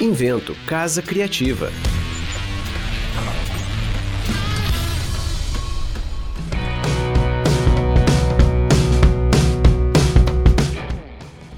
Invento 0.00 0.54
Casa 0.64 1.02
Criativa. 1.02 1.72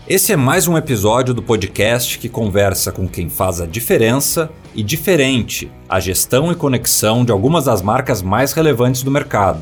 Esse 0.09 0.33
é 0.33 0.37
mais 0.37 0.67
um 0.67 0.79
episódio 0.79 1.35
do 1.35 1.43
podcast 1.43 2.19
que 2.19 2.31
conversa 2.31 2.90
com 2.90 3.06
quem 3.06 3.29
faz 3.29 3.61
a 3.61 3.67
diferença 3.67 4.51
e 4.75 4.83
diferente 4.83 5.71
a 5.87 6.01
gestão 6.01 6.51
e 6.51 6.54
conexão 6.54 7.27
de 7.27 7.31
algumas 7.31 7.67
das 7.67 7.83
marcas 7.83 8.22
mais 8.22 8.54
relevantes 8.54 9.03
do 9.03 9.11
mercado. 9.11 9.61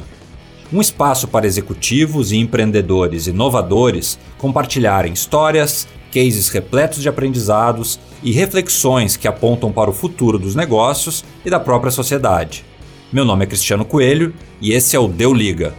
Um 0.72 0.80
espaço 0.80 1.26
para 1.26 1.48
executivos 1.48 2.30
e 2.30 2.36
empreendedores 2.36 3.26
inovadores 3.26 4.20
compartilharem 4.38 5.12
histórias, 5.12 5.88
cases 6.12 6.48
repletos 6.48 7.02
de 7.02 7.08
aprendizados 7.08 7.98
e 8.22 8.32
reflexões 8.32 9.16
que 9.16 9.28
apontam 9.28 9.72
para 9.72 9.90
o 9.90 9.94
futuro 9.94 10.38
dos 10.38 10.54
negócios 10.54 11.24
e 11.44 11.50
da 11.50 11.60
própria 11.60 11.90
sociedade. 11.90 12.64
Meu 13.12 13.24
nome 13.24 13.44
é 13.44 13.46
Cristiano 13.46 13.84
Coelho 13.84 14.34
e 14.60 14.72
esse 14.72 14.94
é 14.94 14.98
o 14.98 15.08
Deu 15.08 15.32
Liga 15.32 15.74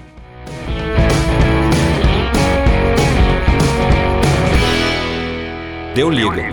Deu 6.00 6.10
liga. 6.10 6.44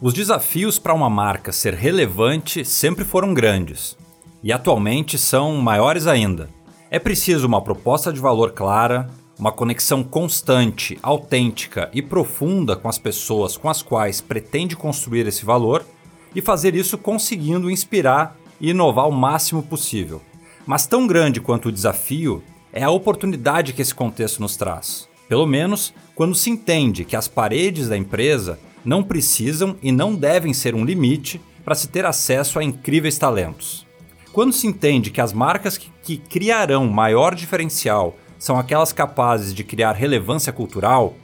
Os 0.00 0.14
desafios 0.14 0.78
para 0.78 0.94
uma 0.94 1.10
marca 1.10 1.50
ser 1.50 1.74
relevante 1.74 2.64
sempre 2.64 3.04
foram 3.04 3.34
grandes 3.34 3.96
e 4.40 4.52
atualmente 4.52 5.18
são 5.18 5.56
maiores 5.56 6.06
ainda. 6.06 6.48
É 6.96 6.98
preciso 6.98 7.46
uma 7.46 7.60
proposta 7.60 8.10
de 8.10 8.18
valor 8.18 8.52
clara, 8.52 9.10
uma 9.38 9.52
conexão 9.52 10.02
constante, 10.02 10.98
autêntica 11.02 11.90
e 11.92 12.00
profunda 12.00 12.74
com 12.74 12.88
as 12.88 12.96
pessoas 12.96 13.54
com 13.54 13.68
as 13.68 13.82
quais 13.82 14.22
pretende 14.22 14.74
construir 14.74 15.26
esse 15.26 15.44
valor 15.44 15.84
e 16.34 16.40
fazer 16.40 16.74
isso 16.74 16.96
conseguindo 16.96 17.70
inspirar 17.70 18.34
e 18.58 18.70
inovar 18.70 19.06
o 19.06 19.12
máximo 19.12 19.62
possível. 19.62 20.22
Mas 20.64 20.86
tão 20.86 21.06
grande 21.06 21.38
quanto 21.38 21.68
o 21.68 21.72
desafio 21.72 22.42
é 22.72 22.82
a 22.82 22.90
oportunidade 22.90 23.74
que 23.74 23.82
esse 23.82 23.94
contexto 23.94 24.40
nos 24.40 24.56
traz. 24.56 25.06
Pelo 25.28 25.46
menos 25.46 25.92
quando 26.14 26.34
se 26.34 26.48
entende 26.48 27.04
que 27.04 27.14
as 27.14 27.28
paredes 27.28 27.90
da 27.90 27.96
empresa 27.98 28.58
não 28.82 29.02
precisam 29.02 29.76
e 29.82 29.92
não 29.92 30.14
devem 30.14 30.54
ser 30.54 30.74
um 30.74 30.82
limite 30.82 31.42
para 31.62 31.74
se 31.74 31.88
ter 31.88 32.06
acesso 32.06 32.58
a 32.58 32.64
incríveis 32.64 33.18
talentos. 33.18 33.85
Quando 34.36 34.52
se 34.52 34.66
entende 34.66 35.10
que 35.10 35.22
as 35.22 35.32
marcas 35.32 35.78
que, 35.78 35.90
que 36.02 36.18
criarão 36.18 36.86
maior 36.86 37.34
diferencial 37.34 38.14
são 38.38 38.58
aquelas 38.58 38.92
capazes 38.92 39.54
de 39.54 39.64
criar 39.64 39.92
relevância 39.92 40.52
cultural, 40.52 41.14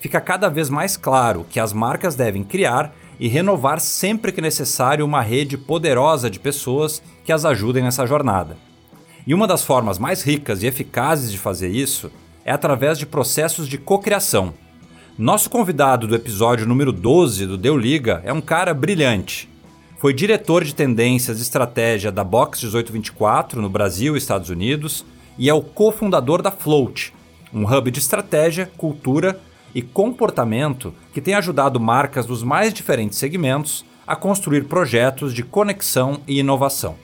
fica 0.00 0.20
cada 0.20 0.50
vez 0.50 0.68
mais 0.68 0.94
claro 0.94 1.46
que 1.48 1.58
as 1.58 1.72
marcas 1.72 2.14
devem 2.14 2.44
criar 2.44 2.94
e 3.18 3.26
renovar 3.26 3.80
sempre 3.80 4.32
que 4.32 4.42
necessário 4.42 5.02
uma 5.02 5.22
rede 5.22 5.56
poderosa 5.56 6.28
de 6.28 6.38
pessoas 6.38 7.02
que 7.24 7.32
as 7.32 7.46
ajudem 7.46 7.82
nessa 7.82 8.06
jornada. 8.06 8.58
E 9.26 9.32
uma 9.32 9.46
das 9.46 9.64
formas 9.64 9.98
mais 9.98 10.22
ricas 10.22 10.62
e 10.62 10.66
eficazes 10.66 11.32
de 11.32 11.38
fazer 11.38 11.70
isso 11.70 12.12
é 12.44 12.52
através 12.52 12.98
de 12.98 13.06
processos 13.06 13.66
de 13.66 13.78
cocriação. 13.78 14.52
Nosso 15.16 15.48
convidado 15.48 16.06
do 16.06 16.14
episódio 16.14 16.66
número 16.66 16.92
12 16.92 17.46
do 17.46 17.56
Deu 17.56 17.78
Liga 17.78 18.20
é 18.26 18.32
um 18.32 18.42
cara 18.42 18.74
brilhante. 18.74 19.48
Foi 19.98 20.14
diretor 20.14 20.62
de 20.62 20.76
tendências 20.76 21.40
e 21.40 21.42
estratégia 21.42 22.12
da 22.12 22.22
Box 22.22 22.62
1824 22.62 23.60
no 23.60 23.68
Brasil 23.68 24.14
e 24.14 24.18
Estados 24.18 24.48
Unidos 24.48 25.04
e 25.36 25.50
é 25.50 25.54
o 25.54 25.60
cofundador 25.60 26.40
da 26.40 26.52
Float, 26.52 27.12
um 27.52 27.64
hub 27.64 27.90
de 27.90 27.98
estratégia, 27.98 28.70
cultura 28.76 29.40
e 29.74 29.82
comportamento 29.82 30.94
que 31.12 31.20
tem 31.20 31.34
ajudado 31.34 31.80
marcas 31.80 32.26
dos 32.26 32.44
mais 32.44 32.72
diferentes 32.72 33.18
segmentos 33.18 33.84
a 34.06 34.14
construir 34.14 34.66
projetos 34.66 35.34
de 35.34 35.42
conexão 35.42 36.20
e 36.28 36.38
inovação. 36.38 36.94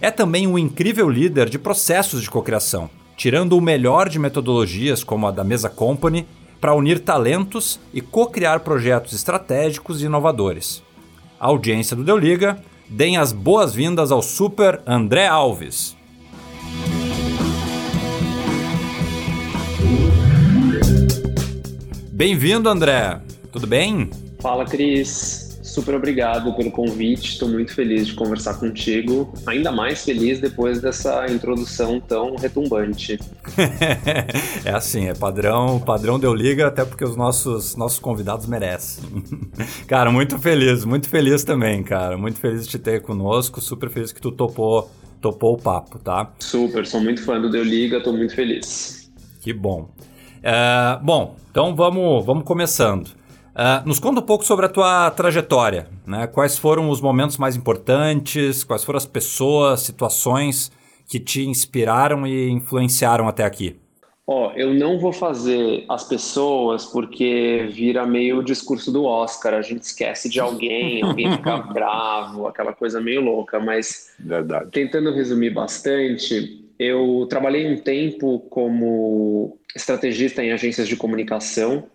É 0.00 0.12
também 0.12 0.46
um 0.46 0.56
incrível 0.56 1.10
líder 1.10 1.48
de 1.48 1.58
processos 1.58 2.22
de 2.22 2.30
cocriação, 2.30 2.88
tirando 3.16 3.58
o 3.58 3.60
melhor 3.60 4.08
de 4.08 4.20
metodologias 4.20 5.02
como 5.02 5.26
a 5.26 5.32
da 5.32 5.42
Mesa 5.42 5.68
Company 5.68 6.24
para 6.60 6.72
unir 6.72 7.00
talentos 7.00 7.80
e 7.92 8.00
co-criar 8.00 8.60
projetos 8.60 9.12
estratégicos 9.12 10.00
e 10.00 10.06
inovadores. 10.06 10.86
Audiência 11.38 11.96
do 11.96 12.04
Deu 12.04 12.16
Liga, 12.16 12.62
deem 12.88 13.16
as 13.16 13.32
boas-vindas 13.32 14.10
ao 14.10 14.22
super 14.22 14.80
André 14.86 15.26
Alves. 15.26 15.96
Bem-vindo, 22.12 22.68
André. 22.68 23.20
Tudo 23.52 23.66
bem? 23.66 24.10
Fala, 24.40 24.64
Cris 24.64 25.47
super 25.78 25.94
obrigado 25.94 26.52
pelo 26.54 26.72
convite. 26.72 27.30
Estou 27.32 27.48
muito 27.48 27.72
feliz 27.72 28.08
de 28.08 28.14
conversar 28.14 28.54
contigo. 28.54 29.32
Ainda 29.46 29.70
mais 29.70 30.04
feliz 30.04 30.40
depois 30.40 30.80
dessa 30.80 31.26
introdução 31.30 32.00
tão 32.00 32.34
retumbante. 32.34 33.18
é 34.64 34.70
assim, 34.70 35.06
é 35.06 35.14
padrão, 35.14 35.78
padrão 35.78 36.18
deu 36.18 36.34
liga, 36.34 36.66
até 36.66 36.84
porque 36.84 37.04
os 37.04 37.16
nossos, 37.16 37.76
nossos 37.76 38.00
convidados 38.00 38.46
merecem. 38.46 39.04
cara, 39.86 40.10
muito 40.10 40.36
feliz, 40.38 40.84
muito 40.84 41.08
feliz 41.08 41.44
também, 41.44 41.82
cara. 41.84 42.18
Muito 42.18 42.40
feliz 42.40 42.64
de 42.64 42.70
te 42.70 42.78
ter 42.78 43.00
conosco. 43.02 43.60
Super 43.60 43.88
feliz 43.88 44.10
que 44.10 44.20
tu 44.20 44.32
topou, 44.32 44.90
topou 45.20 45.54
o 45.54 45.58
papo, 45.58 45.98
tá? 46.00 46.32
Super, 46.40 46.84
sou 46.86 47.00
muito 47.00 47.22
fã 47.22 47.40
do 47.40 47.48
Deu 47.48 47.62
Liga, 47.62 48.02
tô 48.02 48.12
muito 48.12 48.34
feliz. 48.34 49.08
Que 49.40 49.52
bom. 49.52 49.90
É, 50.42 50.98
bom, 51.02 51.36
então 51.50 51.76
vamos, 51.76 52.24
vamos 52.26 52.42
começando. 52.42 53.17
Uh, 53.58 53.84
nos 53.84 53.98
conta 53.98 54.20
um 54.20 54.22
pouco 54.22 54.44
sobre 54.44 54.66
a 54.66 54.68
tua 54.68 55.10
trajetória, 55.10 55.88
né? 56.06 56.28
Quais 56.28 56.56
foram 56.56 56.88
os 56.90 57.00
momentos 57.00 57.36
mais 57.36 57.56
importantes, 57.56 58.62
quais 58.62 58.84
foram 58.84 58.98
as 58.98 59.04
pessoas, 59.04 59.80
situações 59.80 60.70
que 61.08 61.18
te 61.18 61.44
inspiraram 61.44 62.24
e 62.24 62.48
influenciaram 62.50 63.26
até 63.26 63.44
aqui? 63.44 63.74
Ó, 64.24 64.46
oh, 64.46 64.52
eu 64.56 64.72
não 64.72 65.00
vou 65.00 65.12
fazer 65.12 65.84
as 65.88 66.04
pessoas 66.04 66.84
porque 66.84 67.68
vira 67.72 68.06
meio 68.06 68.38
o 68.38 68.44
discurso 68.44 68.92
do 68.92 69.02
Oscar, 69.04 69.54
a 69.54 69.62
gente 69.62 69.82
esquece 69.82 70.28
de 70.28 70.38
alguém, 70.38 71.02
alguém 71.02 71.32
fica 71.32 71.56
bravo, 71.56 72.46
aquela 72.46 72.72
coisa 72.72 73.00
meio 73.00 73.22
louca, 73.22 73.58
mas 73.58 74.14
Verdade. 74.20 74.70
tentando 74.70 75.12
resumir 75.12 75.50
bastante, 75.50 76.64
eu 76.78 77.26
trabalhei 77.28 77.72
um 77.72 77.80
tempo 77.80 78.38
como 78.50 79.58
estrategista 79.74 80.44
em 80.44 80.52
agências 80.52 80.86
de 80.86 80.94
comunicação 80.94 81.88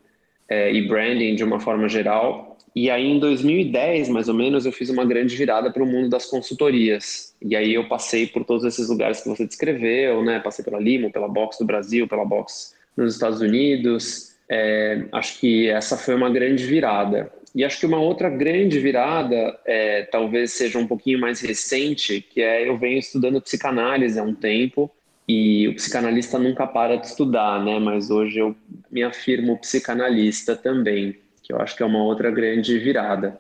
é, 0.50 0.72
e 0.74 0.88
branding 0.88 1.36
de 1.36 1.44
uma 1.44 1.60
forma 1.60 1.88
geral. 1.88 2.58
E 2.76 2.90
aí, 2.90 3.06
em 3.06 3.20
2010, 3.20 4.10
mais 4.10 4.28
ou 4.28 4.34
menos, 4.34 4.66
eu 4.66 4.72
fiz 4.72 4.90
uma 4.90 5.06
grande 5.06 5.36
virada 5.36 5.72
para 5.72 5.84
o 5.84 5.86
mundo 5.86 6.10
das 6.10 6.26
consultorias. 6.26 7.36
E 7.42 7.56
aí 7.56 7.74
eu 7.74 7.88
passei 7.88 8.26
por 8.26 8.44
todos 8.44 8.66
esses 8.66 8.90
lugares 8.90 9.22
que 9.22 9.30
você 9.30 9.46
descreveu, 9.46 10.24
né? 10.24 10.40
Passei 10.40 10.66
pela 10.66 10.80
Limo, 10.80 11.12
pela 11.12 11.28
Box 11.28 11.60
do 11.60 11.66
Brasil, 11.66 12.08
pela 12.08 12.26
Box 12.26 12.74
nos 12.98 13.14
Estados 13.14 13.42
Unidos. 13.42 14.34
É, 14.50 15.06
acho 15.12 15.40
que 15.40 15.70
essa 15.70 15.98
foi 15.98 16.16
uma 16.16 16.32
grande 16.32 16.66
virada. 16.66 17.32
E 17.56 17.64
acho 17.64 17.80
que 17.80 17.86
uma 17.86 18.00
outra 18.00 18.30
grande 18.30 18.80
virada, 18.80 19.60
é, 19.66 20.04
talvez 20.04 20.54
seja 20.54 20.80
um 20.80 20.88
pouquinho 20.88 21.20
mais 21.20 21.40
recente, 21.40 22.22
que 22.22 22.42
é 22.42 22.68
eu 22.68 22.78
venho 22.78 22.98
estudando 22.98 23.40
psicanálise 23.40 24.20
há 24.20 24.24
um 24.24 24.34
tempo 24.34 24.90
e 25.28 25.68
o 25.68 25.76
psicanalista 25.76 26.38
nunca 26.38 26.68
para 26.68 26.98
de 26.98 27.08
estudar, 27.08 27.64
né? 27.64 27.80
Mas 27.80 28.10
hoje 28.10 28.40
eu 28.40 28.56
me 28.92 29.04
afirmo 29.04 29.58
psicanalista 29.58 30.56
também, 30.56 31.18
que 31.42 31.54
eu 31.54 31.60
acho 31.60 31.76
que 31.76 31.84
é 31.84 31.86
uma 31.86 32.04
outra 32.04 32.30
grande 32.30 32.78
virada. 32.78 33.40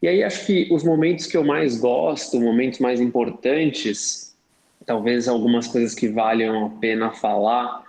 E 0.00 0.08
aí 0.08 0.22
acho 0.22 0.46
que 0.46 0.68
os 0.70 0.84
momentos 0.84 1.26
que 1.26 1.36
eu 1.36 1.44
mais 1.44 1.78
gosto, 1.78 2.38
momentos 2.38 2.78
mais 2.78 3.00
importantes, 3.00 4.36
talvez 4.84 5.26
algumas 5.26 5.66
coisas 5.66 5.94
que 5.94 6.08
valham 6.08 6.66
a 6.66 6.70
pena 6.70 7.10
falar, 7.10 7.82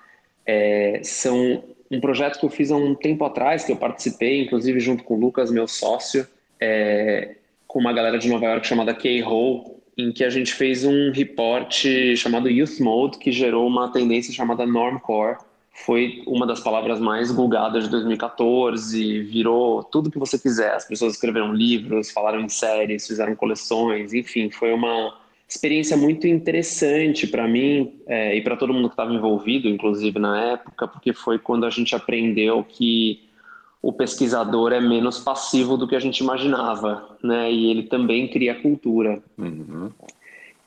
é, 0.45 1.01
são 1.03 1.63
um 1.91 1.99
projeto 1.99 2.39
que 2.39 2.45
eu 2.45 2.49
fiz 2.49 2.71
há 2.71 2.75
um 2.75 2.95
tempo 2.95 3.23
atrás, 3.25 3.63
que 3.63 3.71
eu 3.71 3.77
participei, 3.77 4.43
inclusive 4.43 4.79
junto 4.79 5.03
com 5.03 5.15
o 5.15 5.19
Lucas, 5.19 5.51
meu 5.51 5.67
sócio, 5.67 6.27
é, 6.59 7.35
com 7.67 7.79
uma 7.79 7.93
galera 7.93 8.17
de 8.17 8.29
Nova 8.29 8.45
York 8.45 8.65
chamada 8.65 8.93
K-Hole, 8.93 9.74
em 9.97 10.11
que 10.11 10.23
a 10.23 10.29
gente 10.29 10.53
fez 10.53 10.83
um 10.83 11.11
report 11.11 11.85
chamado 12.17 12.49
Youth 12.49 12.79
Mode, 12.79 13.17
que 13.17 13.31
gerou 13.31 13.65
uma 13.65 13.91
tendência 13.91 14.33
chamada 14.33 14.65
Normcore. 14.65 15.37
Foi 15.71 16.23
uma 16.25 16.45
das 16.47 16.59
palavras 16.59 16.99
mais 16.99 17.31
googadas 17.31 17.85
de 17.85 17.89
2014, 17.89 19.21
virou 19.23 19.83
tudo 19.83 20.11
que 20.11 20.19
você 20.19 20.37
quiser. 20.39 20.73
As 20.73 20.85
pessoas 20.85 21.13
escreveram 21.13 21.53
livros, 21.53 22.11
falaram 22.11 22.41
em 22.41 22.49
séries, 22.49 23.07
fizeram 23.07 23.35
coleções, 23.35 24.13
enfim, 24.13 24.49
foi 24.49 24.73
uma 24.73 25.13
experiência 25.47 25.95
muito 25.95 26.27
interessante 26.27 27.27
para 27.27 27.47
mim 27.47 27.93
é, 28.07 28.35
e 28.35 28.41
para 28.41 28.57
todo 28.57 28.73
mundo 28.73 28.89
que 28.89 28.93
estava 28.93 29.13
envolvido, 29.13 29.67
inclusive 29.67 30.17
na 30.17 30.53
época, 30.53 30.87
porque 30.87 31.13
foi 31.13 31.37
quando 31.37 31.65
a 31.65 31.69
gente 31.69 31.95
aprendeu 31.95 32.63
que 32.63 33.25
o 33.85 33.93
pesquisador 33.93 34.73
é 34.73 34.81
menos 34.81 35.19
passivo 35.19 35.77
do 35.77 35.87
que 35.87 35.95
a 35.95 35.99
gente 35.99 36.17
imaginava, 36.17 37.07
né? 37.23 37.51
E 37.51 37.69
ele 37.69 37.83
também 37.83 38.27
cria 38.27 38.55
cultura. 38.55 39.21
Uhum. 39.37 39.91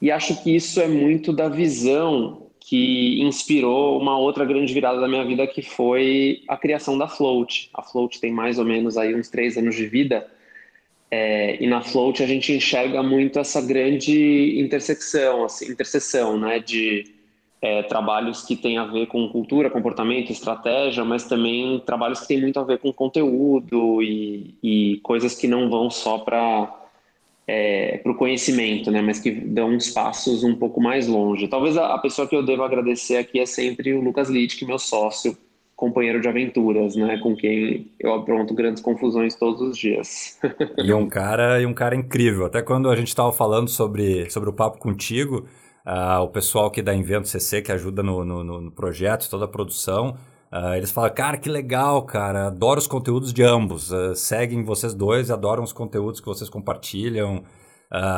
E 0.01 0.09
acho 0.13 0.41
que 0.41 0.55
isso 0.55 0.81
é 0.81 0.87
muito 0.87 1.33
da 1.33 1.49
visão 1.49 2.47
que 2.61 3.21
inspirou 3.21 4.01
uma 4.01 4.17
outra 4.17 4.45
grande 4.45 4.73
virada 4.73 5.01
da 5.01 5.09
minha 5.09 5.25
vida, 5.25 5.49
que 5.49 5.63
foi 5.63 6.43
a 6.47 6.57
criação 6.57 6.97
da 6.97 7.09
Float. 7.09 7.71
A 7.75 7.83
Float 7.83 8.21
tem 8.21 8.31
mais 8.31 8.57
ou 8.57 8.65
menos 8.65 8.97
aí 8.97 9.13
uns 9.13 9.29
três 9.29 9.57
anos 9.57 9.75
de 9.75 9.89
vida, 9.89 10.25
é, 11.11 11.61
e 11.61 11.67
na 11.67 11.83
Float 11.83 12.23
a 12.23 12.27
gente 12.27 12.53
enxerga 12.53 13.03
muito 13.03 13.41
essa 13.41 13.61
grande 13.61 14.61
intersecção, 14.61 15.45
assim, 15.45 15.73
interseção, 15.73 16.39
né, 16.39 16.61
de 16.61 17.05
é, 17.61 17.83
trabalhos 17.83 18.43
que 18.43 18.55
têm 18.55 18.79
a 18.79 18.85
ver 18.85 19.07
com 19.07 19.29
cultura, 19.29 19.71
comportamento, 19.71 20.31
estratégia, 20.31 21.05
mas 21.05 21.25
também 21.25 21.81
trabalhos 21.81 22.21
que 22.21 22.29
têm 22.29 22.41
muito 22.41 22.59
a 22.59 22.65
ver 22.65 22.79
com 22.79 22.93
conteúdo 22.93 24.03
e, 24.03 24.55
e 24.63 25.01
coisas 25.03 25.35
que 25.35 25.49
não 25.49 25.69
vão 25.69 25.91
só 25.91 26.19
para 26.19 26.73
é, 27.49 28.01
o 28.05 28.15
conhecimento, 28.15 28.91
né? 28.91 29.01
Mas 29.01 29.19
que 29.19 29.31
dão 29.31 29.71
uns 29.71 29.91
passos 29.91 30.45
um 30.45 30.55
pouco 30.55 30.81
mais 30.81 31.09
longe. 31.09 31.49
Talvez 31.49 31.77
a, 31.77 31.95
a 31.95 31.99
pessoa 31.99 32.29
que 32.29 32.37
eu 32.37 32.45
devo 32.45 32.63
agradecer 32.63 33.17
aqui 33.17 33.41
é 33.41 33.47
sempre 33.47 33.93
o 33.93 34.01
Lucas 34.01 34.29
Litt, 34.29 34.63
é 34.63 34.67
meu 34.67 34.79
sócio, 34.79 35.37
companheiro 35.75 36.21
de 36.21 36.29
aventuras, 36.29 36.95
né? 36.95 37.19
Com 37.19 37.35
quem 37.35 37.91
eu 37.99 38.13
apronto 38.15 38.55
grandes 38.55 38.83
confusões 38.83 39.35
todos 39.35 39.63
os 39.63 39.77
dias. 39.77 40.39
e 40.79 40.93
um 40.93 41.09
cara 41.09 41.61
e 41.61 41.67
um 41.67 41.75
cara 41.75 41.97
incrível. 41.97 42.45
Até 42.45 42.63
quando 42.63 42.91
a 42.91 42.95
gente 42.95 43.09
estava 43.09 43.33
falando 43.33 43.69
sobre, 43.69 44.31
sobre 44.31 44.49
o 44.51 44.53
papo 44.53 44.79
contigo, 44.79 45.47
uh, 45.89 46.21
o 46.23 46.29
pessoal 46.29 46.71
que 46.71 46.83
da 46.83 46.95
Invento 46.95 47.27
CC 47.27 47.63
que 47.63 47.73
ajuda 47.73 48.03
no, 48.03 48.25
no, 48.25 48.61
no 48.61 48.71
projeto, 48.71 49.29
toda 49.31 49.47
a 49.47 49.49
produção 49.49 50.17
Uh, 50.51 50.75
eles 50.77 50.91
falam, 50.91 51.13
cara, 51.13 51.37
que 51.37 51.49
legal, 51.49 52.03
cara, 52.03 52.47
adoro 52.47 52.79
os 52.79 52.87
conteúdos 52.87 53.33
de 53.35 53.43
ambos. 53.43 53.93
Uh, 53.93 54.15
seguem 54.15 54.65
vocês 54.65 54.95
dois, 54.95 55.31
adoram 55.31 55.63
os 55.63 55.73
conteúdos 55.73 56.21
que 56.21 56.27
vocês 56.27 56.49
compartilham. 56.49 57.45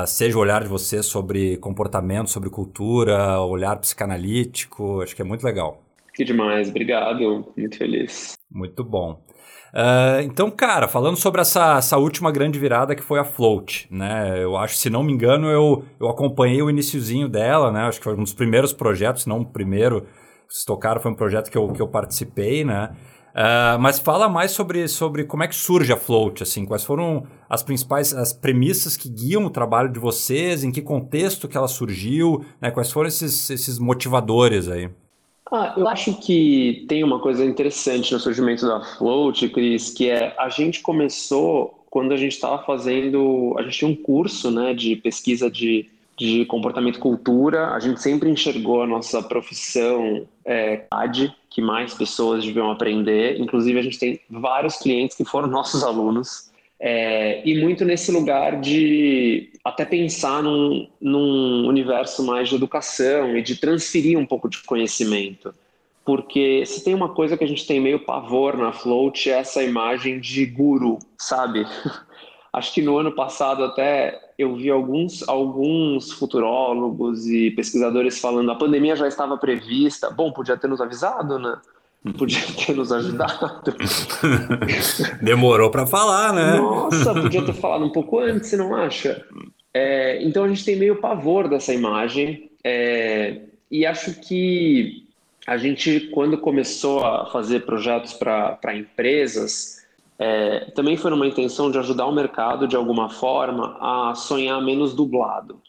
Seja 0.05 0.37
o 0.37 0.41
olhar 0.41 0.65
de 0.65 0.69
vocês 0.69 1.07
sobre 1.07 1.57
comportamento, 1.59 2.29
sobre 2.29 2.51
cultura, 2.51 3.41
olhar 3.41 3.77
psicanalítico, 3.77 5.01
acho 5.01 5.15
que 5.15 5.23
é 5.23 5.25
muito 5.25 5.45
legal. 5.45 5.81
Que 6.13 6.25
demais, 6.25 6.69
obrigado, 6.71 7.47
muito 7.57 7.79
feliz. 7.79 8.37
Muito 8.51 8.83
bom. 8.83 9.21
Uh, 9.73 10.23
então, 10.23 10.51
cara, 10.51 10.89
falando 10.89 11.17
sobre 11.17 11.41
essa, 11.41 11.77
essa 11.77 11.97
última 11.97 12.33
grande 12.33 12.59
virada 12.59 12.95
que 12.95 13.03
foi 13.03 13.21
a 13.21 13.25
Float, 13.25 13.87
né? 13.91 14.43
Eu 14.43 14.57
acho, 14.57 14.77
se 14.77 14.91
não 14.91 15.03
me 15.03 15.13
engano, 15.13 15.49
eu, 15.49 15.85
eu 16.01 16.09
acompanhei 16.09 16.61
o 16.61 16.69
iníciozinho 16.69 17.29
dela, 17.29 17.71
né? 17.71 17.83
Acho 17.83 17.99
que 17.99 18.05
foi 18.05 18.15
um 18.15 18.23
dos 18.23 18.35
primeiros 18.35 18.73
projetos, 18.73 19.23
se 19.23 19.29
não 19.29 19.41
o 19.41 19.47
primeiro, 19.47 20.07
vocês 20.49 20.65
tocaram, 20.65 21.01
foi 21.01 21.13
um 21.13 21.15
projeto 21.15 21.51
que 21.51 21.57
eu, 21.57 21.69
que 21.73 21.81
eu 21.81 21.87
participei, 21.87 22.65
né? 22.65 22.91
Uh, 23.31 23.79
mas 23.79 24.01
fala 24.01 24.29
mais 24.29 24.51
sobre, 24.51 24.89
sobre 24.89 25.23
como 25.23 25.45
é 25.45 25.49
que 25.49 25.55
surge 25.55 25.93
a 25.93 25.97
Float, 25.97 26.43
assim, 26.43 26.67
quais 26.67 26.83
foram 26.83 27.25
as 27.49 27.63
principais 27.63 28.13
as 28.13 28.33
premissas 28.33 28.97
que 28.97 29.09
guiam 29.09 29.45
o 29.45 29.51
trabalho 29.51 29.89
de 29.89 30.01
vocês, 30.01 30.65
em 30.65 30.73
que 30.73 30.83
contexto 30.83 31.47
que 31.47 31.57
ela 31.57 31.69
surgiu, 31.69 32.45
né? 32.61 32.73
quais 32.73 32.91
foram 32.91 33.07
esses, 33.07 33.49
esses 33.51 33.79
motivadores 33.79 34.69
aí? 34.69 34.91
Ah, 35.53 35.75
eu 35.77 35.89
acho 35.89 36.15
que 36.15 36.85
tem 36.89 37.03
uma 37.03 37.19
coisa 37.19 37.45
interessante 37.45 38.13
no 38.13 38.21
surgimento 38.21 38.67
da 38.67 38.81
Float, 38.81 39.49
Cris, 39.49 39.91
que 39.91 40.09
é 40.09 40.35
a 40.39 40.49
gente 40.49 40.81
começou 40.81 41.85
quando 41.91 42.13
a 42.13 42.17
gente 42.17 42.33
estava 42.33 42.63
fazendo, 42.63 43.55
a 43.59 43.63
gente 43.63 43.79
tinha 43.79 43.91
um 43.91 43.97
curso 43.97 44.51
né, 44.51 44.73
de 44.73 44.95
pesquisa 44.95 45.51
de 45.51 45.91
de 46.21 46.45
comportamento 46.45 46.97
e 46.97 47.01
cultura, 47.01 47.71
a 47.71 47.81
gente 47.81 47.99
sempre 48.03 48.29
enxergou 48.29 48.83
a 48.83 48.87
nossa 48.87 49.23
profissão 49.23 50.29
é, 50.45 50.85
AD, 50.91 51.35
que 51.49 51.63
mais 51.63 51.95
pessoas 51.95 52.45
deviam 52.45 52.71
aprender. 52.71 53.41
Inclusive, 53.41 53.79
a 53.79 53.83
gente 53.83 53.99
tem 53.99 54.21
vários 54.29 54.77
clientes 54.77 55.17
que 55.17 55.25
foram 55.25 55.49
nossos 55.51 55.83
alunos. 55.83 56.50
É, 56.83 57.47
e 57.47 57.61
muito 57.61 57.85
nesse 57.85 58.11
lugar 58.11 58.59
de 58.59 59.53
até 59.63 59.85
pensar 59.85 60.43
num, 60.43 60.89
num 60.99 61.69
universo 61.69 62.25
mais 62.25 62.49
de 62.49 62.55
educação 62.55 63.37
e 63.37 63.43
de 63.43 63.57
transferir 63.57 64.19
um 64.19 64.25
pouco 64.25 64.49
de 64.49 64.63
conhecimento. 64.63 65.55
Porque 66.07 66.65
se 66.65 66.83
tem 66.83 66.95
uma 66.95 67.11
coisa 67.11 67.37
que 67.37 67.45
a 67.45 67.47
gente 67.47 67.67
tem 67.67 67.79
meio 67.79 68.01
pavor 68.01 68.57
na 68.57 68.73
Float, 68.73 69.31
é 69.31 69.35
essa 69.35 69.63
imagem 69.63 70.19
de 70.19 70.47
guru, 70.47 70.99
sabe? 71.19 71.67
Acho 72.51 72.73
que 72.73 72.83
no 72.83 72.97
ano 72.97 73.13
passado 73.13 73.63
até 73.63 74.19
eu 74.39 74.57
vi 74.57 74.71
alguns, 74.71 75.29
alguns 75.29 76.11
futurólogos 76.13 77.27
e 77.27 77.51
pesquisadores 77.51 78.19
falando 78.19 78.51
a 78.51 78.57
pandemia 78.57 78.97
já 78.97 79.07
estava 79.07 79.37
prevista. 79.37 80.11
Bom, 80.11 80.33
podia 80.33 80.57
ter 80.57 80.67
nos 80.67 80.81
avisado, 80.81 81.39
né? 81.39 81.61
Podia 82.17 82.41
ter 82.57 82.75
nos 82.75 82.91
ajudado. 82.91 83.75
Demorou 85.21 85.71
para 85.71 85.87
falar, 85.87 86.33
né? 86.33 86.57
Nossa, 86.57 87.13
podia 87.13 87.45
ter 87.45 87.53
falado 87.53 87.85
um 87.85 87.91
pouco 87.91 88.21
antes, 88.21 88.49
você 88.49 88.57
não 88.57 88.75
acha? 88.75 89.23
É, 89.75 90.23
então 90.23 90.45
a 90.45 90.49
gente 90.49 90.65
tem 90.65 90.77
meio 90.77 90.97
pavor 90.97 91.47
dessa 91.49 91.75
imagem. 91.75 92.51
É, 92.65 93.43
e 93.71 93.85
acho 93.85 94.15
que 94.21 95.07
a 95.47 95.59
gente, 95.59 96.09
quando 96.13 96.39
começou 96.39 97.05
a 97.05 97.27
fazer 97.27 97.67
projetos 97.67 98.15
para 98.15 98.75
empresas, 98.75 99.81
é, 100.19 100.71
também 100.75 100.97
foi 100.97 101.13
uma 101.13 101.27
intenção 101.27 101.71
de 101.71 101.79
ajudar 101.79 102.07
o 102.07 102.13
mercado, 102.13 102.67
de 102.67 102.77
alguma 102.77 103.11
forma, 103.11 103.77
a 103.81 104.15
sonhar 104.15 104.61
menos 104.63 104.95
dublado? 104.95 105.61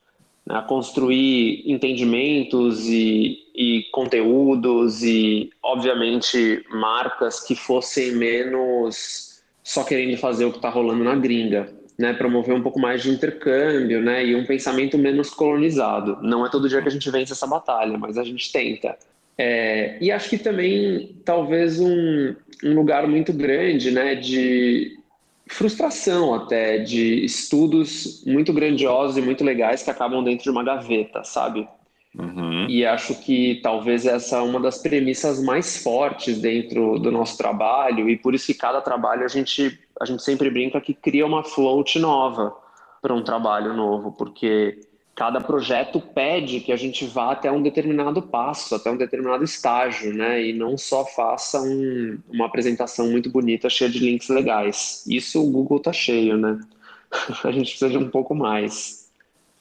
A 0.50 0.62
construir 0.62 1.64
entendimentos 1.66 2.88
e, 2.88 3.38
e 3.56 3.84
conteúdos 3.92 5.04
e, 5.04 5.50
obviamente, 5.64 6.66
marcas 6.70 7.40
que 7.42 7.56
fossem 7.56 8.14
menos 8.14 9.42
só 9.64 9.84
querendo 9.84 10.18
fazer 10.18 10.46
o 10.46 10.52
que 10.52 10.58
está 10.58 10.70
rolando 10.70 11.04
na 11.04 11.16
gringa. 11.16 11.80
Né, 12.00 12.14
promover 12.14 12.56
um 12.56 12.64
pouco 12.64 12.80
mais 12.80 13.04
de 13.04 13.12
intercâmbio 13.12 14.02
né, 14.02 14.26
e 14.26 14.36
um 14.36 14.44
pensamento 14.44 14.98
menos 14.98 15.30
colonizado. 15.30 16.18
Não 16.24 16.44
é 16.44 16.50
todo 16.50 16.68
dia 16.68 16.82
que 16.82 16.88
a 16.88 16.92
gente 16.92 17.12
vence 17.12 17.32
essa 17.32 17.46
batalha, 17.46 17.96
mas 17.96 18.18
a 18.18 18.24
gente 18.24 18.52
tenta. 18.52 18.98
É, 19.38 19.98
e 20.02 20.12
acho 20.12 20.28
que 20.28 20.38
também 20.40 21.16
talvez 21.24 21.80
um, 21.80 22.36
um 22.64 22.74
lugar 22.74 23.08
muito 23.08 23.32
grande 23.32 23.92
né, 23.92 24.16
de 24.16 24.98
frustração 25.52 26.34
até, 26.34 26.80
de 26.80 27.24
estudos 27.26 28.24
muito 28.26 28.54
grandiosos 28.54 29.18
e 29.18 29.22
muito 29.22 29.44
legais 29.44 29.84
que 29.84 29.90
acabam 29.90 30.24
dentro 30.24 30.44
de 30.44 30.50
uma 30.50 30.64
gaveta, 30.64 31.24
sabe? 31.24 31.68
Uhum. 32.18 32.68
E 32.68 32.86
acho 32.86 33.16
que 33.16 33.60
talvez 33.62 34.06
essa 34.06 34.38
é 34.38 34.42
uma 34.42 34.60
das 34.60 34.80
premissas 34.80 35.42
mais 35.42 35.82
fortes 35.82 36.40
dentro 36.40 37.00
do 37.00 37.12
nosso 37.12 37.38
trabalho, 37.38 38.10
e 38.10 38.18
por 38.18 38.34
isso 38.34 38.48
que 38.48 38.54
cada 38.54 38.82
trabalho 38.82 39.24
a 39.24 39.28
gente, 39.28 39.80
a 40.00 40.06
gente 40.06 40.22
sempre 40.24 40.50
brinca 40.50 40.82
que 40.82 40.94
cria 40.94 41.26
uma 41.26 41.44
float 41.44 42.00
nova 42.00 42.56
para 43.02 43.14
um 43.14 43.24
trabalho 43.24 43.74
novo, 43.74 44.12
porque 44.12 44.80
cada 45.16 45.42
projeto 45.42 46.00
pede 46.00 46.62
que 46.62 46.72
a 46.72 46.76
gente 46.76 47.06
vá 47.06 47.32
até 47.32 47.52
um 47.52 47.62
determinado 47.62 48.22
passo, 48.22 48.76
até 48.76 48.90
um 48.90 48.98
determinado 48.98 49.44
estágio, 49.44 50.14
né? 50.14 50.44
E 50.44 50.54
não 50.54 50.78
só 50.78 51.06
faça 51.06 51.62
um, 51.62 52.18
uma 52.30 52.46
apresentação 52.46 53.10
muito 53.10 53.30
bonita, 53.30 53.70
cheia 53.70 53.90
de 53.90 54.00
links 54.00 54.30
legais. 54.30 55.06
Isso 55.08 55.44
o 55.44 55.52
Google 55.52 55.80
tá 55.80 55.94
cheio, 55.94 56.38
né? 56.38 56.60
a 57.44 57.52
gente 57.52 57.70
precisa 57.70 57.90
de 57.90 57.98
um 57.98 58.10
pouco 58.10 58.34
mais. 58.34 59.10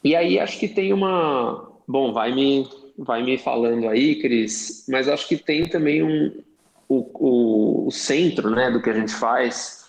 E 0.02 0.16
aí 0.16 0.38
acho 0.38 0.58
que 0.58 0.68
tem 0.68 0.92
uma, 0.92 1.70
bom, 1.86 2.12
vai 2.12 2.34
me 2.34 2.66
vai 2.96 3.22
me 3.22 3.38
falando 3.38 3.88
aí, 3.88 4.20
Cris, 4.20 4.84
mas 4.86 5.08
acho 5.08 5.26
que 5.26 5.36
tem 5.36 5.66
também 5.66 6.02
um 6.02 6.30
o, 6.86 7.06
o, 7.14 7.86
o 7.86 7.90
centro, 7.90 8.50
né, 8.50 8.70
do 8.70 8.82
que 8.82 8.90
a 8.90 8.92
gente 8.92 9.14
faz 9.14 9.80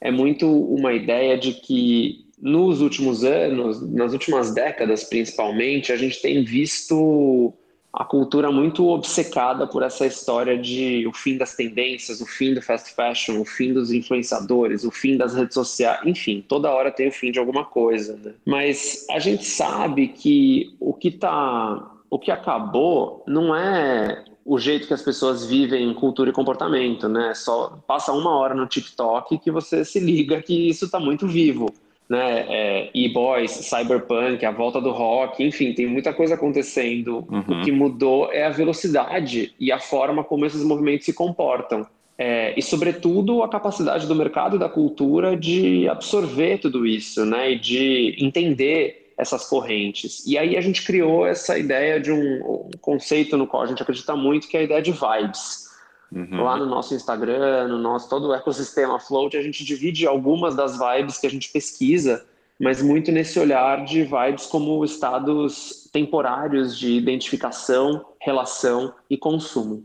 é 0.00 0.10
muito 0.10 0.46
uma 0.46 0.92
ideia 0.92 1.36
de 1.38 1.52
que 1.54 2.25
nos 2.38 2.80
últimos 2.80 3.24
anos, 3.24 3.80
nas 3.92 4.12
últimas 4.12 4.52
décadas 4.52 5.04
principalmente, 5.04 5.92
a 5.92 5.96
gente 5.96 6.20
tem 6.20 6.44
visto 6.44 7.52
a 7.96 8.04
cultura 8.04 8.52
muito 8.52 8.86
obcecada 8.88 9.66
por 9.66 9.82
essa 9.82 10.04
história 10.04 10.58
de 10.58 11.06
o 11.06 11.14
fim 11.14 11.38
das 11.38 11.54
tendências, 11.54 12.20
o 12.20 12.26
fim 12.26 12.52
do 12.52 12.60
fast 12.60 12.94
fashion, 12.94 13.40
o 13.40 13.44
fim 13.46 13.72
dos 13.72 13.90
influenciadores, 13.90 14.84
o 14.84 14.90
fim 14.90 15.16
das 15.16 15.34
redes 15.34 15.54
sociais, 15.54 16.00
enfim, 16.04 16.44
toda 16.46 16.70
hora 16.70 16.90
tem 16.90 17.08
o 17.08 17.12
fim 17.12 17.32
de 17.32 17.38
alguma 17.38 17.64
coisa. 17.64 18.18
Né? 18.22 18.34
Mas 18.44 19.06
a 19.10 19.18
gente 19.18 19.46
sabe 19.46 20.08
que 20.08 20.76
o 20.78 20.92
que 20.92 21.10
tá, 21.10 21.90
o 22.10 22.18
que 22.18 22.30
acabou 22.30 23.24
não 23.26 23.56
é 23.56 24.24
o 24.44 24.58
jeito 24.58 24.86
que 24.86 24.94
as 24.94 25.02
pessoas 25.02 25.46
vivem 25.46 25.92
cultura 25.94 26.28
e 26.28 26.34
comportamento, 26.34 27.08
né? 27.08 27.34
Só 27.34 27.82
passa 27.84 28.12
uma 28.12 28.30
hora 28.36 28.54
no 28.54 28.66
TikTok 28.66 29.38
que 29.38 29.50
você 29.50 29.84
se 29.84 29.98
liga 29.98 30.40
que 30.40 30.68
isso 30.68 30.84
está 30.84 31.00
muito 31.00 31.26
vivo 31.26 31.66
né, 32.08 32.46
é, 32.48 32.90
e-boys, 32.94 33.50
cyberpunk, 33.50 34.44
a 34.44 34.50
volta 34.50 34.80
do 34.80 34.90
rock, 34.90 35.42
enfim, 35.42 35.72
tem 35.72 35.86
muita 35.86 36.12
coisa 36.12 36.34
acontecendo. 36.34 37.26
Uhum. 37.30 37.60
O 37.60 37.64
que 37.64 37.72
mudou 37.72 38.32
é 38.32 38.44
a 38.44 38.50
velocidade 38.50 39.52
e 39.58 39.72
a 39.72 39.78
forma 39.78 40.22
como 40.22 40.46
esses 40.46 40.62
movimentos 40.62 41.04
se 41.04 41.12
comportam. 41.12 41.86
É, 42.18 42.54
e, 42.56 42.62
sobretudo, 42.62 43.42
a 43.42 43.48
capacidade 43.48 44.06
do 44.06 44.14
mercado 44.14 44.56
e 44.56 44.58
da 44.58 44.68
cultura 44.68 45.36
de 45.36 45.86
absorver 45.88 46.58
tudo 46.58 46.86
isso, 46.86 47.26
né, 47.26 47.52
e 47.52 47.58
de 47.58 48.16
entender 48.18 49.12
essas 49.18 49.48
correntes. 49.48 50.26
E 50.26 50.36
aí 50.36 50.56
a 50.56 50.60
gente 50.60 50.84
criou 50.84 51.26
essa 51.26 51.58
ideia 51.58 51.98
de 51.98 52.12
um, 52.12 52.68
um 52.68 52.70
conceito 52.80 53.36
no 53.36 53.46
qual 53.46 53.62
a 53.62 53.66
gente 53.66 53.82
acredita 53.82 54.14
muito, 54.14 54.48
que 54.48 54.56
é 54.56 54.60
a 54.60 54.62
ideia 54.64 54.82
de 54.82 54.92
vibes. 54.92 55.65
Uhum. 56.12 56.42
Lá 56.42 56.56
no 56.56 56.66
nosso 56.66 56.94
Instagram, 56.94 57.68
no 57.68 57.78
nosso 57.78 58.08
todo 58.08 58.28
o 58.28 58.34
ecossistema 58.34 58.98
Float, 58.98 59.36
a 59.36 59.42
gente 59.42 59.64
divide 59.64 60.06
algumas 60.06 60.54
das 60.54 60.78
vibes 60.78 61.18
que 61.18 61.26
a 61.26 61.30
gente 61.30 61.50
pesquisa 61.50 62.24
mas 62.58 62.82
muito 62.82 63.12
nesse 63.12 63.38
olhar 63.38 63.84
de 63.84 64.02
vibes 64.02 64.46
como 64.46 64.82
estados 64.84 65.88
temporários 65.92 66.76
de 66.78 66.92
identificação, 66.92 68.04
relação 68.20 68.94
e 69.10 69.16
consumo. 69.16 69.84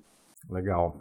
Legal. 0.50 0.96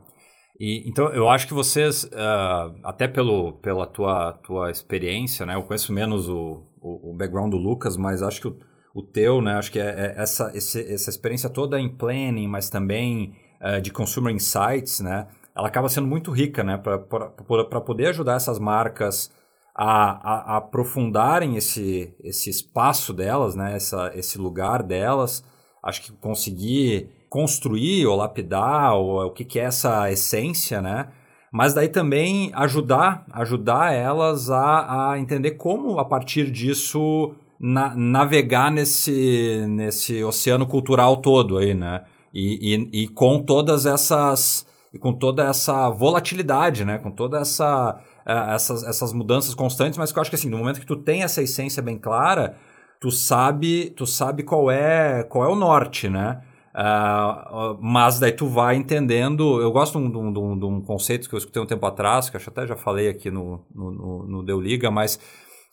E, 0.59 0.87
então, 0.89 1.09
eu 1.13 1.29
acho 1.29 1.47
que 1.47 1.55
vocês, 1.55 2.05
uh, 2.05 2.75
até 2.83 3.09
pelo, 3.09 3.55
pela 3.55 3.87
tua, 3.87 4.33
tua 4.43 4.71
experiência, 4.71 5.47
né? 5.47 5.55
Eu 5.55 5.63
conheço 5.63 5.93
menos 5.93 6.29
o, 6.29 6.63
o, 6.81 7.11
o 7.11 7.15
background 7.15 7.51
do 7.51 7.57
Lucas, 7.57 7.97
mas 7.97 8.23
acho 8.23 8.41
que 8.41 8.49
o, 8.49 8.59
o 8.93 9.03
teu, 9.03 9.41
né? 9.41 9.55
Acho 9.55 9.73
que 9.73 9.79
é, 9.79 9.89
é 9.89 10.15
essa, 10.19 10.51
esse, 10.55 10.93
essa 10.93 11.09
experiência 11.09 11.49
toda 11.49 11.81
em 11.81 11.89
planning, 11.89 12.47
mas 12.47 12.69
também 12.69 13.35
uh, 13.61 13.81
de 13.81 13.91
consumer 13.91 14.35
insights, 14.35 15.01
né? 15.01 15.27
Ela 15.55 15.69
acaba 15.69 15.89
sendo 15.89 16.07
muito 16.07 16.31
rica, 16.31 16.63
né? 16.63 16.77
Para 16.77 17.81
poder 17.81 18.09
ajudar 18.09 18.35
essas 18.35 18.59
marcas 18.59 19.31
a, 19.75 19.85
a, 19.85 20.55
a, 20.55 20.57
aprofundarem 20.59 21.57
esse, 21.57 22.15
esse 22.23 22.51
espaço 22.51 23.13
delas, 23.13 23.55
né? 23.55 23.75
Essa, 23.75 24.13
esse 24.15 24.39
lugar 24.39 24.83
delas. 24.83 25.45
Acho 25.83 26.03
que 26.03 26.13
conseguir 26.13 27.11
construir 27.29 28.07
ou 28.07 28.17
lapidar 28.17 28.95
ou 28.95 29.27
o 29.27 29.31
que, 29.31 29.45
que 29.45 29.59
é 29.59 29.65
essa 29.65 30.11
essência, 30.11 30.83
né? 30.83 31.09
Mas 31.53 31.75
daí 31.75 31.89
também 31.89 32.53
ajudar, 32.55 33.25
ajudar 33.33 33.93
elas 33.93 34.51
a, 34.51 35.13
a 35.13 35.19
entender 35.19 35.53
como 35.53 35.99
a 35.99 36.05
partir 36.05 36.51
disso 36.51 37.35
na, 37.59 37.95
navegar 37.95 38.71
nesse, 38.71 39.65
nesse 39.69 40.23
oceano 40.23 40.67
cultural 40.67 41.17
todo 41.17 41.59
aí, 41.59 41.75
né? 41.75 42.05
E, 42.33 42.75
e, 42.93 43.05
e 43.05 43.09
com 43.09 43.43
todas 43.43 43.87
essas 43.87 44.67
e 44.93 44.99
com 44.99 45.13
toda 45.13 45.45
essa 45.45 45.89
volatilidade, 45.91 46.85
né? 46.85 46.99
Com 46.99 47.11
toda 47.11 47.39
essa 47.39 48.01
é, 48.27 48.55
essas, 48.55 48.85
essas 48.85 49.13
mudanças 49.13 49.55
constantes, 49.55 49.99
mas 49.99 50.13
que 50.13 50.19
eu 50.19 50.21
acho 50.21 50.31
que 50.31 50.37
assim, 50.37 50.49
no 50.49 50.59
momento 50.59 50.81
que 50.81 50.87
tu 50.87 50.97
tem 50.97 51.23
essa 51.23 51.43
essência 51.43 51.83
bem 51.83 51.99
clara, 51.99 52.57
tu 53.01 53.11
sabe, 53.11 53.91
tu 53.91 54.07
sabe 54.07 54.43
qual 54.43 54.71
é, 54.71 55.25
qual 55.25 55.45
é 55.45 55.49
o 55.49 55.57
norte, 55.57 56.09
né? 56.09 56.43
Uh, 56.73 57.77
mas 57.81 58.21
daí 58.21 58.31
tu 58.31 58.47
vai 58.47 58.77
entendendo. 58.77 59.61
Eu 59.61 59.73
gosto 59.73 59.99
de 59.99 60.17
um, 60.17 60.33
de, 60.33 60.39
um, 60.39 60.59
de 60.59 60.65
um, 60.65 60.81
conceito 60.81 61.29
que 61.29 61.35
eu 61.35 61.39
escutei 61.39 61.61
um 61.61 61.67
tempo 61.67 61.85
atrás, 61.85 62.31
que 62.31 62.37
acho 62.37 62.49
até 62.49 62.67
já 62.67 62.77
falei 62.77 63.09
aqui 63.09 63.31
no, 63.31 63.65
no, 63.75 63.91
no, 63.91 64.27
no 64.29 64.43
Deu 64.45 64.61
Liga, 64.61 64.91
mas 64.91 65.17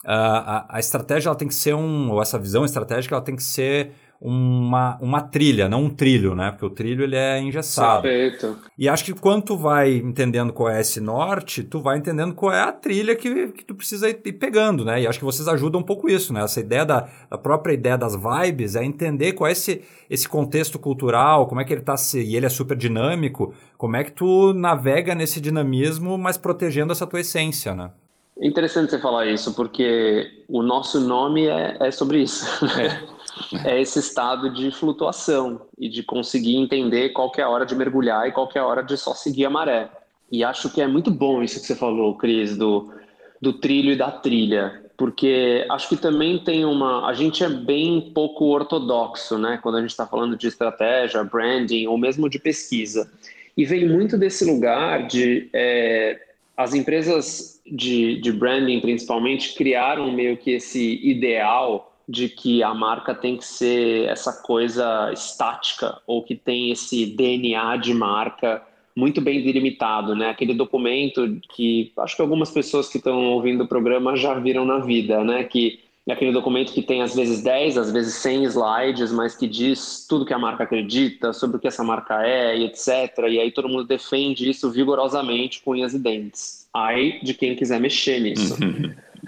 uh, 0.04 0.08
a, 0.08 0.66
a, 0.76 0.80
estratégia 0.80 1.28
ela 1.28 1.36
tem 1.36 1.46
que 1.46 1.54
ser 1.54 1.74
um. 1.74 2.10
Ou 2.10 2.20
essa 2.20 2.38
visão 2.38 2.64
estratégica 2.64 3.14
ela 3.14 3.24
tem 3.24 3.36
que 3.36 3.44
ser 3.44 3.92
uma, 4.20 4.98
uma 5.00 5.20
trilha, 5.20 5.68
não 5.68 5.84
um 5.84 5.90
trilho, 5.90 6.34
né? 6.34 6.50
Porque 6.50 6.66
o 6.66 6.70
trilho 6.70 7.04
ele 7.04 7.14
é 7.14 7.40
engessado. 7.40 8.02
Perfeito. 8.02 8.58
E 8.76 8.88
acho 8.88 9.04
que 9.04 9.12
quando 9.12 9.44
tu 9.44 9.56
vai 9.56 9.94
entendendo 9.94 10.52
qual 10.52 10.68
é 10.68 10.80
esse 10.80 11.00
norte, 11.00 11.62
tu 11.62 11.80
vai 11.80 11.98
entendendo 11.98 12.34
qual 12.34 12.52
é 12.52 12.60
a 12.60 12.72
trilha 12.72 13.14
que, 13.14 13.48
que 13.48 13.64
tu 13.64 13.76
precisa 13.76 14.08
ir 14.08 14.14
pegando, 14.14 14.84
né? 14.84 15.02
E 15.02 15.06
acho 15.06 15.20
que 15.20 15.24
vocês 15.24 15.46
ajudam 15.46 15.80
um 15.80 15.84
pouco 15.84 16.10
isso, 16.10 16.32
né? 16.32 16.42
Essa 16.42 16.58
ideia 16.58 16.84
da, 16.84 17.08
da 17.30 17.38
própria 17.38 17.72
ideia 17.72 17.96
das 17.96 18.16
vibes 18.16 18.74
é 18.74 18.84
entender 18.84 19.34
qual 19.34 19.48
é 19.48 19.52
esse, 19.52 19.82
esse 20.10 20.28
contexto 20.28 20.80
cultural, 20.80 21.46
como 21.46 21.60
é 21.60 21.64
que 21.64 21.72
ele 21.72 21.82
tá 21.82 21.96
se. 21.96 22.20
E 22.20 22.34
ele 22.34 22.46
é 22.46 22.50
super 22.50 22.76
dinâmico, 22.76 23.54
como 23.76 23.96
é 23.96 24.02
que 24.02 24.10
tu 24.10 24.52
navega 24.52 25.14
nesse 25.14 25.40
dinamismo, 25.40 26.18
mas 26.18 26.36
protegendo 26.36 26.92
essa 26.92 27.06
tua 27.06 27.20
essência, 27.20 27.72
né? 27.72 27.92
Interessante 28.40 28.90
você 28.90 28.98
falar 28.98 29.26
isso, 29.26 29.54
porque 29.54 30.44
o 30.48 30.62
nosso 30.62 31.00
nome 31.00 31.46
é, 31.46 31.76
é 31.80 31.90
sobre 31.90 32.22
isso. 32.22 32.46
É. 32.80 33.17
é 33.64 33.80
esse 33.80 33.98
estado 33.98 34.52
de 34.52 34.70
flutuação 34.70 35.62
e 35.78 35.88
de 35.88 36.02
conseguir 36.02 36.56
entender 36.56 37.10
qual 37.10 37.32
é 37.36 37.42
a 37.42 37.48
hora 37.48 37.66
de 37.66 37.74
mergulhar 37.74 38.28
e 38.28 38.32
qual 38.32 38.48
é 38.54 38.58
a 38.58 38.66
hora 38.66 38.82
de 38.82 38.96
só 38.96 39.14
seguir 39.14 39.46
a 39.46 39.50
maré. 39.50 39.90
E 40.30 40.44
acho 40.44 40.70
que 40.70 40.80
é 40.80 40.86
muito 40.86 41.10
bom 41.10 41.42
isso 41.42 41.60
que 41.60 41.66
você 41.66 41.74
falou, 41.74 42.14
Cris, 42.14 42.56
do, 42.56 42.92
do 43.40 43.52
trilho 43.52 43.92
e 43.92 43.96
da 43.96 44.10
trilha, 44.10 44.84
porque 44.96 45.64
acho 45.70 45.88
que 45.88 45.96
também 45.96 46.38
tem 46.38 46.64
uma. 46.64 47.06
A 47.08 47.14
gente 47.14 47.42
é 47.42 47.48
bem 47.48 48.10
pouco 48.12 48.46
ortodoxo, 48.46 49.38
né, 49.38 49.58
quando 49.62 49.76
a 49.76 49.80
gente 49.80 49.90
está 49.90 50.06
falando 50.06 50.36
de 50.36 50.48
estratégia, 50.48 51.24
branding 51.24 51.86
ou 51.86 51.96
mesmo 51.96 52.28
de 52.28 52.38
pesquisa. 52.38 53.10
E 53.56 53.64
vem 53.64 53.88
muito 53.88 54.18
desse 54.18 54.44
lugar 54.44 55.06
de. 55.06 55.48
É, 55.52 56.20
as 56.56 56.74
empresas 56.74 57.60
de, 57.64 58.20
de 58.20 58.32
branding, 58.32 58.80
principalmente, 58.80 59.54
criaram 59.54 60.10
meio 60.10 60.36
que 60.36 60.50
esse 60.50 61.00
ideal 61.08 61.87
de 62.08 62.28
que 62.28 62.62
a 62.62 62.72
marca 62.72 63.14
tem 63.14 63.36
que 63.36 63.44
ser 63.44 64.08
essa 64.08 64.32
coisa 64.32 65.12
estática 65.12 66.00
ou 66.06 66.22
que 66.22 66.34
tem 66.34 66.70
esse 66.70 67.04
DNA 67.04 67.76
de 67.76 67.92
marca 67.92 68.62
muito 68.96 69.20
bem 69.20 69.44
delimitado, 69.44 70.16
né? 70.16 70.30
Aquele 70.30 70.54
documento 70.54 71.38
que 71.54 71.92
acho 71.98 72.16
que 72.16 72.22
algumas 72.22 72.50
pessoas 72.50 72.88
que 72.88 72.98
estão 72.98 73.26
ouvindo 73.26 73.62
o 73.62 73.68
programa 73.68 74.16
já 74.16 74.34
viram 74.34 74.64
na 74.64 74.78
vida, 74.78 75.22
né? 75.22 75.44
Que 75.44 75.80
é 76.08 76.12
aquele 76.14 76.32
documento 76.32 76.72
que 76.72 76.80
tem 76.80 77.02
às 77.02 77.14
vezes 77.14 77.42
10, 77.42 77.76
às 77.76 77.92
vezes 77.92 78.14
100 78.14 78.44
slides, 78.44 79.12
mas 79.12 79.36
que 79.36 79.46
diz 79.46 80.06
tudo 80.08 80.24
que 80.24 80.32
a 80.32 80.38
marca 80.38 80.64
acredita, 80.64 81.34
sobre 81.34 81.58
o 81.58 81.60
que 81.60 81.68
essa 81.68 81.84
marca 81.84 82.26
é 82.26 82.58
e 82.58 82.64
etc. 82.64 82.88
E 83.28 83.38
aí 83.38 83.52
todo 83.52 83.68
mundo 83.68 83.84
defende 83.84 84.48
isso 84.48 84.70
vigorosamente 84.70 85.62
com 85.62 85.72
unhas 85.72 85.92
e 85.92 85.98
dentes. 85.98 86.66
Ai 86.74 87.20
de 87.22 87.34
quem 87.34 87.54
quiser 87.54 87.78
mexer 87.78 88.18
nisso. 88.20 88.56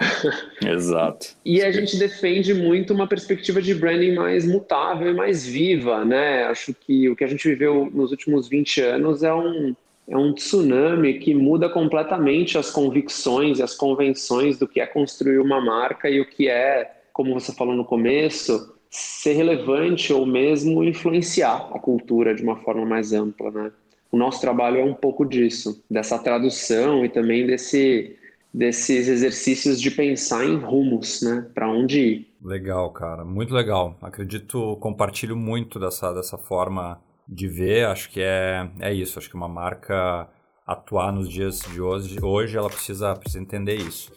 Exato. 0.66 1.28
E 1.44 1.62
a 1.62 1.70
gente 1.70 1.96
defende 1.96 2.54
muito 2.54 2.94
uma 2.94 3.06
perspectiva 3.06 3.60
de 3.60 3.74
branding 3.74 4.14
mais 4.14 4.46
mutável 4.46 5.10
e 5.10 5.14
mais 5.14 5.46
viva, 5.46 6.04
né? 6.04 6.44
Acho 6.44 6.74
que 6.74 7.08
o 7.08 7.16
que 7.16 7.24
a 7.24 7.26
gente 7.26 7.46
viveu 7.48 7.90
nos 7.92 8.10
últimos 8.10 8.48
20 8.48 8.80
anos 8.80 9.22
é 9.22 9.32
um, 9.32 9.74
é 10.08 10.16
um 10.16 10.32
tsunami 10.32 11.18
que 11.18 11.34
muda 11.34 11.68
completamente 11.68 12.56
as 12.56 12.70
convicções 12.70 13.58
e 13.58 13.62
as 13.62 13.74
convenções 13.74 14.58
do 14.58 14.66
que 14.66 14.80
é 14.80 14.86
construir 14.86 15.38
uma 15.38 15.60
marca 15.60 16.08
e 16.08 16.20
o 16.20 16.26
que 16.26 16.48
é, 16.48 16.90
como 17.12 17.34
você 17.34 17.52
falou 17.52 17.74
no 17.74 17.84
começo, 17.84 18.74
ser 18.90 19.34
relevante 19.34 20.12
ou 20.12 20.24
mesmo 20.24 20.82
influenciar 20.82 21.70
a 21.72 21.78
cultura 21.78 22.34
de 22.34 22.42
uma 22.42 22.56
forma 22.56 22.86
mais 22.86 23.12
ampla, 23.12 23.50
né? 23.50 23.72
O 24.10 24.16
nosso 24.16 24.40
trabalho 24.40 24.80
é 24.80 24.84
um 24.84 24.94
pouco 24.94 25.24
disso, 25.24 25.84
dessa 25.88 26.18
tradução 26.18 27.04
e 27.04 27.08
também 27.08 27.46
desse 27.46 28.16
desses 28.52 29.08
exercícios 29.08 29.80
de 29.80 29.90
pensar 29.90 30.44
em 30.44 30.56
rumos, 30.56 31.22
né, 31.22 31.46
para 31.54 31.70
onde 31.70 32.00
ir. 32.00 32.34
Legal, 32.42 32.90
cara, 32.92 33.24
muito 33.24 33.54
legal. 33.54 33.96
Acredito, 34.00 34.76
compartilho 34.76 35.36
muito 35.36 35.78
dessa, 35.78 36.12
dessa 36.12 36.38
forma 36.38 37.00
de 37.28 37.46
ver. 37.46 37.86
Acho 37.86 38.10
que 38.10 38.20
é, 38.20 38.68
é 38.80 38.92
isso. 38.92 39.18
Acho 39.18 39.28
que 39.28 39.36
uma 39.36 39.48
marca 39.48 40.28
atuar 40.66 41.12
nos 41.12 41.28
dias 41.28 41.60
de 41.60 41.80
hoje, 41.80 42.16
hoje 42.22 42.56
ela 42.56 42.68
precisa, 42.68 43.14
precisa 43.14 43.42
entender 43.42 43.74
isso. 43.74 44.12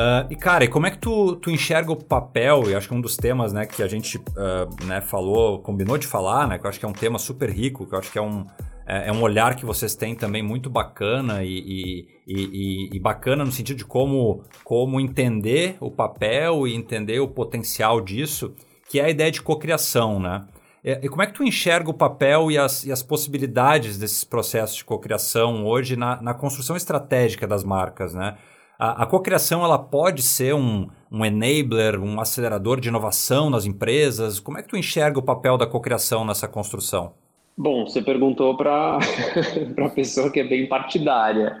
Uh, 0.00 0.26
e 0.30 0.36
cara, 0.36 0.64
e 0.64 0.68
como 0.68 0.86
é 0.86 0.90
que 0.90 0.98
tu, 0.98 1.36
tu 1.36 1.50
enxerga 1.50 1.92
o 1.92 1.96
papel? 1.96 2.70
E 2.70 2.74
acho 2.74 2.88
que 2.88 2.94
um 2.94 3.00
dos 3.00 3.16
temas 3.16 3.52
né, 3.52 3.66
que 3.66 3.82
a 3.82 3.88
gente 3.88 4.16
uh, 4.16 4.86
né, 4.86 5.02
falou, 5.02 5.60
combinou 5.60 5.98
de 5.98 6.06
falar, 6.06 6.48
né, 6.48 6.58
que 6.58 6.64
eu 6.64 6.70
acho 6.70 6.78
que 6.78 6.86
é 6.86 6.88
um 6.88 6.92
tema 6.92 7.18
super 7.18 7.50
rico, 7.50 7.86
que 7.86 7.94
eu 7.94 7.98
acho 7.98 8.10
que 8.10 8.18
é 8.18 8.22
um, 8.22 8.46
é, 8.86 9.08
é 9.08 9.12
um 9.12 9.20
olhar 9.20 9.56
que 9.56 9.66
vocês 9.66 9.94
têm 9.94 10.14
também 10.14 10.42
muito 10.42 10.70
bacana 10.70 11.44
e, 11.44 11.58
e, 11.58 12.08
e, 12.26 12.96
e, 12.96 12.98
bacana 12.98 13.44
no 13.44 13.52
sentido 13.52 13.76
de 13.76 13.84
como, 13.84 14.42
como 14.64 14.98
entender 14.98 15.76
o 15.80 15.90
papel 15.90 16.66
e 16.66 16.74
entender 16.74 17.20
o 17.20 17.28
potencial 17.28 18.00
disso, 18.00 18.54
que 18.88 18.98
é 18.98 19.04
a 19.04 19.10
ideia 19.10 19.30
de 19.30 19.42
cocriação, 19.42 20.18
né? 20.18 20.46
E 20.82 21.10
como 21.10 21.20
é 21.22 21.26
que 21.26 21.34
tu 21.34 21.44
enxerga 21.44 21.90
o 21.90 21.94
papel 21.94 22.50
e 22.50 22.56
as, 22.56 22.86
e 22.86 22.90
as 22.90 23.02
possibilidades 23.02 23.98
desses 23.98 24.24
processos 24.24 24.76
de 24.76 24.84
cocriação 24.84 25.66
hoje 25.66 25.94
na, 25.94 26.22
na 26.22 26.32
construção 26.32 26.74
estratégica 26.74 27.46
das 27.46 27.62
marcas, 27.62 28.14
né? 28.14 28.38
A, 28.80 29.02
a 29.02 29.06
cocriação 29.06 29.62
ela 29.62 29.78
pode 29.78 30.22
ser 30.22 30.54
um, 30.54 30.88
um 31.12 31.22
enabler, 31.22 32.00
um 32.00 32.18
acelerador 32.18 32.80
de 32.80 32.88
inovação 32.88 33.50
nas 33.50 33.66
empresas? 33.66 34.40
Como 34.40 34.56
é 34.56 34.62
que 34.62 34.68
tu 34.68 34.76
enxerga 34.78 35.18
o 35.18 35.22
papel 35.22 35.58
da 35.58 35.66
cocriação 35.66 36.24
nessa 36.24 36.48
construção? 36.48 37.12
Bom, 37.54 37.86
você 37.86 38.00
perguntou 38.00 38.56
para 38.56 38.96
a 39.84 39.88
pessoa 39.90 40.30
que 40.30 40.40
é 40.40 40.44
bem 40.44 40.66
partidária. 40.66 41.60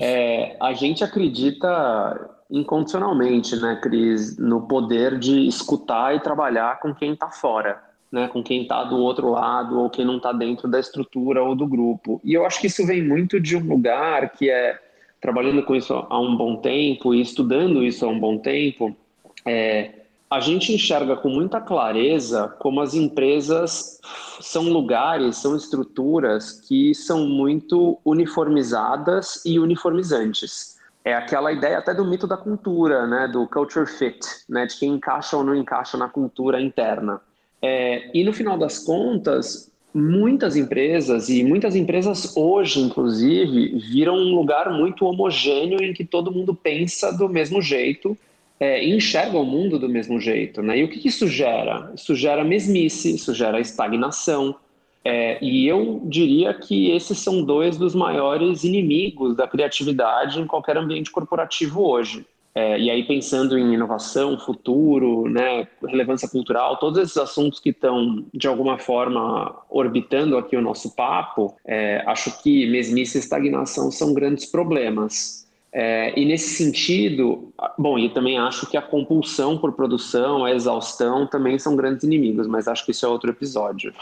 É, 0.00 0.56
a 0.60 0.72
gente 0.72 1.04
acredita 1.04 2.28
incondicionalmente, 2.50 3.54
né, 3.54 3.78
Cris, 3.80 4.36
no 4.36 4.62
poder 4.62 5.20
de 5.20 5.46
escutar 5.46 6.16
e 6.16 6.20
trabalhar 6.20 6.80
com 6.80 6.92
quem 6.92 7.12
está 7.12 7.30
fora, 7.30 7.80
né, 8.10 8.26
com 8.26 8.42
quem 8.42 8.62
está 8.62 8.82
do 8.82 8.96
outro 8.96 9.30
lado 9.30 9.78
ou 9.78 9.88
quem 9.88 10.04
não 10.04 10.16
está 10.16 10.32
dentro 10.32 10.66
da 10.66 10.80
estrutura 10.80 11.44
ou 11.44 11.54
do 11.54 11.64
grupo. 11.64 12.20
E 12.24 12.34
eu 12.34 12.44
acho 12.44 12.60
que 12.60 12.66
isso 12.66 12.84
vem 12.84 13.06
muito 13.06 13.38
de 13.38 13.56
um 13.56 13.64
lugar 13.64 14.30
que 14.30 14.50
é 14.50 14.80
trabalhando 15.24 15.62
com 15.62 15.74
isso 15.74 15.94
há 15.94 16.20
um 16.20 16.36
bom 16.36 16.56
tempo 16.56 17.14
e 17.14 17.22
estudando 17.22 17.82
isso 17.82 18.04
há 18.04 18.08
um 18.10 18.20
bom 18.20 18.36
tempo, 18.36 18.94
é, 19.46 20.02
a 20.30 20.38
gente 20.38 20.70
enxerga 20.70 21.16
com 21.16 21.30
muita 21.30 21.62
clareza 21.62 22.54
como 22.58 22.82
as 22.82 22.92
empresas 22.92 23.98
são 24.42 24.64
lugares, 24.64 25.38
são 25.38 25.56
estruturas 25.56 26.60
que 26.68 26.94
são 26.94 27.26
muito 27.26 27.98
uniformizadas 28.04 29.42
e 29.46 29.58
uniformizantes. 29.58 30.76
É 31.02 31.14
aquela 31.14 31.50
ideia 31.50 31.78
até 31.78 31.94
do 31.94 32.04
mito 32.04 32.26
da 32.26 32.36
cultura, 32.36 33.06
né, 33.06 33.26
do 33.26 33.48
culture 33.48 33.86
fit, 33.86 34.20
né, 34.46 34.66
de 34.66 34.78
quem 34.78 34.90
encaixa 34.90 35.38
ou 35.38 35.42
não 35.42 35.54
encaixa 35.54 35.96
na 35.96 36.06
cultura 36.10 36.60
interna. 36.60 37.18
É, 37.62 38.10
e 38.12 38.22
no 38.22 38.32
final 38.34 38.58
das 38.58 38.78
contas, 38.78 39.72
muitas 39.94 40.56
empresas, 40.56 41.28
e 41.28 41.44
muitas 41.44 41.76
empresas 41.76 42.36
hoje, 42.36 42.80
inclusive, 42.80 43.78
viram 43.78 44.16
um 44.16 44.34
lugar 44.34 44.70
muito 44.72 45.06
homogêneo 45.06 45.80
em 45.82 45.92
que 45.92 46.04
todo 46.04 46.32
mundo 46.32 46.54
pensa 46.54 47.12
do 47.12 47.28
mesmo 47.28 47.62
jeito 47.62 48.18
é, 48.58 48.84
enxerga 48.84 49.38
o 49.38 49.44
mundo 49.44 49.78
do 49.78 49.88
mesmo 49.88 50.20
jeito. 50.20 50.62
Né? 50.62 50.78
E 50.78 50.84
o 50.84 50.88
que 50.88 51.06
isso 51.06 51.26
gera? 51.26 51.92
Isso 51.94 52.14
gera 52.14 52.44
mesmice, 52.44 53.14
isso 53.14 53.34
gera 53.34 53.60
estagnação. 53.60 54.54
É, 55.04 55.38
e 55.44 55.66
eu 55.66 56.00
diria 56.04 56.54
que 56.54 56.90
esses 56.90 57.18
são 57.18 57.42
dois 57.42 57.76
dos 57.76 57.94
maiores 57.94 58.64
inimigos 58.64 59.36
da 59.36 59.46
criatividade 59.46 60.40
em 60.40 60.46
qualquer 60.46 60.78
ambiente 60.78 61.10
corporativo 61.10 61.82
hoje. 61.82 62.24
É, 62.54 62.78
e 62.78 62.88
aí 62.88 63.02
pensando 63.02 63.58
em 63.58 63.74
inovação, 63.74 64.38
futuro, 64.38 65.28
né, 65.28 65.66
relevância 65.84 66.28
cultural, 66.28 66.76
todos 66.76 67.00
esses 67.00 67.16
assuntos 67.16 67.58
que 67.58 67.70
estão 67.70 68.24
de 68.32 68.46
alguma 68.46 68.78
forma 68.78 69.60
orbitando 69.68 70.36
aqui 70.38 70.56
o 70.56 70.62
nosso 70.62 70.94
papo, 70.94 71.56
é, 71.66 72.04
acho 72.06 72.42
que 72.42 72.70
mesmice 72.70 73.18
e 73.18 73.20
estagnação 73.20 73.90
são 73.90 74.14
grandes 74.14 74.46
problemas. 74.46 75.44
É, 75.72 76.16
e 76.16 76.24
nesse 76.24 76.50
sentido, 76.50 77.52
bom, 77.76 77.98
e 77.98 78.08
também 78.08 78.38
acho 78.38 78.70
que 78.70 78.76
a 78.76 78.82
compulsão 78.82 79.58
por 79.58 79.72
produção, 79.72 80.44
a 80.44 80.52
exaustão 80.52 81.26
também 81.26 81.58
são 81.58 81.74
grandes 81.74 82.04
inimigos, 82.04 82.46
mas 82.46 82.68
acho 82.68 82.84
que 82.84 82.92
isso 82.92 83.04
é 83.04 83.08
outro 83.08 83.30
episódio. 83.30 83.92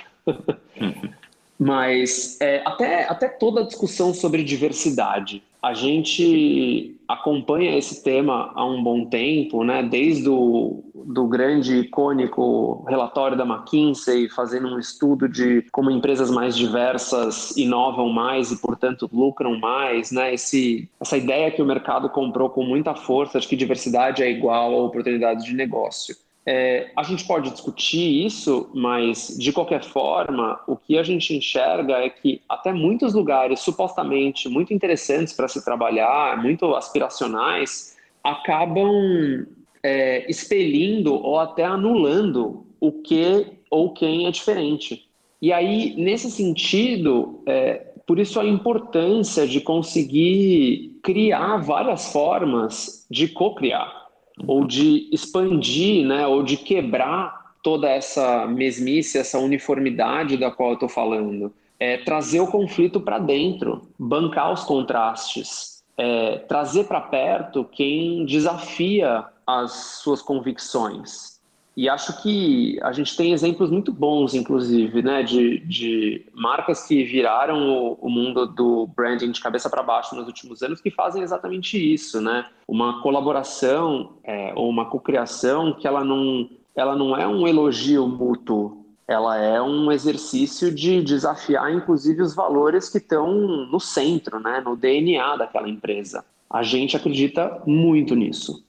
Mas 1.63 2.39
é, 2.41 2.63
até, 2.65 3.05
até 3.09 3.29
toda 3.29 3.61
a 3.61 3.65
discussão 3.65 4.13
sobre 4.13 4.43
diversidade 4.43 5.43
a 5.63 5.75
gente 5.75 6.97
acompanha 7.07 7.79
esse 7.79 8.03
tema 8.03 8.51
há 8.53 8.65
um 8.65 8.83
bom 8.83 9.05
tempo, 9.05 9.63
né? 9.63 9.81
desde 9.81 10.29
o 10.29 10.83
do 11.05 11.27
grande 11.27 11.81
icônico 11.81 12.85
relatório 12.89 13.37
da 13.37 13.45
McKinsey, 13.45 14.29
fazendo 14.29 14.69
um 14.69 14.79
estudo 14.79 15.29
de 15.29 15.65
como 15.73 15.91
empresas 15.91 16.31
mais 16.31 16.57
diversas 16.57 17.57
inovam 17.57 18.09
mais 18.09 18.51
e, 18.51 18.57
portanto, 18.57 19.09
lucram 19.13 19.59
mais. 19.59 20.11
Né? 20.11 20.35
Esse, 20.35 20.89
essa 21.01 21.17
ideia 21.17 21.51
que 21.51 21.63
o 21.63 21.67
mercado 21.67 22.09
comprou 22.09 22.51
com 22.51 22.65
muita 22.65 22.95
força 22.95 23.41
de 23.41 23.49
que 23.49 23.57
diversidade 23.57 24.23
é 24.23 24.31
igual 24.31 24.75
a 24.75 24.85
oportunidade 24.85 25.45
de 25.45 25.55
negócio. 25.55 26.17
É, 26.45 26.91
a 26.97 27.05
gente 27.05 27.25
pode 27.25 27.51
discutir 27.51 28.27
isso, 28.27 28.69
mas 28.75 29.37
de 29.39 29.53
qualquer 29.53 29.85
forma, 29.85 30.61
o 30.67 30.77
que 30.77 30.99
a 30.99 31.03
gente 31.03 31.37
enxerga 31.37 31.95
é 31.99 32.11
que 32.11 32.43
até 32.49 32.73
muitos 32.73 33.15
lugares 33.15 33.61
supostamente 33.61 34.49
muito 34.49 34.75
interessantes 34.75 35.33
para 35.33 35.47
se 35.47 35.65
trabalhar, 35.65 36.43
muito 36.43 36.75
aspiracionais, 36.75 37.97
acabam 38.25 39.47
é, 39.83 40.29
expelindo 40.29 41.15
ou 41.15 41.39
até 41.39 41.65
anulando 41.65 42.67
o 42.81 42.91
que 42.91 43.47
ou 43.71 43.93
quem 43.93 44.27
é 44.27 44.31
diferente. 44.31 45.09
E 45.41 45.53
aí, 45.53 45.95
nesse 45.97 46.31
sentido, 46.31 47.41
é, 47.47 47.87
por 48.05 48.19
isso 48.19 48.41
a 48.41 48.45
importância 48.45 49.47
de 49.47 49.61
conseguir 49.61 50.99
criar 51.03 51.59
várias 51.59 52.13
formas 52.13 53.07
de 53.09 53.29
co-criar 53.29 54.02
ou 54.47 54.67
de 54.67 55.09
expandir, 55.13 56.07
né, 56.07 56.27
ou 56.27 56.43
de 56.43 56.57
quebrar 56.57 57.55
toda 57.63 57.89
essa 57.89 58.47
mesmice, 58.47 59.19
essa 59.19 59.39
uniformidade 59.39 60.37
da 60.37 60.51
qual 60.51 60.71
eu 60.71 60.75
estou 60.75 60.89
falando. 60.89 61.53
É 61.79 61.99
trazer 61.99 62.41
o 62.41 62.47
conflito 62.47 63.01
para 63.01 63.19
dentro, 63.19 63.89
bancar 63.99 64.53
os 64.53 64.65
contrastes, 64.65 65.83
é, 65.97 66.39
trazer 66.39 66.85
para 66.85 67.01
perto 67.01 67.65
quem 67.65 68.25
desafia 68.25 69.25
as 69.47 69.73
suas 70.03 70.23
convicções. 70.23 71.32
E 71.77 71.89
acho 71.89 72.23
que 72.23 72.79
a 72.83 72.93
gente 72.93 73.17
tem 73.17 73.33
exemplos 73.33 73.71
muito 73.71 73.93
bons, 73.93 74.35
inclusive, 74.35 75.03
né, 75.03 75.23
de, 75.23 75.59
de 75.61 76.27
marcas 76.35 76.87
que 76.87 77.03
viraram 77.03 77.71
o, 77.71 77.93
o 77.95 78.11
mundo 78.11 78.47
do 78.47 78.87
branding 78.89 79.31
de 79.31 79.41
cabeça 79.41 79.71
para 79.71 79.83
baixo 79.83 80.15
nos 80.15 80.27
últimos 80.27 80.63
anos 80.63 80.81
que 80.81 80.91
fazem 80.91 81.23
exatamente 81.23 81.79
isso, 81.79 82.21
né? 82.21 82.47
Uma 82.69 83.01
colaboração 83.03 84.19
é, 84.23 84.53
ou 84.55 84.69
uma 84.69 84.85
cocriação 84.91 85.73
que 85.73 85.87
ela 85.87 86.05
não, 86.05 86.49
ela 86.77 86.95
não 86.95 87.17
é 87.17 87.27
um 87.27 87.49
elogio 87.49 88.07
mútuo, 88.07 88.85
ela 89.09 89.37
é 89.39 89.61
um 89.61 89.91
exercício 89.91 90.73
de 90.75 91.03
desafiar, 91.03 91.73
inclusive, 91.73 92.23
os 92.23 92.35
valores 92.35 92.89
que 92.89 92.99
estão 92.99 93.33
no 93.67 93.81
centro, 93.81 94.39
né, 94.41 94.61
no 94.61 94.77
DNA 94.77 95.37
daquela 95.37 95.69
empresa. 95.69 96.25
A 96.51 96.63
gente 96.63 96.97
acredita 96.97 97.63
muito 97.67 98.15
nisso. 98.15 98.63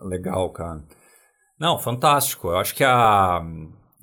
Legal, 0.00 0.50
cara. 0.50 0.82
Não, 1.58 1.78
fantástico. 1.78 2.48
Eu 2.48 2.58
acho 2.58 2.74
que 2.74 2.84
a, 2.84 3.42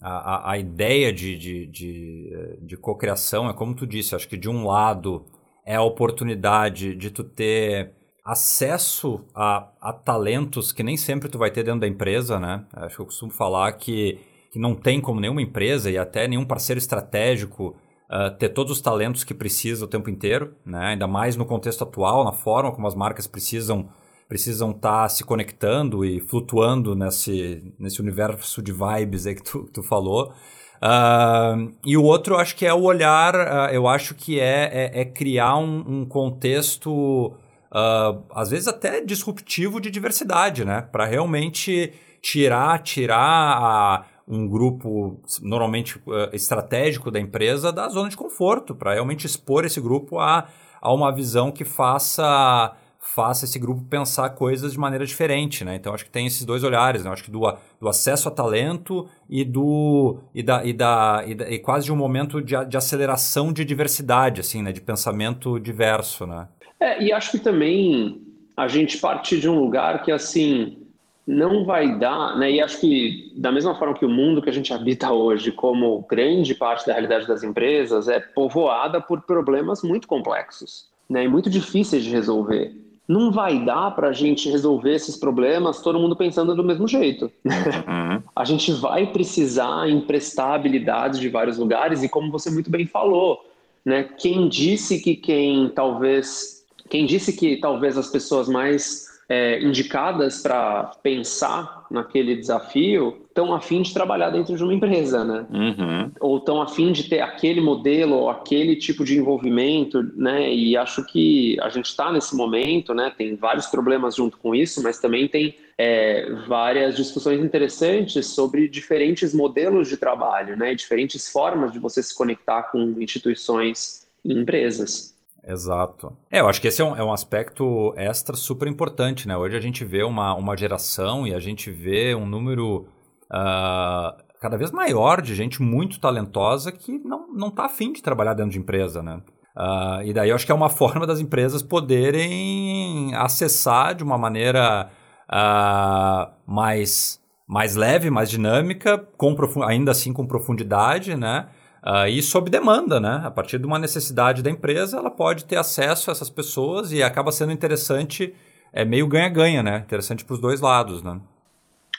a, 0.01 0.51
a 0.51 0.57
ideia 0.57 1.11
de, 1.13 1.37
de, 1.37 1.67
de, 1.67 2.59
de 2.61 2.77
cocriação 2.77 3.49
é 3.49 3.53
como 3.53 3.73
tu 3.73 3.87
disse, 3.87 4.15
acho 4.15 4.27
que 4.27 4.37
de 4.37 4.49
um 4.49 4.65
lado 4.65 5.25
é 5.65 5.75
a 5.75 5.81
oportunidade 5.81 6.93
de 6.95 7.09
tu 7.09 7.23
ter 7.23 7.93
acesso 8.23 9.23
a, 9.33 9.69
a 9.79 9.93
talentos 9.93 10.71
que 10.71 10.83
nem 10.83 10.97
sempre 10.97 11.29
tu 11.29 11.37
vai 11.37 11.51
ter 11.51 11.63
dentro 11.63 11.81
da 11.81 11.87
empresa, 11.87 12.39
né? 12.39 12.65
Acho 12.73 12.95
que 12.95 13.01
eu 13.01 13.05
costumo 13.05 13.31
falar 13.31 13.71
que, 13.73 14.19
que 14.51 14.59
não 14.59 14.75
tem 14.75 14.99
como 14.99 15.19
nenhuma 15.19 15.41
empresa 15.41 15.89
e 15.89 15.97
até 15.97 16.27
nenhum 16.27 16.43
parceiro 16.43 16.79
estratégico 16.79 17.75
uh, 18.09 18.35
ter 18.37 18.49
todos 18.49 18.71
os 18.71 18.81
talentos 18.81 19.23
que 19.23 19.33
precisa 19.33 19.85
o 19.85 19.87
tempo 19.87 20.09
inteiro, 20.09 20.55
né? 20.65 20.87
Ainda 20.87 21.07
mais 21.07 21.35
no 21.35 21.45
contexto 21.45 21.83
atual, 21.83 22.25
na 22.25 22.31
forma 22.31 22.71
como 22.71 22.87
as 22.87 22.95
marcas 22.95 23.27
precisam 23.27 23.89
precisam 24.27 24.71
estar 24.71 25.03
tá 25.03 25.09
se 25.09 25.23
conectando 25.23 26.03
e 26.03 26.19
flutuando 26.19 26.95
nesse, 26.95 27.73
nesse 27.77 28.01
universo 28.01 28.61
de 28.61 28.71
vibes 28.71 29.27
aí 29.27 29.35
que 29.35 29.43
tu, 29.43 29.69
tu 29.73 29.83
falou. 29.83 30.33
Uh, 30.75 31.73
e 31.85 31.95
o 31.95 32.03
outro, 32.03 32.35
acho 32.37 32.55
que 32.55 32.65
é 32.65 32.73
o 32.73 32.81
olhar, 32.81 33.35
uh, 33.35 33.73
eu 33.73 33.87
acho 33.87 34.13
que 34.13 34.39
é, 34.39 34.91
é, 34.93 35.01
é 35.01 35.05
criar 35.05 35.57
um, 35.57 36.01
um 36.01 36.05
contexto, 36.05 37.27
uh, 37.71 38.23
às 38.33 38.49
vezes 38.49 38.67
até 38.67 39.01
disruptivo 39.01 39.79
de 39.79 39.89
diversidade, 39.89 40.65
né? 40.65 40.81
Para 40.81 41.05
realmente 41.05 41.93
tirar, 42.21 42.79
tirar 42.79 43.17
a, 43.19 44.05
um 44.27 44.47
grupo 44.47 45.19
normalmente 45.41 46.01
estratégico 46.33 47.11
da 47.11 47.19
empresa 47.19 47.71
da 47.71 47.87
zona 47.87 48.09
de 48.09 48.17
conforto, 48.17 48.75
para 48.75 48.93
realmente 48.93 49.25
expor 49.25 49.65
esse 49.65 49.79
grupo 49.79 50.19
a, 50.19 50.47
a 50.81 50.93
uma 50.93 51.11
visão 51.11 51.51
que 51.51 51.63
faça 51.63 52.75
faça 53.15 53.45
esse 53.45 53.57
grupo 53.57 53.81
pensar 53.89 54.31
coisas 54.31 54.73
de 54.73 54.77
maneira 54.77 55.05
diferente, 55.05 55.63
né? 55.63 55.75
Então 55.75 55.93
acho 55.93 56.03
que 56.03 56.11
tem 56.11 56.27
esses 56.27 56.43
dois 56.43 56.65
olhares, 56.65 57.05
né? 57.05 57.09
Acho 57.09 57.23
que 57.23 57.31
do, 57.31 57.41
do 57.79 57.87
acesso 57.87 58.27
a 58.27 58.31
talento 58.31 59.07
e 59.29 59.45
do 59.45 60.17
e 60.33 60.43
da, 60.43 60.65
e 60.65 60.73
da, 60.73 61.23
e, 61.25 61.33
da, 61.33 61.49
e 61.49 61.57
quase 61.59 61.85
de 61.85 61.93
um 61.93 61.95
momento 61.95 62.41
de, 62.41 62.53
de 62.65 62.75
aceleração 62.75 63.53
de 63.53 63.63
diversidade, 63.63 64.41
assim, 64.41 64.61
né? 64.61 64.73
De 64.73 64.81
pensamento 64.81 65.57
diverso, 65.57 66.27
né? 66.27 66.49
É, 66.77 67.01
e 67.01 67.13
acho 67.13 67.31
que 67.31 67.39
também 67.39 68.21
a 68.57 68.67
gente 68.67 68.97
parte 68.97 69.39
de 69.39 69.47
um 69.47 69.57
lugar 69.61 70.03
que 70.03 70.11
assim 70.11 70.77
não 71.25 71.63
vai 71.63 71.97
dar, 71.97 72.37
né? 72.37 72.51
E 72.51 72.61
acho 72.61 72.81
que 72.81 73.31
da 73.37 73.49
mesma 73.49 73.73
forma 73.75 73.93
que 73.95 74.05
o 74.05 74.09
mundo 74.09 74.41
que 74.41 74.49
a 74.49 74.53
gente 74.53 74.73
habita 74.73 75.13
hoje, 75.13 75.53
como 75.53 76.05
grande 76.09 76.53
parte 76.53 76.85
da 76.85 76.91
realidade 76.91 77.25
das 77.25 77.43
empresas, 77.43 78.09
é 78.09 78.19
povoada 78.19 78.99
por 78.99 79.21
problemas 79.21 79.81
muito 79.81 80.05
complexos, 80.05 80.89
né? 81.09 81.23
E 81.23 81.29
muito 81.29 81.49
difíceis 81.49 82.03
de 82.03 82.09
resolver 82.09 82.84
não 83.07 83.31
vai 83.31 83.63
dar 83.63 83.91
para 83.91 84.09
a 84.09 84.13
gente 84.13 84.49
resolver 84.49 84.95
esses 84.95 85.15
problemas 85.15 85.81
todo 85.81 85.99
mundo 85.99 86.15
pensando 86.15 86.55
do 86.55 86.63
mesmo 86.63 86.87
jeito. 86.87 87.31
Uhum. 87.45 88.21
a 88.35 88.43
gente 88.43 88.71
vai 88.73 89.07
precisar 89.07 89.89
emprestar 89.89 90.53
habilidades 90.53 91.19
de 91.19 91.29
vários 91.29 91.57
lugares 91.57 92.03
e 92.03 92.09
como 92.09 92.31
você 92.31 92.49
muito 92.49 92.69
bem 92.69 92.85
falou, 92.85 93.39
né? 93.83 94.03
Quem 94.17 94.49
disse 94.49 94.99
que 94.99 95.15
quem 95.15 95.69
talvez, 95.69 96.65
quem 96.89 97.05
disse 97.05 97.33
que 97.33 97.57
talvez 97.57 97.97
as 97.97 98.09
pessoas 98.09 98.47
mais 98.49 99.05
é, 99.29 99.61
indicadas 99.61 100.41
para 100.41 100.91
pensar 101.03 101.74
naquele 101.89 102.35
desafio 102.35 103.17
estão 103.27 103.53
afim 103.53 103.81
de 103.81 103.93
trabalhar 103.93 104.29
dentro 104.29 104.55
de 104.55 104.63
uma 104.63 104.73
empresa, 104.73 105.23
né? 105.23 105.45
Uhum. 105.51 106.11
Ou 106.19 106.37
estão 106.37 106.61
afim 106.61 106.91
de 106.91 107.03
ter 107.09 107.21
aquele 107.21 107.61
modelo 107.61 108.15
ou 108.15 108.29
aquele 108.29 108.75
tipo 108.75 109.03
de 109.03 109.17
envolvimento, 109.17 110.03
né? 110.15 110.53
E 110.53 110.77
acho 110.77 111.03
que 111.05 111.57
a 111.61 111.69
gente 111.69 111.87
está 111.87 112.11
nesse 112.11 112.35
momento, 112.35 112.93
né? 112.93 113.11
Tem 113.17 113.35
vários 113.35 113.67
problemas 113.67 114.15
junto 114.15 114.37
com 114.37 114.53
isso, 114.53 114.81
mas 114.81 114.99
também 114.99 115.27
tem 115.27 115.55
é, 115.77 116.31
várias 116.47 116.95
discussões 116.95 117.43
interessantes 117.43 118.27
sobre 118.27 118.67
diferentes 118.67 119.33
modelos 119.33 119.89
de 119.89 119.97
trabalho, 119.97 120.55
né? 120.55 120.73
Diferentes 120.75 121.29
formas 121.29 121.71
de 121.71 121.79
você 121.79 122.01
se 122.01 122.15
conectar 122.15 122.63
com 122.63 122.95
instituições 123.01 124.07
e 124.23 124.33
empresas. 124.33 125.14
Exato. 125.47 126.15
É, 126.31 126.39
eu 126.39 126.49
acho 126.49 126.59
que 126.59 126.67
esse 126.67 126.81
é 126.81 126.85
um, 126.85 126.95
é 126.95 127.03
um 127.03 127.13
aspecto 127.13 127.93
extra 127.95 128.35
super 128.35 128.67
importante, 128.67 129.27
né? 129.27 129.37
Hoje 129.37 129.55
a 129.55 129.59
gente 129.59 129.85
vê 129.85 130.03
uma, 130.03 130.33
uma 130.33 130.57
geração 130.57 131.27
e 131.27 131.33
a 131.35 131.39
gente 131.39 131.69
vê 131.69 132.15
um 132.15 132.25
número 132.25 132.87
uh, 133.25 134.23
cada 134.41 134.57
vez 134.57 134.71
maior 134.71 135.21
de 135.21 135.35
gente 135.35 135.61
muito 135.61 135.99
talentosa 135.99 136.71
que 136.71 136.97
não, 136.97 137.31
não 137.31 137.51
tá 137.51 137.65
afim 137.65 137.93
de 137.93 138.01
trabalhar 138.01 138.33
dentro 138.33 138.53
de 138.53 138.59
empresa, 138.59 139.03
né? 139.03 139.21
Uh, 139.55 140.01
e 140.03 140.13
daí 140.13 140.29
eu 140.29 140.35
acho 140.35 140.45
que 140.45 140.51
é 140.51 140.55
uma 140.55 140.69
forma 140.69 141.05
das 141.05 141.19
empresas 141.19 141.61
poderem 141.61 143.13
acessar 143.15 143.93
de 143.93 144.03
uma 144.03 144.17
maneira 144.17 144.89
uh, 145.29 146.33
mais, 146.45 147.21
mais 147.47 147.75
leve, 147.75 148.09
mais 148.09 148.31
dinâmica, 148.31 148.97
com 149.15 149.35
ainda 149.63 149.91
assim 149.91 150.11
com 150.11 150.25
profundidade, 150.25 151.15
né? 151.15 151.47
Uh, 151.85 152.07
e 152.07 152.21
sob 152.21 152.49
demanda, 152.49 152.99
né? 152.99 153.21
A 153.23 153.29
partir 153.29 153.59
de 153.59 153.65
uma 153.67 153.77
necessidade 153.77 154.41
da 154.41 154.49
empresa, 154.49 154.97
ela 154.97 155.11
pode 155.11 155.45
ter 155.45 155.55
acesso 155.55 156.09
a 156.09 156.13
essas 156.13 156.31
pessoas 156.31 156.91
e 156.91 157.03
acaba 157.03 157.31
sendo 157.31 157.51
interessante, 157.51 158.33
é 158.73 158.83
meio 158.83 159.07
ganha-ganha, 159.07 159.61
né? 159.61 159.83
Interessante 159.85 160.25
para 160.25 160.33
os 160.33 160.39
dois 160.39 160.61
lados, 160.61 161.03
né? 161.03 161.21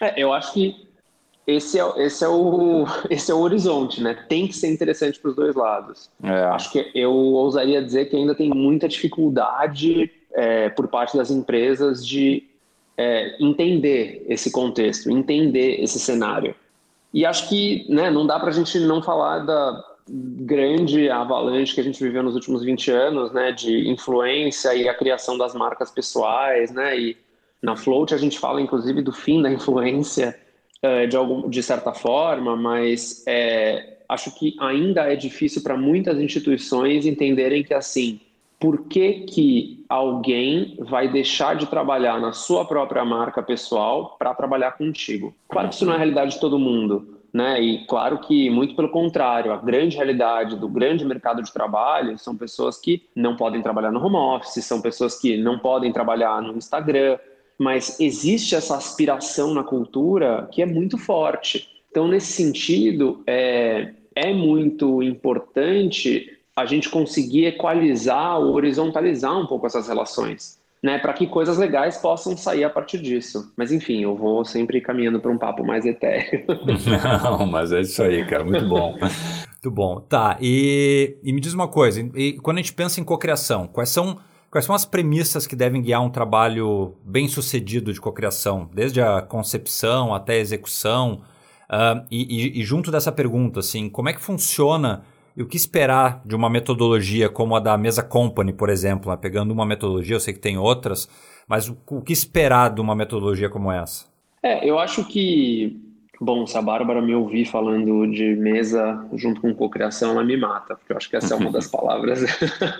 É, 0.01 0.20
eu 0.20 0.33
acho 0.33 0.53
que 0.53 0.87
esse 1.46 1.79
é, 1.79 1.85
esse, 2.05 2.25
é 2.25 2.29
o, 2.29 2.85
esse 3.09 3.31
é 3.31 3.35
o 3.35 3.38
horizonte, 3.38 4.03
né? 4.03 4.14
Tem 4.29 4.49
que 4.49 4.57
ser 4.57 4.72
interessante 4.72 5.20
para 5.20 5.31
os 5.31 5.37
dois 5.37 5.55
lados. 5.55 6.11
É. 6.20 6.31
Acho 6.46 6.72
que 6.72 6.90
eu 6.92 7.12
ousaria 7.12 7.81
dizer 7.81 8.07
que 8.07 8.16
ainda 8.16 8.35
tem 8.35 8.51
muita 8.51 8.88
dificuldade 8.88 10.11
é, 10.35 10.68
por 10.68 10.88
parte 10.88 11.16
das 11.16 11.31
empresas 11.31 12.05
de 12.05 12.42
é, 12.96 13.37
entender 13.40 14.25
esse 14.29 14.51
contexto, 14.51 15.11
entender 15.11 15.81
esse 15.81 16.01
cenário. 16.01 16.57
E 17.17 17.25
acho 17.25 17.49
que 17.49 17.87
né, 17.89 18.11
não 18.11 18.27
dá 18.27 18.39
para 18.39 18.51
a 18.51 18.53
gente 18.53 18.79
não 18.79 19.01
falar 19.03 19.39
da 19.39 19.83
grande 20.07 21.09
avalanche 21.09 21.75
que 21.75 21.81
a 21.81 21.83
gente 21.83 21.99
viveu 22.05 22.23
nos 22.23 22.35
últimos 22.35 22.63
20 22.63 22.91
anos, 22.91 23.33
né, 23.33 23.53
de 23.53 23.89
influência 23.89 24.75
e 24.75 24.87
a 24.87 24.93
criação 24.93 25.39
das 25.39 25.55
marcas 25.55 25.91
pessoais, 25.91 26.71
né, 26.71 27.01
e 27.01 27.17
na 27.63 27.75
Float 27.75 28.13
a 28.13 28.19
gente 28.19 28.39
fala 28.39 28.61
inclusive 28.61 29.01
do 29.01 29.13
fim 29.13 29.41
da 29.41 29.49
influência 29.51 30.39
uh, 30.85 31.09
de, 31.09 31.17
algum, 31.17 31.49
de 31.49 31.63
certa 31.63 31.95
forma, 31.95 32.55
mas 32.55 33.25
é, 33.27 33.97
acho 34.11 34.39
que 34.39 34.55
ainda 34.61 35.11
é 35.11 35.17
difícil 35.17 35.63
para 35.63 35.75
muitas 35.75 36.21
instituições 36.21 37.07
entenderem 37.07 37.65
que 37.65 37.73
assim 37.73 38.21
por 38.59 38.87
que, 38.88 39.21
que 39.21 39.85
alguém 39.88 40.77
vai 40.81 41.09
deixar 41.09 41.57
de 41.57 41.66
trabalhar 41.66 42.21
na 42.21 42.33
sua 42.33 42.64
própria 42.64 43.05
marca 43.05 43.42
pessoal 43.42 44.16
para 44.19 44.35
trabalhar 44.35 44.73
contigo? 44.73 45.35
Claro 45.49 45.69
que 45.69 45.75
isso 45.75 45.85
não 45.85 45.92
é 45.92 45.97
a 45.97 45.99
realidade 45.99 46.33
de 46.33 46.40
todo 46.40 46.59
mundo, 46.59 47.21
né? 47.33 47.61
E 47.61 47.87
claro 47.87 48.19
que, 48.19 48.49
muito 48.49 48.75
pelo 48.75 48.88
contrário, 48.88 49.53
a 49.53 49.59
grande 49.59 49.97
realidade 49.97 50.57
do 50.57 50.69
grande 50.69 51.05
mercado 51.05 51.42
de 51.42 51.53
trabalho 51.53 52.19
são 52.19 52.35
pessoas 52.37 52.79
que 52.79 53.03
não 53.14 53.37
podem 53.37 53.61
trabalhar 53.61 53.92
no 53.92 54.05
home 54.05 54.16
office, 54.16 54.64
são 54.64 54.81
pessoas 54.81 55.21
que 55.21 55.37
não 55.37 55.59
podem 55.59 55.92
trabalhar 55.92 56.40
no 56.40 56.57
Instagram, 56.57 57.19
mas 57.59 58.01
existe 58.01 58.55
essa 58.55 58.77
aspiração 58.77 59.53
na 59.53 59.62
cultura 59.62 60.49
que 60.51 60.62
é 60.62 60.66
muito 60.66 60.97
forte. 60.97 61.69
Então, 61.90 62.09
nesse 62.09 62.33
sentido, 62.33 63.23
é, 63.27 63.92
é 64.14 64.33
muito 64.33 65.03
importante 65.03 66.36
a 66.57 66.64
gente 66.64 66.88
conseguir 66.88 67.45
equalizar 67.45 68.38
ou 68.38 68.55
horizontalizar 68.55 69.38
um 69.38 69.47
pouco 69.47 69.66
essas 69.66 69.87
relações, 69.88 70.59
né, 70.83 70.99
para 70.99 71.12
que 71.12 71.27
coisas 71.27 71.59
legais 71.59 71.99
possam 71.99 72.35
sair 72.37 72.64
a 72.64 72.71
partir 72.71 72.99
disso. 72.99 73.53
Mas 73.57 73.71
enfim, 73.71 74.03
eu 74.03 74.16
vou 74.16 74.42
sempre 74.45 74.81
caminhando 74.81 75.21
para 75.21 75.31
um 75.31 75.37
papo 75.37 75.62
mais 75.64 75.85
etéreo. 75.85 76.45
Não, 77.23 77.47
mas 77.47 77.73
é 77.73 77.83
isso 77.83 78.03
aí, 78.03 78.25
cara, 78.27 78.42
muito 78.42 78.66
bom. 78.66 78.92
muito 78.92 79.71
bom. 79.71 80.01
Tá, 80.01 80.38
e, 80.40 81.19
e 81.23 81.33
me 81.33 81.40
diz 81.40 81.53
uma 81.53 81.69
coisa, 81.69 82.01
e 82.14 82.38
quando 82.42 82.57
a 82.57 82.62
gente 82.62 82.73
pensa 82.73 83.01
em 83.01 83.05
cocriação, 83.05 83.66
quais 83.66 83.90
são 83.90 84.19
Quais 84.49 84.64
são 84.64 84.75
as 84.75 84.87
premissas 84.87 85.47
que 85.47 85.55
devem 85.55 85.83
guiar 85.83 86.03
um 86.03 86.09
trabalho 86.09 86.95
bem 87.05 87.29
sucedido 87.29 87.92
de 87.92 88.01
cocriação, 88.01 88.71
desde 88.73 89.03
a 89.03 89.21
concepção 89.21 90.14
até 90.14 90.35
a 90.35 90.38
execução? 90.38 91.21
Uh, 91.69 92.07
e, 92.11 92.23
e, 92.23 92.61
e, 92.61 92.64
junto 92.64 92.90
dessa 92.90 93.12
pergunta, 93.12 93.61
assim, 93.61 93.90
como 93.90 94.09
é 94.09 94.14
que 94.14 94.21
funciona 94.21 95.03
e 95.37 95.42
o 95.42 95.46
que 95.46 95.57
esperar 95.57 96.22
de 96.25 96.35
uma 96.35 96.49
metodologia 96.49 97.29
como 97.29 97.55
a 97.55 97.61
da 97.61 97.77
Mesa 97.77 98.03
Company, 98.03 98.53
por 98.53 98.70
exemplo? 98.70 99.11
Né? 99.11 99.18
Pegando 99.20 99.53
uma 99.53 99.66
metodologia, 99.66 100.16
eu 100.16 100.20
sei 100.20 100.33
que 100.33 100.40
tem 100.40 100.57
outras, 100.57 101.09
mas 101.46 101.68
o, 101.68 101.77
o 101.90 102.01
que 102.01 102.12
esperar 102.12 102.72
de 102.72 102.81
uma 102.81 102.94
metodologia 102.96 103.51
como 103.51 103.70
essa? 103.70 104.07
É, 104.42 104.68
eu 104.68 104.79
acho 104.79 105.05
que, 105.05 105.79
bom, 106.20 106.46
se 106.46 106.57
a 106.57 106.62
Bárbara 106.62 107.03
me 107.03 107.14
ouvir 107.14 107.44
falando 107.44 108.07
de 108.07 108.35
mesa 108.37 109.07
junto 109.12 109.42
com 109.42 109.55
cocriação, 109.55 110.12
ela 110.12 110.25
me 110.25 110.37
mata, 110.38 110.75
porque 110.75 110.92
eu 110.92 110.96
acho 110.96 111.11
que 111.11 111.16
essa 111.16 111.35
é 111.35 111.37
uma 111.37 111.51
das 111.51 111.66
palavras. 111.70 112.20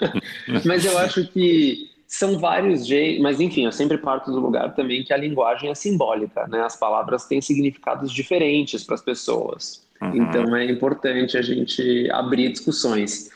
mas 0.65 0.85
eu 0.85 0.97
acho 0.99 1.27
que 1.29 1.91
são 2.07 2.39
vários 2.39 2.87
jeitos, 2.87 3.23
mas 3.23 3.39
enfim, 3.39 3.67
eu 3.67 3.73
sempre 3.73 3.99
parto 3.99 4.31
do 4.31 4.41
lugar 4.41 4.75
também 4.75 5.05
que 5.05 5.13
a 5.13 5.17
linguagem 5.17 5.69
é 5.69 5.75
simbólica, 5.75 6.47
né? 6.47 6.63
As 6.63 6.77
palavras 6.77 7.27
têm 7.27 7.41
significados 7.41 8.13
diferentes 8.13 8.83
para 8.85 8.95
as 8.95 9.03
pessoas. 9.03 9.86
Uhum. 10.01 10.17
Então 10.17 10.57
é 10.57 10.65
importante 10.65 11.37
a 11.37 11.43
gente 11.43 12.09
abrir 12.11 12.51
discussões. 12.53 13.31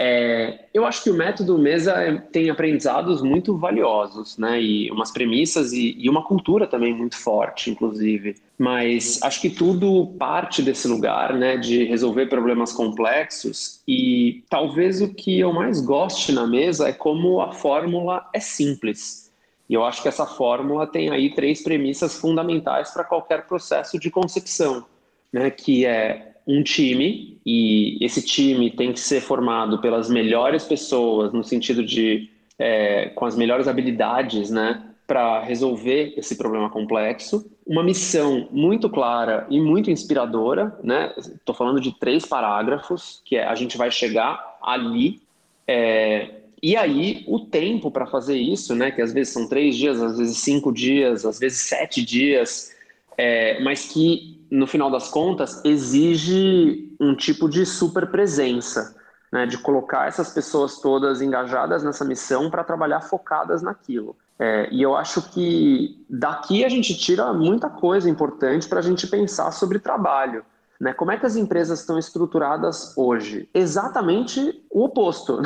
É, 0.00 0.66
eu 0.72 0.86
acho 0.86 1.02
que 1.02 1.10
o 1.10 1.14
método 1.14 1.58
Mesa 1.58 1.90
é, 1.94 2.16
tem 2.18 2.50
aprendizados 2.50 3.20
muito 3.20 3.56
valiosos, 3.56 4.38
né? 4.38 4.62
E 4.62 4.88
umas 4.92 5.10
premissas 5.10 5.72
e, 5.72 5.96
e, 5.98 6.08
uma 6.08 6.22
cultura 6.22 6.68
também 6.68 6.94
muito 6.94 7.18
forte, 7.18 7.68
inclusive. 7.68 8.36
Mas 8.56 9.20
acho 9.24 9.40
que 9.40 9.50
tudo 9.50 10.14
parte 10.16 10.62
desse 10.62 10.86
lugar, 10.86 11.34
né? 11.34 11.56
De 11.56 11.82
resolver 11.82 12.26
problemas 12.26 12.72
complexos. 12.72 13.80
E 13.88 14.44
talvez 14.48 15.02
o 15.02 15.12
que 15.12 15.40
eu 15.40 15.52
mais 15.52 15.80
goste 15.80 16.30
na 16.30 16.46
mesa 16.46 16.88
é 16.88 16.92
como 16.92 17.40
a 17.40 17.52
fórmula 17.52 18.24
é 18.32 18.38
simples. 18.38 19.32
E 19.68 19.74
eu 19.74 19.84
acho 19.84 20.00
que 20.00 20.06
essa 20.06 20.26
fórmula 20.26 20.86
tem 20.86 21.10
aí 21.10 21.34
três 21.34 21.60
premissas 21.60 22.16
fundamentais 22.16 22.92
para 22.92 23.02
qualquer 23.02 23.48
processo 23.48 23.98
de 23.98 24.12
concepção 24.12 24.86
né, 25.32 25.50
que 25.50 25.84
é 25.84 26.32
um 26.46 26.62
time, 26.62 27.38
e 27.44 27.98
esse 28.00 28.22
time 28.22 28.70
tem 28.70 28.92
que 28.92 29.00
ser 29.00 29.20
formado 29.20 29.80
pelas 29.80 30.08
melhores 30.08 30.64
pessoas, 30.64 31.32
no 31.32 31.44
sentido 31.44 31.84
de 31.84 32.30
é, 32.58 33.10
com 33.10 33.24
as 33.26 33.36
melhores 33.36 33.68
habilidades, 33.68 34.50
né, 34.50 34.82
para 35.06 35.42
resolver 35.42 36.12
esse 36.16 36.36
problema 36.36 36.68
complexo. 36.68 37.50
Uma 37.66 37.82
missão 37.82 38.46
muito 38.50 38.90
clara 38.90 39.46
e 39.48 39.58
muito 39.58 39.90
inspiradora, 39.90 40.78
né? 40.84 41.14
Estou 41.16 41.54
falando 41.54 41.80
de 41.80 41.98
três 41.98 42.26
parágrafos, 42.26 43.22
que 43.24 43.36
é 43.36 43.46
a 43.46 43.54
gente 43.54 43.78
vai 43.78 43.90
chegar 43.90 44.58
ali. 44.62 45.22
É, 45.66 46.30
e 46.62 46.76
aí, 46.76 47.24
o 47.26 47.40
tempo 47.40 47.90
para 47.90 48.06
fazer 48.06 48.36
isso, 48.36 48.74
né? 48.74 48.90
Que 48.90 49.00
às 49.00 49.10
vezes 49.10 49.32
são 49.32 49.48
três 49.48 49.76
dias, 49.76 50.02
às 50.02 50.18
vezes 50.18 50.36
cinco 50.38 50.70
dias, 50.70 51.24
às 51.24 51.38
vezes 51.38 51.60
sete 51.60 52.04
dias, 52.04 52.76
é, 53.16 53.58
mas 53.60 53.90
que 53.90 54.37
no 54.50 54.66
final 54.66 54.90
das 54.90 55.08
contas, 55.08 55.62
exige 55.64 56.94
um 57.00 57.14
tipo 57.14 57.48
de 57.48 57.64
super 57.66 58.06
presença, 58.10 58.96
né, 59.32 59.46
de 59.46 59.58
colocar 59.58 60.06
essas 60.06 60.30
pessoas 60.30 60.80
todas 60.80 61.20
engajadas 61.20 61.82
nessa 61.82 62.04
missão 62.04 62.50
para 62.50 62.64
trabalhar 62.64 63.00
focadas 63.00 63.62
naquilo. 63.62 64.16
É, 64.38 64.68
e 64.72 64.80
eu 64.80 64.96
acho 64.96 65.22
que 65.30 66.04
daqui 66.08 66.64
a 66.64 66.68
gente 66.68 66.96
tira 66.96 67.32
muita 67.32 67.68
coisa 67.68 68.08
importante 68.08 68.68
para 68.68 68.78
a 68.78 68.82
gente 68.82 69.06
pensar 69.06 69.50
sobre 69.50 69.78
trabalho. 69.78 70.44
Né? 70.80 70.92
Como 70.92 71.10
é 71.10 71.16
que 71.16 71.26
as 71.26 71.36
empresas 71.36 71.80
estão 71.80 71.98
estruturadas 71.98 72.96
hoje? 72.96 73.48
Exatamente 73.52 74.62
o 74.70 74.84
oposto. 74.84 75.42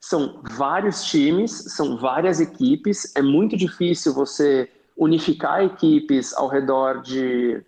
são 0.00 0.40
vários 0.42 1.04
times, 1.04 1.50
são 1.52 1.96
várias 1.96 2.40
equipes, 2.40 3.14
é 3.16 3.22
muito 3.22 3.56
difícil 3.56 4.12
você 4.12 4.70
unificar 4.96 5.62
equipes 5.62 6.34
ao 6.34 6.48
redor 6.48 7.02
de 7.02 7.62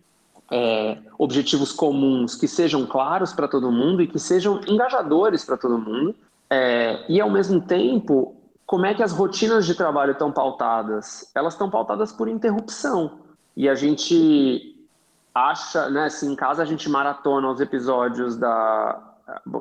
é, 0.51 0.99
objetivos 1.17 1.73
comuns 1.73 2.35
que 2.35 2.49
sejam 2.49 2.85
claros 2.85 3.33
para 3.33 3.47
todo 3.47 3.71
mundo 3.71 4.03
e 4.03 4.07
que 4.07 4.19
sejam 4.19 4.61
engajadores 4.67 5.45
para 5.45 5.57
todo 5.57 5.79
mundo. 5.79 6.15
É, 6.51 7.05
e, 7.09 7.21
ao 7.21 7.31
mesmo 7.31 7.61
tempo, 7.61 8.35
como 8.67 8.87
é 8.87 8.95
que 8.95 9.03
as 9.03 9.13
rotinas 9.13 9.65
de 9.65 9.75
trabalho 9.75 10.13
estão 10.13 10.33
pautadas? 10.33 11.31
Elas 11.35 11.55
estão 11.55 11.71
pautadas 11.71 12.13
por 12.13 12.29
interrupção. 12.29 13.21
E 13.57 13.69
a 13.69 13.75
gente 13.75 14.77
acha, 15.35 15.89
né, 15.91 16.09
se 16.09 16.27
em 16.27 16.35
casa 16.35 16.63
a 16.63 16.67
gente 16.67 16.89
maratona 16.89 17.51
os 17.51 17.61
episódios 17.61 18.37
da. 18.37 19.07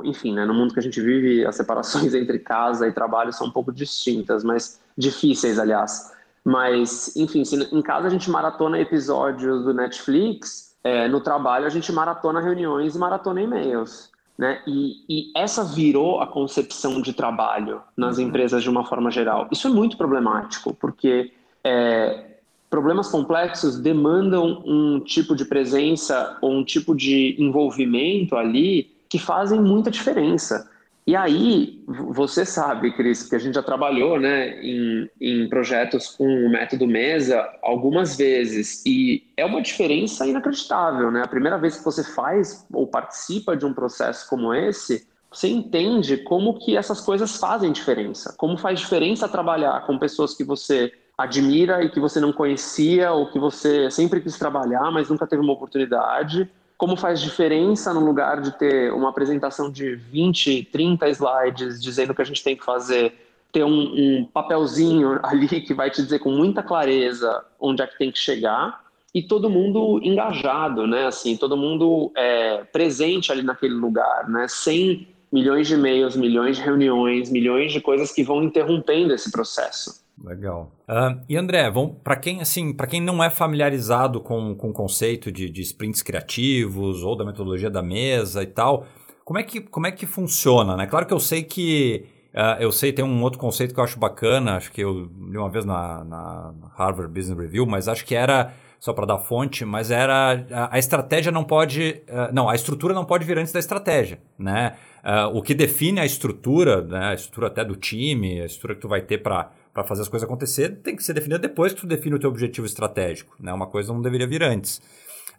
Enfim, 0.03 0.33
né, 0.33 0.45
no 0.45 0.53
mundo 0.53 0.73
que 0.73 0.79
a 0.79 0.83
gente 0.83 0.99
vive, 0.99 1.45
as 1.45 1.55
separações 1.55 2.13
entre 2.15 2.39
casa 2.39 2.87
e 2.87 2.91
trabalho 2.91 3.31
são 3.31 3.47
um 3.47 3.51
pouco 3.51 3.71
distintas, 3.71 4.43
mas 4.43 4.81
difíceis, 4.97 5.59
aliás. 5.59 6.11
Mas, 6.43 7.15
enfim, 7.15 7.45
se 7.45 7.55
em 7.71 7.81
casa 7.81 8.07
a 8.07 8.09
gente 8.09 8.29
maratona 8.31 8.79
episódios 8.79 9.63
do 9.63 9.73
Netflix, 9.73 10.68
é, 10.83 11.07
no 11.07 11.21
trabalho 11.21 11.65
a 11.65 11.69
gente 11.69 11.91
maratona 11.91 12.39
reuniões 12.39 12.95
e 12.95 12.99
maratona 12.99 13.41
e-mails. 13.41 14.09
Né? 14.37 14.61
E, 14.65 15.03
e, 15.09 15.31
essa 15.35 15.65
virou 15.65 16.21
a 16.21 16.27
concepção 16.27 17.01
de 17.01 17.11
trabalho 17.11 17.81
nas 17.97 18.17
uhum. 18.17 18.25
empresas 18.25 18.63
de 18.63 18.69
uma 18.69 18.85
forma 18.85 19.11
geral. 19.11 19.49
Isso 19.51 19.67
é 19.67 19.69
muito 19.69 19.97
problemático, 19.97 20.73
porque 20.73 21.33
é, 21.61 22.37
problemas 22.69 23.09
complexos 23.09 23.77
demandam 23.77 24.63
um 24.65 25.01
tipo 25.01 25.35
de 25.35 25.43
presença 25.43 26.37
ou 26.41 26.53
um 26.53 26.63
tipo 26.63 26.95
de 26.95 27.35
envolvimento 27.37 28.37
ali 28.37 28.89
que 29.09 29.19
fazem 29.19 29.59
muita 29.59 29.91
diferença. 29.91 30.69
E 31.09 31.15
aí, 31.15 31.83
você 31.87 32.45
sabe, 32.45 32.91
Cris, 32.91 33.23
que 33.23 33.35
a 33.35 33.39
gente 33.39 33.55
já 33.55 33.63
trabalhou 33.63 34.19
né, 34.19 34.61
em, 34.61 35.09
em 35.19 35.49
projetos 35.49 36.09
com 36.09 36.23
o 36.23 36.51
método 36.51 36.85
Mesa 36.85 37.49
algumas 37.63 38.15
vezes, 38.15 38.85
e 38.85 39.23
é 39.35 39.43
uma 39.43 39.59
diferença 39.59 40.27
inacreditável. 40.27 41.09
Né? 41.09 41.23
A 41.23 41.27
primeira 41.27 41.57
vez 41.57 41.77
que 41.77 41.83
você 41.83 42.03
faz 42.03 42.63
ou 42.71 42.85
participa 42.85 43.57
de 43.57 43.65
um 43.65 43.73
processo 43.73 44.29
como 44.29 44.53
esse, 44.53 45.07
você 45.31 45.47
entende 45.47 46.15
como 46.17 46.59
que 46.59 46.77
essas 46.77 47.01
coisas 47.01 47.37
fazem 47.37 47.71
diferença, 47.71 48.35
como 48.37 48.55
faz 48.55 48.79
diferença 48.79 49.27
trabalhar 49.27 49.87
com 49.87 49.97
pessoas 49.97 50.35
que 50.35 50.43
você 50.43 50.93
admira 51.17 51.83
e 51.83 51.89
que 51.89 51.99
você 51.99 52.19
não 52.19 52.31
conhecia 52.31 53.11
ou 53.13 53.31
que 53.31 53.39
você 53.39 53.89
sempre 53.89 54.21
quis 54.21 54.37
trabalhar, 54.37 54.91
mas 54.91 55.09
nunca 55.09 55.25
teve 55.25 55.41
uma 55.41 55.53
oportunidade 55.53 56.47
como 56.79 56.95
faz 56.95 57.19
diferença 57.19 57.93
no 57.93 57.99
lugar 57.99 58.39
de 58.39 58.57
ter 58.57 58.93
uma 58.93 59.09
apresentação 59.09 59.69
de 59.69 59.95
20, 59.95 60.69
30 60.71 61.09
slides 61.09 61.83
dizendo 61.83 62.11
o 62.11 62.15
que 62.15 62.21
a 62.21 62.25
gente 62.25 62.41
tem 62.41 62.55
que 62.55 62.63
fazer, 62.63 63.13
ter 63.51 63.65
um, 63.65 64.21
um 64.21 64.25
papelzinho 64.25 65.19
ali 65.21 65.45
que 65.49 65.73
vai 65.73 65.91
te 65.91 66.01
dizer 66.01 66.19
com 66.19 66.31
muita 66.31 66.63
clareza 66.63 67.43
onde 67.59 67.81
é 67.81 67.87
que 67.87 67.97
tem 67.97 68.09
que 68.09 68.17
chegar 68.17 68.81
e 69.13 69.21
todo 69.21 69.49
mundo 69.49 69.99
engajado, 70.01 70.87
né? 70.87 71.07
Assim, 71.07 71.35
todo 71.35 71.57
mundo 71.57 72.13
é, 72.15 72.63
presente 72.71 73.29
ali 73.29 73.43
naquele 73.43 73.73
lugar, 73.73 74.29
né? 74.29 74.47
Sem 74.47 75.05
milhões 75.29 75.67
de 75.67 75.73
e-mails, 75.73 76.15
milhões 76.15 76.55
de 76.55 76.63
reuniões, 76.63 77.29
milhões 77.29 77.73
de 77.73 77.81
coisas 77.81 78.13
que 78.13 78.23
vão 78.23 78.41
interrompendo 78.41 79.13
esse 79.13 79.29
processo. 79.29 80.01
Legal. 80.23 80.71
Uh, 80.87 81.21
e 81.29 81.37
André, 81.37 81.71
para 82.03 82.15
quem 82.15 82.41
assim, 82.41 82.73
para 82.73 82.87
quem 82.87 83.01
não 83.01 83.23
é 83.23 83.29
familiarizado 83.29 84.19
com, 84.19 84.53
com 84.55 84.69
o 84.69 84.73
conceito 84.73 85.31
de, 85.31 85.49
de 85.49 85.61
sprints 85.61 86.01
criativos 86.01 87.03
ou 87.03 87.15
da 87.15 87.25
metodologia 87.25 87.69
da 87.69 87.81
mesa 87.81 88.43
e 88.43 88.47
tal, 88.47 88.85
como 89.23 89.39
é 89.39 89.43
que, 89.43 89.61
como 89.61 89.87
é 89.87 89.91
que 89.91 90.05
funciona? 90.05 90.75
Né? 90.75 90.87
Claro 90.87 91.05
que 91.05 91.13
eu 91.13 91.19
sei 91.19 91.43
que 91.43 92.05
uh, 92.33 92.61
eu 92.61 92.71
sei 92.71 92.91
tem 92.91 93.05
um 93.05 93.21
outro 93.21 93.39
conceito 93.39 93.73
que 93.73 93.79
eu 93.79 93.83
acho 93.83 93.97
bacana, 93.97 94.57
acho 94.57 94.71
que 94.71 94.81
eu 94.81 95.09
li 95.29 95.37
uma 95.37 95.49
vez 95.49 95.63
na, 95.63 96.03
na 96.03 96.53
Harvard 96.75 97.13
Business 97.13 97.37
Review, 97.37 97.65
mas 97.65 97.87
acho 97.87 98.05
que 98.05 98.15
era 98.15 98.53
só 98.79 98.93
para 98.93 99.05
dar 99.05 99.19
fonte, 99.19 99.65
mas 99.65 99.91
era 99.91 100.45
a, 100.51 100.75
a 100.75 100.79
estratégia 100.79 101.31
não 101.31 101.43
pode, 101.43 102.01
uh, 102.09 102.33
não, 102.33 102.49
a 102.49 102.55
estrutura 102.55 102.93
não 102.93 103.05
pode 103.05 103.25
vir 103.25 103.37
antes 103.37 103.53
da 103.53 103.59
estratégia, 103.59 104.19
né? 104.37 104.75
Uh, 105.03 105.37
o 105.37 105.41
que 105.41 105.53
define 105.53 105.99
a 105.99 106.05
estrutura, 106.05 106.81
né, 106.81 107.11
a 107.11 107.13
estrutura 107.13 107.47
até 107.47 107.63
do 107.63 107.75
time, 107.75 108.41
a 108.41 108.45
estrutura 108.45 108.75
que 108.75 108.81
tu 108.81 108.87
vai 108.89 109.01
ter 109.01 109.19
para 109.19 109.49
para 109.73 109.83
fazer 109.83 110.01
as 110.01 110.07
coisas 110.07 110.27
acontecer, 110.27 110.77
tem 110.83 110.95
que 110.95 111.03
ser 111.03 111.13
definida 111.13 111.39
depois 111.39 111.73
que 111.73 111.81
tu 111.81 111.87
define 111.87 112.15
o 112.15 112.19
teu 112.19 112.29
objetivo 112.29 112.65
estratégico, 112.65 113.35
né? 113.39 113.53
Uma 113.53 113.67
coisa 113.67 113.93
não 113.93 114.01
deveria 114.01 114.27
vir 114.27 114.43
antes. 114.43 114.81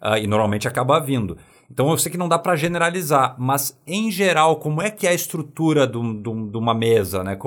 Uh, 0.01 0.17
e 0.17 0.25
normalmente 0.25 0.67
acaba 0.67 0.99
vindo. 0.99 1.37
Então 1.69 1.89
eu 1.89 1.97
sei 1.97 2.11
que 2.11 2.17
não 2.17 2.27
dá 2.27 2.37
para 2.37 2.55
generalizar, 2.55 3.35
mas 3.37 3.79
em 3.87 4.11
geral, 4.11 4.57
como 4.57 4.81
é 4.81 4.89
que 4.89 5.07
é 5.07 5.11
a 5.11 5.13
estrutura 5.13 5.87
de, 5.87 5.97
uma 5.97 6.73
mesa? 6.73 7.23
Né? 7.23 7.37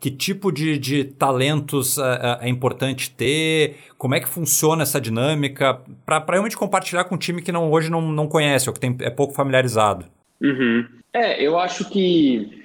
Que 0.00 0.10
tipo 0.10 0.50
de, 0.50 0.78
de 0.78 1.04
talentos 1.04 1.98
uh, 1.98 2.38
é 2.40 2.48
importante 2.48 3.10
ter? 3.10 3.76
Como 3.98 4.14
é 4.14 4.20
que 4.20 4.28
funciona 4.28 4.84
essa 4.84 5.00
dinâmica? 5.00 5.80
Para 6.06 6.24
realmente 6.30 6.56
compartilhar 6.56 7.04
com 7.04 7.16
um 7.16 7.18
time 7.18 7.42
que 7.42 7.52
não, 7.52 7.70
hoje 7.70 7.90
não, 7.90 8.00
não 8.00 8.26
conhece 8.26 8.70
ou 8.70 8.72
que 8.72 8.80
tem, 8.80 8.96
é 9.00 9.10
pouco 9.10 9.34
familiarizado. 9.34 10.06
Uhum. 10.40 10.86
É, 11.12 11.42
eu 11.42 11.58
acho 11.58 11.90
que 11.90 12.64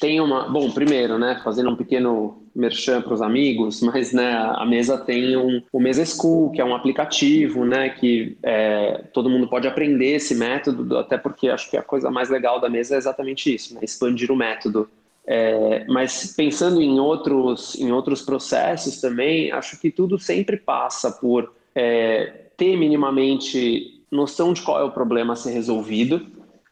tem 0.00 0.20
uma. 0.20 0.48
Bom, 0.48 0.70
primeiro, 0.70 1.18
né, 1.18 1.40
fazendo 1.42 1.70
um 1.70 1.76
pequeno 1.76 2.45
merchan 2.56 3.02
para 3.02 3.14
os 3.14 3.22
amigos, 3.22 3.80
mas 3.84 4.12
né, 4.12 4.32
a 4.32 4.64
mesa 4.64 4.98
tem 4.98 5.36
um, 5.36 5.62
o 5.72 5.78
Mesa 5.78 6.04
School, 6.04 6.50
que 6.50 6.60
é 6.60 6.64
um 6.64 6.74
aplicativo, 6.74 7.64
né, 7.64 7.90
que 7.90 8.36
é, 8.42 9.04
todo 9.12 9.30
mundo 9.30 9.46
pode 9.46 9.68
aprender 9.68 10.16
esse 10.16 10.34
método, 10.34 10.96
até 10.96 11.18
porque 11.18 11.48
acho 11.48 11.70
que 11.70 11.76
a 11.76 11.82
coisa 11.82 12.10
mais 12.10 12.30
legal 12.30 12.60
da 12.60 12.68
mesa 12.68 12.94
é 12.94 12.98
exatamente 12.98 13.54
isso, 13.54 13.74
né, 13.74 13.80
expandir 13.82 14.30
o 14.32 14.36
método. 14.36 14.88
É, 15.28 15.84
mas 15.88 16.34
pensando 16.36 16.80
em 16.80 17.00
outros, 17.00 17.74
em 17.74 17.90
outros 17.90 18.22
processos 18.22 19.00
também, 19.00 19.50
acho 19.50 19.78
que 19.80 19.90
tudo 19.90 20.20
sempre 20.20 20.56
passa 20.56 21.10
por 21.10 21.52
é, 21.74 22.46
ter 22.56 22.76
minimamente 22.76 24.02
noção 24.10 24.52
de 24.52 24.62
qual 24.62 24.80
é 24.80 24.84
o 24.84 24.92
problema 24.92 25.32
a 25.32 25.36
ser 25.36 25.50
resolvido 25.50 26.24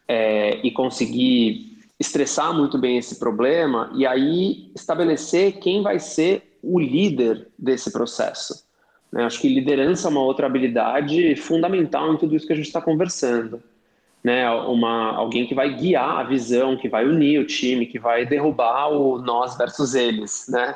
é, 0.07 0.61
e 0.65 0.71
conseguir 0.71 1.74
estressar 2.05 2.55
muito 2.55 2.79
bem 2.79 2.99
esse 2.99 3.19
problema 3.19 3.91
e 3.95 4.07
aí 4.07 4.71
estabelecer 4.75 5.59
quem 5.59 5.83
vai 5.83 5.99
ser 5.99 6.59
o 6.63 6.79
líder 6.79 7.49
desse 7.59 7.91
processo. 7.91 8.65
Né? 9.11 9.25
Acho 9.25 9.41
que 9.41 9.49
liderança 9.49 10.09
é 10.09 10.11
uma 10.11 10.23
outra 10.23 10.47
habilidade 10.47 11.35
fundamental 11.37 12.13
em 12.13 12.17
tudo 12.17 12.37
isso 12.37 12.47
que 12.47 12.53
a 12.53 12.57
gente 12.57 12.67
está 12.67 12.81
conversando. 12.81 13.63
Né? 14.23 14.49
Uma, 14.51 15.15
alguém 15.15 15.47
que 15.47 15.55
vai 15.55 15.75
guiar 15.75 16.19
a 16.19 16.23
visão, 16.25 16.77
que 16.77 16.89
vai 16.89 17.07
unir 17.07 17.41
o 17.41 17.47
time, 17.47 17.87
que 17.87 17.99
vai 17.99 18.25
derrubar 18.25 18.89
o 18.89 19.19
nós 19.19 19.57
versus 19.57 19.95
eles. 19.95 20.47
Né? 20.49 20.75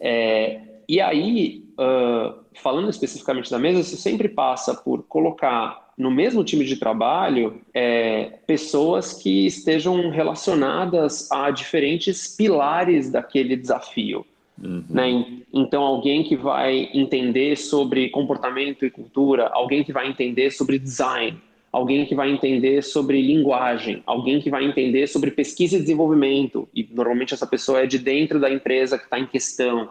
É, 0.00 0.60
e 0.88 1.00
aí, 1.00 1.64
uh, 1.72 2.44
falando 2.54 2.88
especificamente 2.88 3.50
da 3.50 3.58
mesa, 3.58 3.80
isso 3.80 3.96
sempre 3.96 4.28
passa 4.28 4.74
por 4.74 5.02
colocar 5.04 5.85
no 5.96 6.10
mesmo 6.10 6.44
time 6.44 6.64
de 6.64 6.76
trabalho 6.76 7.60
é, 7.72 8.32
pessoas 8.46 9.14
que 9.14 9.46
estejam 9.46 10.10
relacionadas 10.10 11.30
a 11.32 11.50
diferentes 11.50 12.28
pilares 12.36 13.10
daquele 13.10 13.56
desafio. 13.56 14.26
Uhum. 14.62 14.84
Né? 14.88 15.24
Então, 15.52 15.82
alguém 15.82 16.22
que 16.22 16.36
vai 16.36 16.90
entender 16.92 17.56
sobre 17.56 18.10
comportamento 18.10 18.84
e 18.84 18.90
cultura, 18.90 19.48
alguém 19.48 19.82
que 19.84 19.92
vai 19.92 20.08
entender 20.08 20.50
sobre 20.50 20.78
design, 20.78 21.38
alguém 21.72 22.06
que 22.06 22.14
vai 22.14 22.30
entender 22.30 22.82
sobre 22.82 23.20
linguagem, 23.20 24.02
alguém 24.06 24.40
que 24.40 24.50
vai 24.50 24.64
entender 24.64 25.06
sobre 25.06 25.30
pesquisa 25.30 25.76
e 25.76 25.80
desenvolvimento, 25.80 26.68
e 26.74 26.88
normalmente 26.90 27.34
essa 27.34 27.46
pessoa 27.46 27.80
é 27.80 27.86
de 27.86 27.98
dentro 27.98 28.40
da 28.40 28.50
empresa 28.50 28.98
que 28.98 29.04
está 29.04 29.18
em 29.18 29.26
questão. 29.26 29.90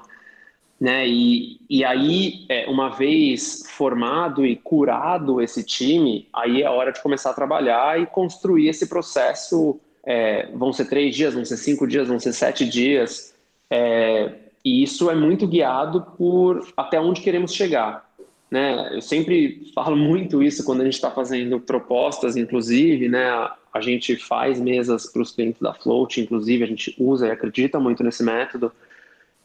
Né? 0.79 1.07
E, 1.07 1.59
e 1.69 1.85
aí, 1.85 2.45
é, 2.49 2.67
uma 2.67 2.89
vez 2.89 3.63
formado 3.69 4.45
e 4.45 4.55
curado 4.55 5.41
esse 5.41 5.63
time, 5.63 6.27
aí 6.33 6.61
é 6.61 6.69
hora 6.69 6.91
de 6.91 7.01
começar 7.01 7.29
a 7.29 7.33
trabalhar 7.33 7.99
e 7.99 8.05
construir 8.05 8.67
esse 8.67 8.87
processo. 8.87 9.79
É, 10.05 10.49
vão 10.53 10.73
ser 10.73 10.85
três 10.85 11.15
dias, 11.15 11.33
vão 11.33 11.45
ser 11.45 11.57
cinco 11.57 11.87
dias, 11.87 12.07
vão 12.07 12.19
ser 12.19 12.33
sete 12.33 12.65
dias. 12.65 13.33
É, 13.69 14.33
e 14.63 14.83
isso 14.83 15.09
é 15.09 15.15
muito 15.15 15.47
guiado 15.47 16.01
por 16.17 16.67
até 16.75 16.99
onde 16.99 17.21
queremos 17.21 17.53
chegar. 17.53 18.05
Né? 18.51 18.95
Eu 18.95 19.01
sempre 19.01 19.71
falo 19.73 19.95
muito 19.95 20.43
isso 20.43 20.63
quando 20.63 20.81
a 20.81 20.83
gente 20.83 20.93
está 20.93 21.09
fazendo 21.09 21.59
propostas, 21.59 22.35
inclusive, 22.35 23.09
né? 23.09 23.25
A, 23.29 23.55
a 23.73 23.81
gente 23.81 24.15
faz 24.15 24.59
mesas 24.59 25.11
para 25.11 25.21
os 25.21 25.31
clientes 25.31 25.61
da 25.61 25.73
Float, 25.73 26.21
inclusive, 26.21 26.63
a 26.63 26.67
gente 26.67 26.95
usa 26.97 27.27
e 27.27 27.31
acredita 27.31 27.79
muito 27.79 28.03
nesse 28.03 28.23
método. 28.23 28.71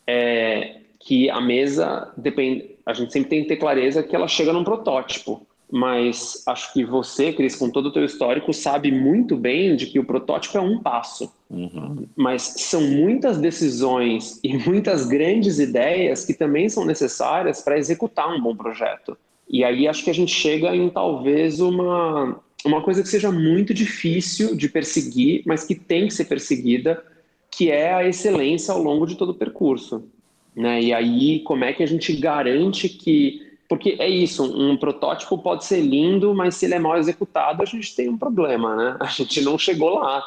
É, 0.06 0.76
que 1.00 1.30
a 1.30 1.40
mesa 1.40 2.12
depende, 2.16 2.76
a 2.84 2.92
gente 2.92 3.12
sempre 3.12 3.30
tem 3.30 3.42
que 3.42 3.48
ter 3.48 3.56
clareza 3.56 4.02
que 4.02 4.14
ela 4.14 4.28
chega 4.28 4.52
num 4.52 4.62
protótipo. 4.62 5.46
Mas 5.72 6.42
acho 6.46 6.72
que 6.72 6.84
você, 6.84 7.32
Cris, 7.32 7.54
com 7.54 7.70
todo 7.70 7.86
o 7.86 7.92
teu 7.92 8.04
histórico, 8.04 8.52
sabe 8.52 8.90
muito 8.90 9.36
bem 9.36 9.76
de 9.76 9.86
que 9.86 10.00
o 10.00 10.04
protótipo 10.04 10.58
é 10.58 10.60
um 10.60 10.80
passo. 10.80 11.32
Uhum. 11.48 12.06
Mas 12.16 12.42
são 12.58 12.82
muitas 12.82 13.38
decisões 13.38 14.40
e 14.44 14.56
muitas 14.58 15.06
grandes 15.06 15.58
ideias 15.58 16.24
que 16.24 16.34
também 16.34 16.68
são 16.68 16.84
necessárias 16.84 17.62
para 17.62 17.78
executar 17.78 18.28
um 18.34 18.40
bom 18.40 18.54
projeto. 18.56 19.16
E 19.48 19.64
aí 19.64 19.86
acho 19.86 20.04
que 20.04 20.10
a 20.10 20.14
gente 20.14 20.34
chega 20.34 20.74
em 20.74 20.90
talvez 20.90 21.60
uma, 21.60 22.40
uma 22.64 22.82
coisa 22.82 23.02
que 23.02 23.08
seja 23.08 23.30
muito 23.30 23.72
difícil 23.72 24.56
de 24.56 24.68
perseguir, 24.68 25.42
mas 25.46 25.64
que 25.64 25.74
tem 25.74 26.08
que 26.08 26.14
ser 26.14 26.24
perseguida, 26.24 27.02
que 27.50 27.70
é 27.70 27.94
a 27.94 28.06
excelência 28.06 28.74
ao 28.74 28.82
longo 28.82 29.06
de 29.06 29.16
todo 29.16 29.30
o 29.30 29.34
percurso. 29.34 30.04
Né? 30.54 30.82
E 30.82 30.92
aí, 30.92 31.40
como 31.40 31.64
é 31.64 31.72
que 31.72 31.82
a 31.82 31.86
gente 31.86 32.12
garante 32.14 32.88
que. 32.88 33.48
Porque 33.68 33.96
é 34.00 34.08
isso, 34.08 34.42
um 34.44 34.76
protótipo 34.76 35.38
pode 35.38 35.64
ser 35.64 35.80
lindo, 35.80 36.34
mas 36.34 36.56
se 36.56 36.64
ele 36.64 36.74
é 36.74 36.78
mal 36.80 36.98
executado, 36.98 37.62
a 37.62 37.64
gente 37.64 37.94
tem 37.94 38.08
um 38.08 38.18
problema, 38.18 38.74
né? 38.74 38.96
A 38.98 39.06
gente 39.06 39.40
não 39.42 39.56
chegou 39.56 40.00
lá. 40.00 40.24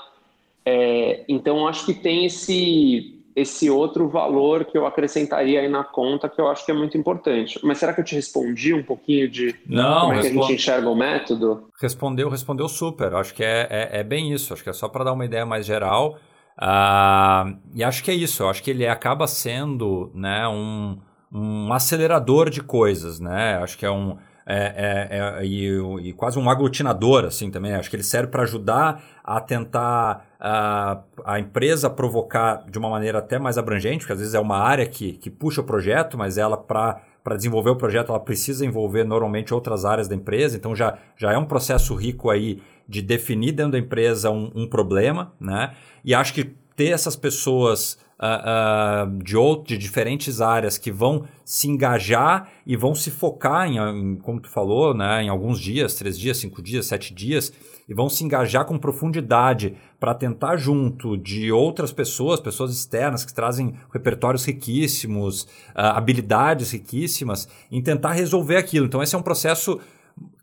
É, 0.65 1.25
então, 1.27 1.67
acho 1.67 1.85
que 1.85 1.93
tem 1.93 2.25
esse, 2.25 3.21
esse 3.35 3.69
outro 3.69 4.07
valor 4.07 4.65
que 4.65 4.77
eu 4.77 4.85
acrescentaria 4.85 5.59
aí 5.59 5.67
na 5.67 5.83
conta 5.83 6.29
que 6.29 6.39
eu 6.39 6.47
acho 6.47 6.65
que 6.65 6.71
é 6.71 6.73
muito 6.73 6.97
importante. 6.97 7.59
Mas 7.63 7.79
será 7.79 7.93
que 7.93 7.99
eu 7.99 8.05
te 8.05 8.15
respondi 8.15 8.73
um 8.73 8.83
pouquinho 8.83 9.27
de 9.29 9.55
Não, 9.67 10.01
como 10.01 10.13
é 10.13 10.21
que 10.21 10.27
a 10.27 10.31
gente 10.31 10.53
enxerga 10.53 10.89
o 10.89 10.95
método? 10.95 11.67
Respondeu, 11.81 12.29
respondeu 12.29 12.69
super. 12.69 13.13
Acho 13.15 13.33
que 13.33 13.43
é, 13.43 13.67
é, 13.69 13.99
é 13.99 14.03
bem 14.03 14.31
isso. 14.31 14.53
Acho 14.53 14.63
que 14.63 14.69
é 14.69 14.73
só 14.73 14.87
para 14.87 15.03
dar 15.03 15.13
uma 15.13 15.25
ideia 15.25 15.45
mais 15.45 15.65
geral. 15.65 16.17
Uh, 16.57 17.57
e 17.73 17.83
acho 17.83 18.03
que 18.03 18.11
é 18.11 18.13
isso, 18.13 18.43
eu 18.43 18.49
acho 18.49 18.61
que 18.61 18.69
ele 18.69 18.87
acaba 18.87 19.25
sendo 19.25 20.11
né, 20.13 20.47
um, 20.47 20.97
um 21.31 21.73
acelerador 21.73 22.49
de 22.49 22.61
coisas, 22.61 23.19
né? 23.19 23.57
Acho 23.57 23.77
que 23.77 23.85
é 23.85 23.91
um. 23.91 24.17
É, 24.45 24.57
é, 24.57 25.39
é, 25.39 25.45
e, 25.45 26.09
e, 26.09 26.11
quase 26.11 26.37
um 26.37 26.49
aglutinador, 26.49 27.23
assim, 27.23 27.49
também. 27.49 27.73
Acho 27.73 27.89
que 27.89 27.95
ele 27.95 28.03
serve 28.03 28.27
para 28.27 28.43
ajudar 28.43 29.01
a 29.23 29.39
tentar 29.39 30.25
a, 30.37 31.01
a 31.23 31.39
empresa 31.39 31.89
provocar 31.89 32.65
de 32.69 32.77
uma 32.77 32.89
maneira 32.89 33.19
até 33.19 33.39
mais 33.39 33.57
abrangente, 33.57 33.99
porque 33.99 34.11
às 34.11 34.19
vezes 34.19 34.35
é 34.35 34.39
uma 34.41 34.57
área 34.57 34.85
que, 34.85 35.13
que 35.13 35.29
puxa 35.29 35.61
o 35.61 35.63
projeto, 35.63 36.17
mas 36.17 36.37
ela, 36.37 36.57
para 36.57 37.01
desenvolver 37.37 37.69
o 37.69 37.77
projeto, 37.77 38.09
ela 38.09 38.19
precisa 38.19 38.65
envolver 38.65 39.05
normalmente 39.05 39.53
outras 39.53 39.85
áreas 39.85 40.09
da 40.09 40.15
empresa, 40.15 40.57
então 40.57 40.75
já, 40.75 40.97
já 41.15 41.31
é 41.31 41.37
um 41.37 41.45
processo 41.45 41.95
rico 41.95 42.29
aí 42.29 42.61
de 42.87 43.01
definir 43.01 43.53
dentro 43.53 43.73
da 43.73 43.79
empresa 43.79 44.29
um, 44.29 44.51
um 44.55 44.67
problema, 44.67 45.33
né? 45.39 45.73
E 46.03 46.13
acho 46.13 46.33
que 46.33 46.55
ter 46.75 46.89
essas 46.89 47.15
pessoas 47.15 47.97
uh, 48.19 49.07
uh, 49.07 49.23
de, 49.23 49.37
outro, 49.37 49.67
de 49.67 49.77
diferentes 49.77 50.41
áreas 50.41 50.77
que 50.77 50.91
vão 50.91 51.25
se 51.45 51.69
engajar 51.69 52.49
e 52.65 52.75
vão 52.75 52.95
se 52.95 53.11
focar 53.11 53.67
em, 53.67 53.77
em, 53.77 54.15
como 54.15 54.39
tu 54.39 54.49
falou, 54.49 54.93
né, 54.93 55.23
em 55.23 55.29
alguns 55.29 55.59
dias, 55.59 55.95
três 55.95 56.17
dias, 56.17 56.37
cinco 56.37 56.61
dias, 56.61 56.85
sete 56.85 57.13
dias, 57.13 57.53
e 57.87 57.93
vão 57.93 58.09
se 58.09 58.23
engajar 58.23 58.65
com 58.65 58.77
profundidade 58.77 59.75
para 59.99 60.13
tentar 60.13 60.55
junto 60.55 61.17
de 61.17 61.51
outras 61.51 61.91
pessoas, 61.91 62.39
pessoas 62.39 62.73
externas 62.73 63.25
que 63.25 63.33
trazem 63.33 63.75
repertórios 63.91 64.45
riquíssimos, 64.45 65.43
uh, 65.43 65.47
habilidades 65.93 66.71
riquíssimas, 66.71 67.47
em 67.71 67.81
tentar 67.81 68.13
resolver 68.13 68.57
aquilo. 68.57 68.85
Então 68.85 69.03
esse 69.03 69.15
é 69.15 69.17
um 69.17 69.23
processo 69.23 69.79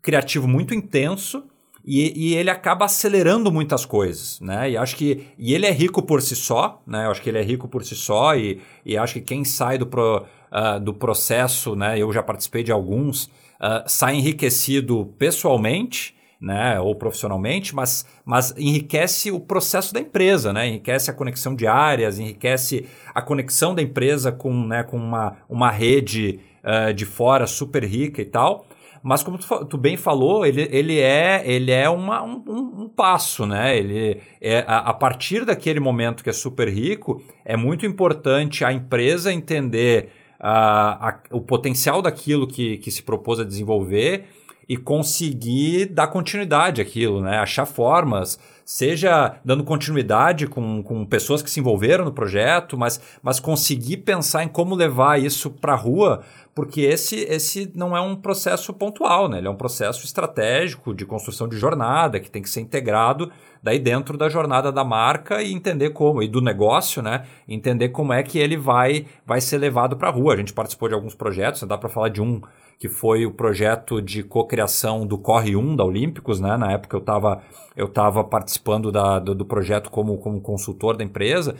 criativo 0.01 0.47
muito 0.47 0.73
intenso 0.73 1.43
e, 1.83 2.31
e, 2.31 2.35
ele 2.35 2.49
acaba 2.49 2.85
acelerando 2.85 3.51
muitas 3.51 3.85
coisas, 3.85 4.39
né? 4.39 4.71
E 4.71 4.77
acho 4.77 4.95
que 4.95 5.27
e 5.37 5.53
ele 5.53 5.65
é 5.65 5.71
rico 5.71 6.01
por 6.01 6.21
si 6.21 6.35
só, 6.35 6.81
né? 6.85 7.05
Eu 7.05 7.11
acho 7.11 7.21
que 7.21 7.29
ele 7.29 7.39
é 7.39 7.41
rico 7.41 7.67
por 7.67 7.83
si 7.83 7.95
só 7.95 8.35
e, 8.35 8.61
e 8.85 8.97
acho 8.97 9.15
que 9.15 9.21
quem 9.21 9.43
sai 9.43 9.77
do, 9.77 9.87
pro, 9.87 10.25
uh, 10.51 10.79
do 10.79 10.93
processo, 10.93 11.75
né? 11.75 11.97
Eu 11.97 12.11
já 12.11 12.21
participei 12.21 12.63
de 12.63 12.71
alguns, 12.71 13.25
uh, 13.25 13.83
sai 13.87 14.15
enriquecido 14.15 15.13
pessoalmente, 15.17 16.15
né? 16.39 16.79
Ou 16.79 16.95
profissionalmente, 16.95 17.73
mas, 17.75 18.05
mas 18.23 18.53
enriquece 18.57 19.31
o 19.31 19.39
processo 19.39 19.93
da 19.93 19.99
empresa, 19.99 20.53
né? 20.53 20.67
Enriquece 20.67 21.09
a 21.09 21.13
conexão 21.13 21.55
de 21.55 21.65
áreas, 21.65 22.19
enriquece 22.19 22.85
a 23.13 23.21
conexão 23.21 23.73
da 23.73 23.81
empresa 23.81 24.31
com, 24.31 24.53
né? 24.67 24.83
Com 24.83 24.97
uma, 24.97 25.37
uma 25.49 25.71
rede 25.71 26.39
uh, 26.63 26.93
de 26.93 27.05
fora 27.05 27.47
super 27.47 27.83
rica 27.83 28.21
e 28.21 28.25
tal. 28.25 28.67
Mas 29.03 29.23
como 29.23 29.37
tu, 29.37 29.65
tu, 29.65 29.77
bem 29.77 29.97
falou, 29.97 30.45
ele, 30.45 30.67
ele 30.71 30.99
é, 30.99 31.41
ele 31.45 31.71
é 31.71 31.89
uma, 31.89 32.23
um, 32.23 32.43
um, 32.47 32.89
passo, 32.89 33.45
né? 33.45 33.77
Ele 33.77 34.21
é, 34.39 34.59
a, 34.67 34.77
a, 34.89 34.93
partir 34.93 35.43
daquele 35.43 35.79
momento 35.79 36.23
que 36.23 36.29
é 36.29 36.33
super 36.33 36.67
rico, 36.67 37.21
é 37.43 37.57
muito 37.57 37.85
importante 37.85 38.63
a 38.63 38.71
empresa 38.71 39.33
entender 39.33 40.09
a, 40.39 41.19
o 41.31 41.41
potencial 41.41 42.01
daquilo 42.01 42.47
que, 42.47 42.77
que 42.77 42.91
se 42.91 43.03
propôs 43.03 43.39
a 43.39 43.43
desenvolver 43.43 44.25
e 44.67 44.77
conseguir 44.77 45.87
dar 45.87 46.07
continuidade 46.07 46.81
àquilo, 46.81 47.21
né? 47.21 47.37
Achar 47.39 47.65
formas, 47.65 48.39
seja 48.63 49.35
dando 49.43 49.63
continuidade 49.65 50.47
com, 50.47 50.81
com 50.81 51.05
pessoas 51.05 51.41
que 51.41 51.51
se 51.51 51.59
envolveram 51.59 52.05
no 52.05 52.13
projeto, 52.13 52.77
mas, 52.77 53.01
mas 53.21 53.39
conseguir 53.39 53.97
pensar 53.97 54.43
em 54.43 54.47
como 54.47 54.73
levar 54.73 55.21
isso 55.21 55.49
para 55.49 55.73
a 55.73 55.75
rua 55.75 56.23
porque 56.53 56.81
esse, 56.81 57.15
esse 57.21 57.71
não 57.75 57.95
é 57.95 58.01
um 58.01 58.15
processo 58.15 58.73
pontual, 58.73 59.29
né? 59.29 59.37
Ele 59.37 59.47
é 59.47 59.49
um 59.49 59.55
processo 59.55 60.05
estratégico 60.05 60.93
de 60.93 61.05
construção 61.05 61.47
de 61.47 61.57
jornada 61.57 62.19
que 62.19 62.29
tem 62.29 62.41
que 62.41 62.49
ser 62.49 62.61
integrado 62.61 63.31
daí 63.63 63.79
dentro 63.79 64.17
da 64.17 64.27
jornada 64.27 64.71
da 64.71 64.83
marca 64.83 65.41
e 65.41 65.53
entender 65.53 65.91
como, 65.91 66.21
e 66.21 66.27
do 66.27 66.41
negócio, 66.41 67.01
né? 67.01 67.25
Entender 67.47 67.89
como 67.89 68.11
é 68.11 68.21
que 68.21 68.37
ele 68.37 68.57
vai, 68.57 69.05
vai 69.25 69.39
ser 69.39 69.59
levado 69.59 69.95
para 69.95 70.09
a 70.09 70.11
rua. 70.11 70.33
A 70.33 70.37
gente 70.37 70.53
participou 70.53 70.89
de 70.89 70.95
alguns 70.95 71.15
projetos, 71.15 71.61
né? 71.61 71.67
dá 71.67 71.77
para 71.77 71.89
falar 71.89 72.09
de 72.09 72.21
um 72.21 72.41
que 72.77 72.89
foi 72.89 73.27
o 73.27 73.31
projeto 73.31 74.01
de 74.01 74.23
cocriação 74.23 75.05
do 75.05 75.15
Corre 75.15 75.55
1 75.55 75.75
da 75.75 75.85
Olímpicos, 75.85 76.39
né? 76.39 76.57
Na 76.57 76.71
época 76.71 76.97
eu 76.97 77.01
estava 77.01 77.41
eu 77.77 77.87
tava 77.87 78.23
participando 78.23 78.91
da, 78.91 79.19
do, 79.19 79.35
do 79.35 79.45
projeto 79.45 79.89
como, 79.89 80.17
como 80.17 80.41
consultor 80.41 80.97
da 80.97 81.03
empresa. 81.03 81.55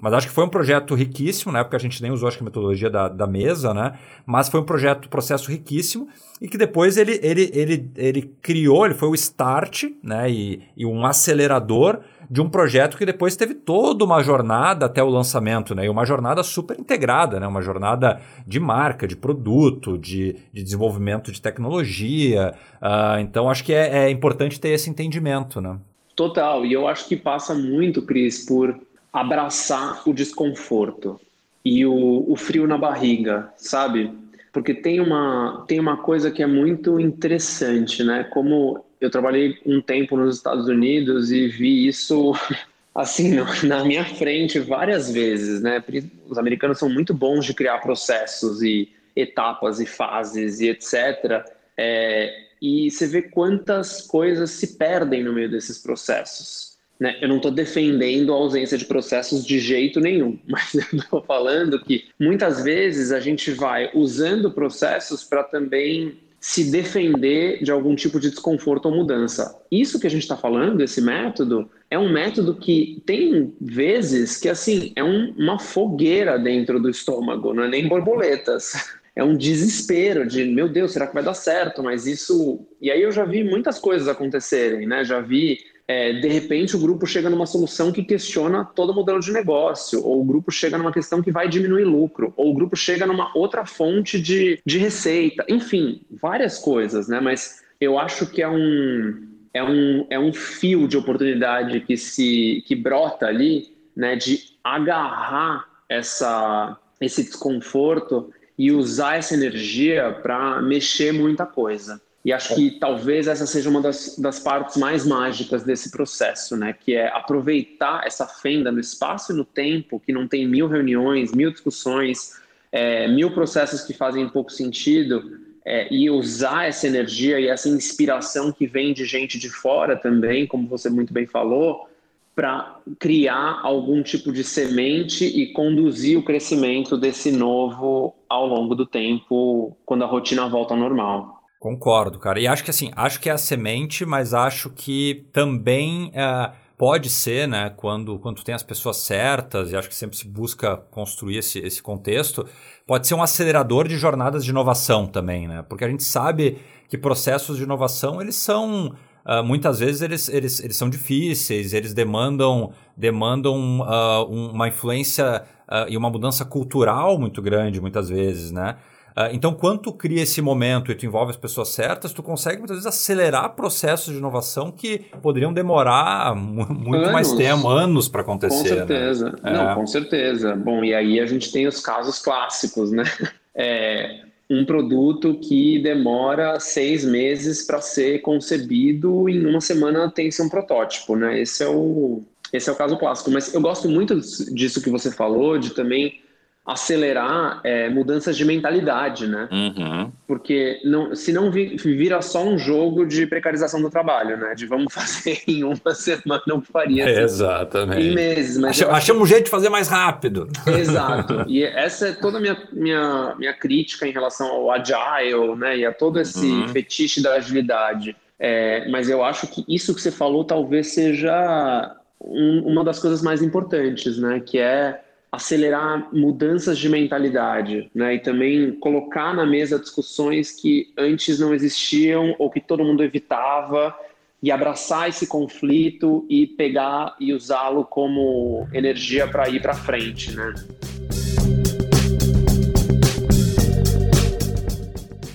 Mas 0.00 0.12
acho 0.14 0.26
que 0.28 0.32
foi 0.32 0.44
um 0.44 0.48
projeto 0.48 0.94
riquíssimo, 0.94 1.52
na 1.52 1.60
época 1.60 1.76
a 1.76 1.80
gente 1.80 2.02
nem 2.02 2.10
usou 2.10 2.28
acho 2.28 2.36
que 2.36 2.42
a 2.42 2.46
metodologia 2.46 2.90
da, 2.90 3.08
da 3.08 3.26
mesa, 3.26 3.74
né? 3.74 3.98
Mas 4.26 4.48
foi 4.48 4.60
um 4.60 4.64
projeto, 4.64 5.08
processo 5.08 5.50
riquíssimo 5.50 6.08
e 6.40 6.48
que 6.48 6.58
depois 6.58 6.96
ele, 6.96 7.20
ele, 7.22 7.50
ele, 7.54 7.90
ele 7.96 8.34
criou, 8.42 8.84
ele 8.84 8.94
foi 8.94 9.08
o 9.08 9.14
start, 9.14 9.84
né? 10.02 10.30
E, 10.30 10.62
e 10.76 10.86
um 10.86 11.04
acelerador 11.04 12.00
de 12.28 12.40
um 12.40 12.48
projeto 12.48 12.96
que 12.96 13.04
depois 13.04 13.36
teve 13.36 13.54
toda 13.54 14.04
uma 14.04 14.22
jornada 14.22 14.86
até 14.86 15.02
o 15.02 15.08
lançamento, 15.08 15.74
né? 15.74 15.84
E 15.84 15.88
uma 15.88 16.04
jornada 16.06 16.42
super 16.42 16.80
integrada, 16.80 17.38
né? 17.38 17.46
Uma 17.46 17.60
jornada 17.60 18.20
de 18.46 18.58
marca, 18.58 19.06
de 19.06 19.14
produto, 19.14 19.98
de, 19.98 20.36
de 20.52 20.62
desenvolvimento 20.62 21.30
de 21.30 21.40
tecnologia. 21.40 22.54
Uh, 22.80 23.20
então 23.20 23.50
acho 23.50 23.62
que 23.62 23.72
é, 23.72 24.06
é 24.06 24.10
importante 24.10 24.58
ter 24.58 24.70
esse 24.70 24.88
entendimento, 24.88 25.60
né? 25.60 25.78
Total, 26.16 26.64
e 26.64 26.72
eu 26.72 26.88
acho 26.88 27.06
que 27.06 27.16
passa 27.16 27.54
muito, 27.54 28.02
Cris, 28.02 28.44
por 28.44 28.78
abraçar 29.12 30.02
o 30.08 30.12
desconforto 30.14 31.20
e 31.64 31.84
o, 31.84 32.24
o 32.28 32.36
frio 32.36 32.66
na 32.66 32.78
barriga, 32.78 33.52
sabe? 33.56 34.12
Porque 34.52 34.74
tem 34.74 35.00
uma, 35.00 35.64
tem 35.68 35.78
uma 35.78 35.96
coisa 35.96 36.30
que 36.30 36.42
é 36.42 36.46
muito 36.46 36.98
interessante, 36.98 38.02
né? 38.02 38.24
Como 38.24 38.84
eu 39.00 39.10
trabalhei 39.10 39.58
um 39.64 39.80
tempo 39.80 40.16
nos 40.16 40.36
Estados 40.36 40.66
Unidos 40.66 41.30
e 41.30 41.48
vi 41.48 41.86
isso 41.86 42.32
assim 42.94 43.36
na 43.64 43.84
minha 43.84 44.04
frente 44.04 44.58
várias 44.58 45.10
vezes, 45.10 45.62
né? 45.62 45.82
Os 46.28 46.38
americanos 46.38 46.78
são 46.78 46.88
muito 46.88 47.14
bons 47.14 47.44
de 47.44 47.54
criar 47.54 47.78
processos 47.78 48.62
e 48.62 48.90
etapas 49.14 49.80
e 49.80 49.86
fases 49.86 50.60
e 50.60 50.68
etc. 50.68 51.44
É, 51.76 52.46
e 52.60 52.90
você 52.90 53.06
vê 53.06 53.22
quantas 53.22 54.02
coisas 54.02 54.50
se 54.50 54.76
perdem 54.76 55.24
no 55.24 55.32
meio 55.32 55.50
desses 55.50 55.78
processos. 55.78 56.71
Né? 57.02 57.16
Eu 57.20 57.28
não 57.28 57.38
estou 57.38 57.50
defendendo 57.50 58.32
a 58.32 58.36
ausência 58.36 58.78
de 58.78 58.84
processos 58.84 59.44
de 59.44 59.58
jeito 59.58 59.98
nenhum, 59.98 60.38
mas 60.48 60.72
eu 60.72 61.00
estou 61.00 61.20
falando 61.20 61.82
que 61.82 62.04
muitas 62.16 62.62
vezes 62.62 63.10
a 63.10 63.18
gente 63.18 63.50
vai 63.50 63.90
usando 63.92 64.52
processos 64.52 65.24
para 65.24 65.42
também 65.42 66.16
se 66.38 66.70
defender 66.70 67.60
de 67.60 67.72
algum 67.72 67.96
tipo 67.96 68.20
de 68.20 68.30
desconforto 68.30 68.86
ou 68.86 68.94
mudança. 68.94 69.60
Isso 69.68 69.98
que 69.98 70.06
a 70.06 70.10
gente 70.10 70.22
está 70.22 70.36
falando, 70.36 70.80
esse 70.80 71.00
método, 71.00 71.68
é 71.90 71.98
um 71.98 72.12
método 72.12 72.54
que 72.54 73.02
tem 73.04 73.52
vezes 73.60 74.38
que 74.38 74.48
assim 74.48 74.92
é 74.94 75.02
um, 75.02 75.34
uma 75.36 75.58
fogueira 75.58 76.38
dentro 76.38 76.78
do 76.80 76.88
estômago, 76.88 77.52
não 77.52 77.64
é 77.64 77.68
nem 77.68 77.88
borboletas. 77.88 78.72
É 79.14 79.22
um 79.22 79.36
desespero 79.36 80.26
de, 80.26 80.42
meu 80.42 80.70
Deus, 80.70 80.92
será 80.92 81.06
que 81.06 81.12
vai 81.12 81.22
dar 81.22 81.34
certo? 81.34 81.82
Mas 81.82 82.06
isso. 82.06 82.66
E 82.80 82.90
aí 82.90 83.02
eu 83.02 83.12
já 83.12 83.26
vi 83.26 83.44
muitas 83.44 83.78
coisas 83.78 84.08
acontecerem, 84.08 84.86
né? 84.86 85.04
Já 85.04 85.20
vi 85.20 85.58
é, 85.86 86.12
de 86.12 86.28
repente 86.28 86.76
o 86.76 86.78
grupo 86.78 87.06
chega 87.06 87.28
numa 87.28 87.46
solução 87.46 87.92
que 87.92 88.04
questiona 88.04 88.64
todo 88.64 88.90
o 88.90 88.94
modelo 88.94 89.20
de 89.20 89.32
negócio, 89.32 90.04
ou 90.04 90.20
o 90.20 90.24
grupo 90.24 90.50
chega 90.50 90.78
numa 90.78 90.92
questão 90.92 91.22
que 91.22 91.32
vai 91.32 91.48
diminuir 91.48 91.84
lucro, 91.84 92.32
ou 92.36 92.50
o 92.50 92.54
grupo 92.54 92.76
chega 92.76 93.06
numa 93.06 93.36
outra 93.36 93.66
fonte 93.66 94.20
de, 94.20 94.60
de 94.64 94.78
receita, 94.78 95.44
enfim, 95.48 96.02
várias 96.10 96.58
coisas, 96.58 97.08
né? 97.08 97.20
Mas 97.20 97.62
eu 97.80 97.98
acho 97.98 98.26
que 98.26 98.40
é 98.40 98.48
um, 98.48 99.28
é 99.52 99.62
um, 99.62 100.06
é 100.08 100.18
um 100.18 100.32
fio 100.32 100.86
de 100.86 100.96
oportunidade 100.96 101.80
que 101.80 101.96
se 101.96 102.62
que 102.66 102.76
brota 102.76 103.26
ali, 103.26 103.72
né? 103.96 104.14
De 104.14 104.38
agarrar 104.62 105.66
essa, 105.88 106.78
esse 107.00 107.24
desconforto 107.24 108.32
e 108.56 108.70
usar 108.70 109.16
essa 109.16 109.34
energia 109.34 110.16
para 110.22 110.62
mexer 110.62 111.12
muita 111.12 111.44
coisa. 111.44 112.00
E 112.24 112.32
acho 112.32 112.54
que 112.54 112.70
talvez 112.78 113.26
essa 113.26 113.46
seja 113.46 113.68
uma 113.68 113.80
das, 113.80 114.16
das 114.16 114.38
partes 114.38 114.76
mais 114.76 115.04
mágicas 115.04 115.64
desse 115.64 115.90
processo, 115.90 116.56
né? 116.56 116.72
Que 116.72 116.94
é 116.94 117.08
aproveitar 117.08 118.06
essa 118.06 118.26
fenda 118.26 118.70
no 118.70 118.78
espaço 118.78 119.32
e 119.32 119.36
no 119.36 119.44
tempo, 119.44 119.98
que 119.98 120.12
não 120.12 120.28
tem 120.28 120.46
mil 120.46 120.68
reuniões, 120.68 121.32
mil 121.32 121.50
discussões, 121.50 122.40
é, 122.70 123.08
mil 123.08 123.32
processos 123.32 123.82
que 123.82 123.92
fazem 123.92 124.28
pouco 124.28 124.52
sentido, 124.52 125.40
é, 125.64 125.92
e 125.92 126.08
usar 126.10 126.68
essa 126.68 126.86
energia 126.86 127.40
e 127.40 127.48
essa 127.48 127.68
inspiração 127.68 128.52
que 128.52 128.66
vem 128.66 128.92
de 128.92 129.04
gente 129.04 129.38
de 129.38 129.48
fora 129.48 129.96
também, 129.96 130.46
como 130.46 130.68
você 130.68 130.88
muito 130.88 131.12
bem 131.12 131.26
falou, 131.26 131.88
para 132.34 132.80
criar 132.98 133.60
algum 133.62 134.02
tipo 134.02 134.32
de 134.32 134.42
semente 134.42 135.24
e 135.24 135.52
conduzir 135.52 136.18
o 136.18 136.22
crescimento 136.22 136.96
desse 136.96 137.30
novo 137.30 138.14
ao 138.28 138.46
longo 138.46 138.74
do 138.74 138.86
tempo, 138.86 139.76
quando 139.84 140.04
a 140.04 140.06
rotina 140.06 140.48
volta 140.48 140.72
ao 140.72 140.80
normal. 140.80 141.41
Concordo, 141.62 142.18
cara. 142.18 142.40
E 142.40 142.48
acho 142.48 142.64
que 142.64 142.70
assim, 142.70 142.90
acho 142.96 143.20
que 143.20 143.30
é 143.30 143.32
a 143.32 143.38
semente, 143.38 144.04
mas 144.04 144.34
acho 144.34 144.68
que 144.68 145.28
também 145.32 146.10
é, 146.12 146.50
pode 146.76 147.08
ser, 147.08 147.46
né, 147.46 147.70
quando, 147.76 148.18
quando 148.18 148.42
tem 148.42 148.52
as 148.52 148.64
pessoas 148.64 148.96
certas, 148.96 149.70
e 149.70 149.76
acho 149.76 149.88
que 149.88 149.94
sempre 149.94 150.16
se 150.16 150.26
busca 150.26 150.76
construir 150.76 151.36
esse, 151.36 151.60
esse 151.60 151.80
contexto, 151.80 152.44
pode 152.84 153.06
ser 153.06 153.14
um 153.14 153.22
acelerador 153.22 153.86
de 153.86 153.96
jornadas 153.96 154.44
de 154.44 154.50
inovação 154.50 155.06
também, 155.06 155.46
né? 155.46 155.64
Porque 155.68 155.84
a 155.84 155.88
gente 155.88 156.02
sabe 156.02 156.58
que 156.88 156.98
processos 156.98 157.58
de 157.58 157.62
inovação, 157.62 158.20
eles 158.20 158.34
são. 158.34 158.96
Uh, 159.24 159.44
muitas 159.44 159.78
vezes 159.78 160.02
eles, 160.02 160.28
eles, 160.28 160.58
eles 160.58 160.76
são 160.76 160.90
difíceis, 160.90 161.72
eles 161.72 161.94
demandam, 161.94 162.72
demandam 162.96 163.82
uh, 163.82 164.24
uma 164.24 164.66
influência 164.66 165.44
uh, 165.68 165.88
e 165.88 165.96
uma 165.96 166.10
mudança 166.10 166.44
cultural 166.44 167.16
muito 167.20 167.40
grande, 167.40 167.80
muitas 167.80 168.08
vezes, 168.08 168.50
né? 168.50 168.78
Uh, 169.16 169.32
então, 169.32 169.54
quando 169.54 169.80
tu 169.80 169.92
cria 169.92 170.22
esse 170.22 170.40
momento 170.40 170.90
e 170.90 170.94
tu 170.94 171.06
envolve 171.06 171.30
as 171.30 171.36
pessoas 171.36 171.68
certas, 171.68 172.12
tu 172.12 172.22
consegue 172.22 172.58
muitas 172.58 172.76
vezes 172.76 172.86
acelerar 172.86 173.54
processos 173.54 174.12
de 174.12 174.18
inovação 174.18 174.70
que 174.70 174.98
poderiam 175.20 175.52
demorar 175.52 176.34
muito 176.34 176.96
anos. 176.96 177.12
mais 177.12 177.32
tempo, 177.32 177.68
anos 177.68 178.08
para 178.08 178.22
acontecer. 178.22 178.56
Com 178.56 178.62
né? 178.62 178.76
certeza. 178.76 179.30
Né? 179.42 179.52
Não, 179.52 179.70
é. 179.70 179.74
com 179.74 179.86
certeza. 179.86 180.56
Bom, 180.56 180.82
e 180.82 180.94
aí 180.94 181.20
a 181.20 181.26
gente 181.26 181.52
tem 181.52 181.66
os 181.66 181.80
casos 181.80 182.18
clássicos, 182.18 182.90
né? 182.90 183.04
É, 183.54 184.22
um 184.48 184.64
produto 184.64 185.34
que 185.34 185.78
demora 185.82 186.58
seis 186.58 187.04
meses 187.04 187.66
para 187.66 187.82
ser 187.82 188.22
concebido 188.22 189.28
e 189.28 189.36
em 189.36 189.46
uma 189.46 189.60
semana 189.60 190.10
tem-se 190.10 190.40
um 190.40 190.48
protótipo, 190.48 191.14
né? 191.16 191.38
Esse 191.38 191.62
é 191.62 191.68
o 191.68 192.22
esse 192.52 192.68
é 192.68 192.72
o 192.72 192.76
caso 192.76 192.98
clássico. 192.98 193.30
Mas 193.30 193.52
eu 193.52 193.60
gosto 193.60 193.88
muito 193.88 194.20
disso 194.54 194.82
que 194.82 194.90
você 194.90 195.10
falou, 195.10 195.58
de 195.58 195.70
também 195.70 196.20
acelerar 196.64 197.60
é, 197.64 197.88
mudanças 197.88 198.36
de 198.36 198.44
mentalidade, 198.44 199.26
né? 199.26 199.48
Uhum. 199.50 200.12
Porque 200.28 200.80
não, 200.84 201.12
se 201.14 201.32
não 201.32 201.50
vira 201.50 202.22
só 202.22 202.44
um 202.44 202.56
jogo 202.56 203.04
de 203.04 203.26
precarização 203.26 203.82
do 203.82 203.90
trabalho, 203.90 204.36
né? 204.36 204.54
De 204.54 204.64
vamos 204.66 204.86
fazer 204.94 205.42
em 205.48 205.64
uma 205.64 205.92
semana, 205.92 206.42
não 206.46 206.62
faria 206.62 207.04
assim, 207.04 207.20
Exatamente. 207.20 208.00
em 208.00 208.14
meses. 208.14 208.58
Mas 208.58 208.80
Achamos, 208.80 209.24
um 209.24 209.26
jeito 209.26 209.46
de 209.46 209.50
fazer 209.50 209.68
mais 209.70 209.88
rápido. 209.88 210.48
Exato. 210.66 211.44
E 211.48 211.64
essa 211.64 212.08
é 212.08 212.12
toda 212.12 212.38
a 212.38 212.40
minha, 212.40 212.56
minha, 212.72 213.34
minha 213.36 213.52
crítica 213.52 214.06
em 214.06 214.12
relação 214.12 214.46
ao 214.46 214.70
agile, 214.70 215.56
né? 215.56 215.78
E 215.78 215.84
a 215.84 215.92
todo 215.92 216.20
esse 216.20 216.46
uhum. 216.46 216.68
fetiche 216.68 217.20
da 217.20 217.34
agilidade. 217.34 218.16
É, 218.38 218.88
mas 218.88 219.08
eu 219.08 219.24
acho 219.24 219.48
que 219.48 219.64
isso 219.68 219.94
que 219.94 220.00
você 220.00 220.12
falou 220.12 220.44
talvez 220.44 220.94
seja 220.94 221.96
um, 222.20 222.62
uma 222.66 222.84
das 222.84 223.00
coisas 223.00 223.20
mais 223.20 223.42
importantes, 223.42 224.16
né? 224.18 224.40
Que 224.40 224.58
é 224.58 225.00
acelerar 225.32 226.14
mudanças 226.14 226.78
de 226.78 226.90
mentalidade, 226.90 227.90
né? 227.94 228.16
E 228.16 228.18
também 228.18 228.72
colocar 228.72 229.34
na 229.34 229.46
mesa 229.46 229.78
discussões 229.78 230.52
que 230.52 230.92
antes 230.96 231.40
não 231.40 231.54
existiam 231.54 232.36
ou 232.38 232.50
que 232.50 232.60
todo 232.60 232.84
mundo 232.84 233.02
evitava 233.02 233.96
e 234.42 234.50
abraçar 234.50 235.08
esse 235.08 235.26
conflito 235.26 236.26
e 236.28 236.46
pegar 236.46 237.16
e 237.18 237.32
usá-lo 237.32 237.84
como 237.84 238.68
energia 238.74 239.26
para 239.26 239.48
ir 239.48 239.62
para 239.62 239.72
frente, 239.72 240.36
né? 240.36 240.52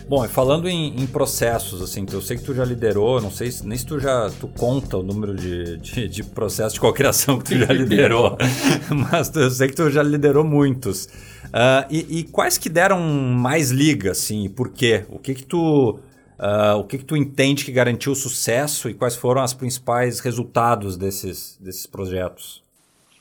Bom, 0.09 0.23
e 0.23 0.29
falando 0.29 0.69
em, 0.69 1.01
em, 1.01 1.05
processos, 1.05 1.81
assim, 1.81 2.05
eu 2.13 2.21
sei 2.21 2.37
que 2.37 2.43
tu 2.43 2.53
já 2.53 2.63
liderou, 2.63 3.19
não 3.21 3.29
sei 3.29 3.51
nem 3.65 3.77
se 3.77 3.85
tu 3.85 3.99
já 3.99 4.29
tu 4.39 4.47
conta 4.47 4.97
o 4.97 5.03
número 5.03 5.35
de, 5.35 5.75
de, 5.77 6.07
de 6.07 6.23
processos 6.23 6.75
de 6.75 6.79
cocriação 6.79 7.37
que 7.37 7.43
tu 7.43 7.57
já 7.57 7.65
liderou, 7.73 8.37
mas 9.11 9.35
eu 9.35 9.51
sei 9.51 9.67
que 9.67 9.75
tu 9.75 9.89
já 9.89 10.01
liderou 10.01 10.45
muitos. 10.45 11.07
Uh, 11.47 11.83
e, 11.89 12.19
e, 12.19 12.23
quais 12.23 12.57
que 12.57 12.69
deram 12.69 13.01
mais 13.01 13.69
liga, 13.69 14.11
assim, 14.11 14.45
e 14.45 14.49
por 14.49 14.69
quê? 14.69 15.03
O 15.09 15.19
que 15.19 15.33
que 15.33 15.43
tu... 15.43 15.99
Uh, 16.39 16.77
o 16.77 16.83
que, 16.83 16.99
que 16.99 17.05
tu 17.05 17.17
entende 17.17 17.65
que 17.65 17.71
garantiu 17.71 18.11
o 18.11 18.15
sucesso 18.15 18.87
e 18.87 18.93
quais 18.93 19.15
foram 19.15 19.43
os 19.43 19.55
principais 19.55 20.19
resultados 20.19 20.95
desses, 20.95 21.57
desses 21.59 21.87
projetos? 21.87 22.63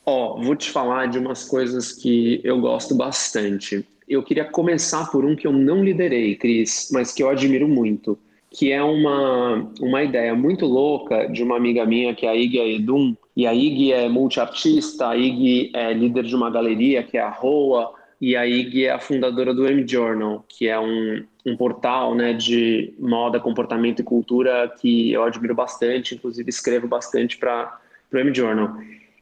Ó, 0.05 0.35
oh, 0.35 0.43
vou 0.43 0.55
te 0.55 0.69
falar 0.69 1.07
de 1.07 1.17
umas 1.17 1.43
coisas 1.43 1.91
que 1.91 2.39
eu 2.43 2.61
gosto 2.61 2.93
bastante 2.93 3.83
eu 4.07 4.23
queria 4.23 4.45
começar 4.45 5.11
por 5.11 5.25
um 5.25 5.35
que 5.35 5.45
eu 5.45 5.51
não 5.51 5.83
liderei, 5.83 6.35
Cris, 6.35 6.89
mas 6.93 7.11
que 7.11 7.21
eu 7.21 7.29
admiro 7.29 7.67
muito, 7.67 8.17
que 8.49 8.71
é 8.71 8.81
uma, 8.81 9.69
uma 9.81 10.03
ideia 10.03 10.33
muito 10.33 10.65
louca 10.65 11.27
de 11.27 11.43
uma 11.43 11.57
amiga 11.57 11.85
minha, 11.85 12.15
que 12.15 12.25
é 12.25 12.29
a 12.29 12.35
Ig 12.35 12.57
Edum, 12.57 13.15
e 13.35 13.45
a 13.45 13.53
Ig 13.53 13.91
é 13.91 14.07
multiartista, 14.07 15.09
a 15.09 15.17
Ig 15.17 15.71
é 15.73 15.93
líder 15.93 16.23
de 16.23 16.35
uma 16.35 16.49
galeria, 16.49 17.03
que 17.03 17.17
é 17.17 17.21
a 17.21 17.29
Roa, 17.29 17.93
e 18.19 18.35
a 18.35 18.47
Ig 18.47 18.85
é 18.85 18.91
a 18.91 18.99
fundadora 18.99 19.53
do 19.53 19.67
M 19.67 19.87
Journal, 19.87 20.43
que 20.47 20.67
é 20.67 20.79
um, 20.79 21.23
um 21.45 21.55
portal 21.55 22.15
né, 22.15 22.33
de 22.33 22.93
moda, 22.97 23.39
comportamento 23.39 23.99
e 23.99 24.03
cultura 24.03 24.73
que 24.79 25.11
eu 25.11 25.23
admiro 25.23 25.53
bastante, 25.53 26.15
inclusive 26.15 26.49
escrevo 26.49 26.87
bastante 26.87 27.37
para 27.37 27.79
o 28.11 28.17
M 28.17 28.33
Journal. 28.33 28.75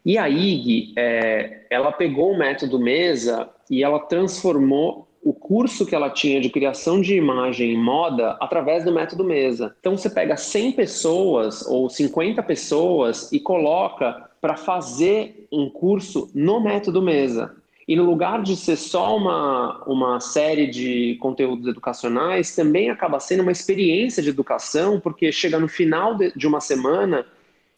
E 0.06 0.20
a 0.20 0.30
IG, 0.30 0.94
é, 0.96 1.62
ela 1.70 1.92
pegou 1.92 2.32
o 2.32 2.38
método 2.38 2.80
Mesa 2.80 3.50
e 3.70 3.84
ela 3.84 4.00
transformou 4.00 5.08
o 5.24 5.34
curso 5.34 5.88
que 5.88 5.96
ela 5.96 6.12
tinha 6.12 6.40
de 6.40 6.52
criação 6.52 7.02
de 7.02 7.16
imagem 7.16 7.74
em 7.74 7.78
moda 7.78 8.38
através 8.40 8.86
do 8.86 8.94
método 8.94 9.24
Mesa. 9.24 9.76
Então 9.80 9.98
você 9.98 10.08
pega 10.08 10.38
100 10.38 10.74
pessoas 10.74 11.66
ou 11.66 11.90
50 11.90 12.44
pessoas 12.44 13.32
e 13.32 13.40
coloca 13.40 14.30
para 14.40 14.56
fazer 14.56 15.48
um 15.52 15.68
curso 15.68 16.30
no 16.36 16.62
método 16.62 17.02
Mesa. 17.02 17.56
E 17.88 17.96
no 17.96 18.04
lugar 18.04 18.44
de 18.44 18.56
ser 18.56 18.76
só 18.76 19.18
uma, 19.18 19.84
uma 19.88 20.20
série 20.20 20.68
de 20.68 21.18
conteúdos 21.20 21.68
educacionais, 21.68 22.56
também 22.56 22.92
acaba 22.92 23.20
sendo 23.20 23.42
uma 23.42 23.52
experiência 23.52 24.22
de 24.22 24.30
educação, 24.30 25.00
porque 25.00 25.32
chega 25.32 25.60
no 25.60 25.68
final 25.68 26.14
de, 26.16 26.32
de 26.36 26.46
uma 26.46 26.60
semana 26.60 27.26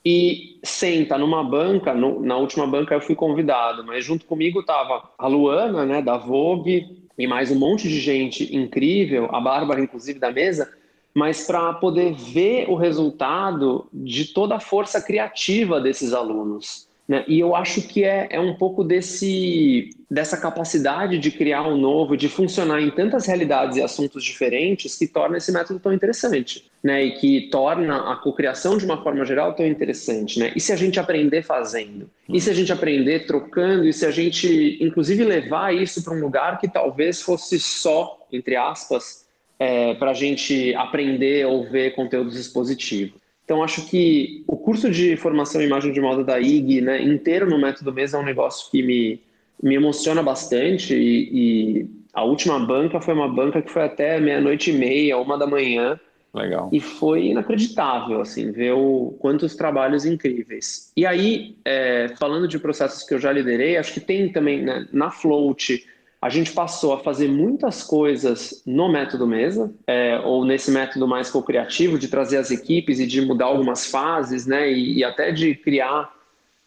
e 0.05 0.59
senta 0.63 1.17
numa 1.17 1.43
banca, 1.43 1.93
no, 1.93 2.21
na 2.21 2.37
última 2.37 2.65
banca 2.65 2.95
eu 2.95 3.01
fui 3.01 3.15
convidado, 3.15 3.83
mas 3.83 4.05
junto 4.05 4.25
comigo 4.25 4.61
estava 4.61 5.09
a 5.17 5.27
Luana, 5.27 5.85
né, 5.85 6.01
da 6.01 6.17
Vogue, 6.17 7.07
e 7.17 7.27
mais 7.27 7.51
um 7.51 7.55
monte 7.55 7.87
de 7.89 7.99
gente 7.99 8.55
incrível, 8.55 9.27
a 9.33 9.41
Bárbara, 9.41 9.81
inclusive, 9.81 10.19
da 10.19 10.31
mesa, 10.31 10.71
mas 11.13 11.47
para 11.47 11.73
poder 11.73 12.13
ver 12.13 12.69
o 12.69 12.75
resultado 12.75 13.87
de 13.91 14.25
toda 14.25 14.55
a 14.55 14.59
força 14.59 15.01
criativa 15.01 15.81
desses 15.81 16.13
alunos. 16.13 16.86
Né? 17.07 17.23
E 17.27 17.39
eu 17.39 17.55
acho 17.55 17.81
que 17.81 18.03
é, 18.03 18.27
é 18.29 18.39
um 18.39 18.55
pouco 18.55 18.83
desse, 18.83 19.89
dessa 20.11 20.35
capacidade 20.35 21.17
de 21.17 21.31
criar 21.31 21.63
um 21.63 21.77
novo, 21.77 22.17
de 22.17 22.27
funcionar 22.27 22.81
em 22.81 22.91
tantas 22.91 23.25
realidades 23.25 23.77
e 23.77 23.81
assuntos 23.81 24.23
diferentes 24.23 24.97
que 24.97 25.07
torna 25.07 25.37
esse 25.37 25.51
método 25.51 25.79
tão 25.79 25.93
interessante. 25.93 26.69
Né? 26.83 27.05
E 27.05 27.11
que 27.19 27.49
torna 27.49 28.11
a 28.11 28.15
cocriação 28.17 28.77
de 28.77 28.83
uma 28.83 29.01
forma 29.01 29.23
geral 29.23 29.53
tão 29.53 29.65
interessante. 29.65 30.37
Né? 30.37 30.51
E 30.55 30.59
se 30.59 30.73
a 30.73 30.75
gente 30.75 30.99
aprender 30.99 31.43
fazendo? 31.43 32.09
E 32.27 32.41
se 32.41 32.49
a 32.49 32.53
gente 32.53 32.73
aprender 32.73 33.25
trocando? 33.25 33.87
E 33.87 33.93
se 33.93 34.05
a 34.05 34.11
gente, 34.11 34.77
inclusive, 34.81 35.23
levar 35.23 35.73
isso 35.73 36.03
para 36.03 36.13
um 36.13 36.19
lugar 36.19 36.59
que 36.59 36.67
talvez 36.67 37.21
fosse 37.21 37.57
só, 37.57 38.19
entre 38.31 38.57
aspas, 38.57 39.25
é, 39.57 39.93
para 39.95 40.11
a 40.11 40.13
gente 40.13 40.75
aprender 40.75 41.45
ou 41.47 41.69
ver 41.69 41.95
conteúdos 41.95 42.37
expositivos? 42.37 43.26
Então, 43.47 43.63
acho 43.63 43.85
que 43.85 44.43
o 44.45 44.57
curso 44.57 44.91
de 44.91 45.15
formação 45.15 45.61
em 45.61 45.63
imagem 45.67 45.93
de 45.93 46.01
moda 46.01 46.21
da 46.21 46.37
IG, 46.37 46.81
né, 46.81 47.01
inteiro 47.01 47.49
no 47.49 47.57
método 47.57 47.93
mesmo, 47.93 48.17
é 48.17 48.21
um 48.21 48.25
negócio 48.25 48.69
que 48.69 48.83
me, 48.83 49.21
me 49.63 49.73
emociona 49.73 50.21
bastante. 50.21 50.93
E, 50.93 51.29
e 51.31 51.89
a 52.13 52.25
última 52.25 52.59
banca 52.59 52.99
foi 52.99 53.13
uma 53.13 53.29
banca 53.29 53.61
que 53.61 53.71
foi 53.71 53.83
até 53.83 54.19
meia-noite 54.19 54.71
e 54.71 54.73
meia, 54.73 55.17
uma 55.17 55.37
da 55.37 55.47
manhã. 55.47 55.97
Legal. 56.33 56.69
E 56.73 56.81
foi 56.81 57.27
inacreditável, 57.27 58.19
assim, 58.19 58.51
ver 58.51 58.73
o, 58.73 59.15
quantos 59.17 59.55
trabalhos 59.55 60.05
incríveis. 60.05 60.91
E 60.97 61.05
aí, 61.05 61.55
é, 61.63 62.09
falando 62.19 62.49
de 62.49 62.59
processos 62.59 63.03
que 63.03 63.13
eu 63.13 63.19
já 63.19 63.31
liderei, 63.31 63.77
acho 63.77 63.93
que 63.93 64.01
tem 64.01 64.29
também 64.29 64.61
né, 64.61 64.85
na 64.91 65.09
Float 65.09 65.87
a 66.27 66.29
gente 66.29 66.51
passou 66.51 66.91
a 66.91 66.99
fazer 66.99 67.29
muitas 67.29 67.81
coisas 67.81 68.61
no 68.65 68.91
método 68.91 69.25
mesa, 69.25 69.73
é, 69.87 70.19
ou 70.19 70.43
nesse 70.43 70.69
método 70.69 71.07
mais 71.07 71.29
co-criativo, 71.29 71.97
de 71.97 72.09
trazer 72.09 72.35
as 72.35 72.51
equipes 72.51 72.99
e 72.99 73.07
de 73.07 73.21
mudar 73.21 73.45
algumas 73.45 73.89
fases, 73.89 74.45
né, 74.45 74.69
e, 74.69 74.97
e 74.97 75.03
até 75.05 75.31
de 75.31 75.55
criar 75.55 76.13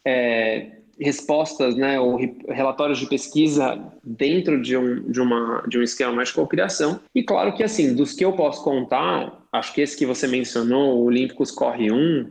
é, 0.02 0.78
respostas, 0.98 1.76
né, 1.76 2.00
ou 2.00 2.18
relatórios 2.48 2.98
de 2.98 3.06
pesquisa 3.06 3.78
dentro 4.02 4.62
de 4.62 4.78
um, 4.78 5.02
de 5.10 5.20
uma, 5.20 5.62
de 5.68 5.78
um 5.78 5.82
esquema 5.82 6.10
mais 6.10 6.30
de 6.30 6.36
co-criação. 6.36 6.98
E 7.14 7.22
claro 7.22 7.52
que, 7.52 7.62
assim, 7.62 7.94
dos 7.94 8.14
que 8.14 8.24
eu 8.24 8.32
posso 8.32 8.64
contar, 8.64 9.42
acho 9.52 9.74
que 9.74 9.82
esse 9.82 9.94
que 9.94 10.06
você 10.06 10.26
mencionou, 10.26 10.96
o 10.96 11.04
Olímpicos 11.04 11.50
Corre 11.50 11.92
1, 11.92 12.26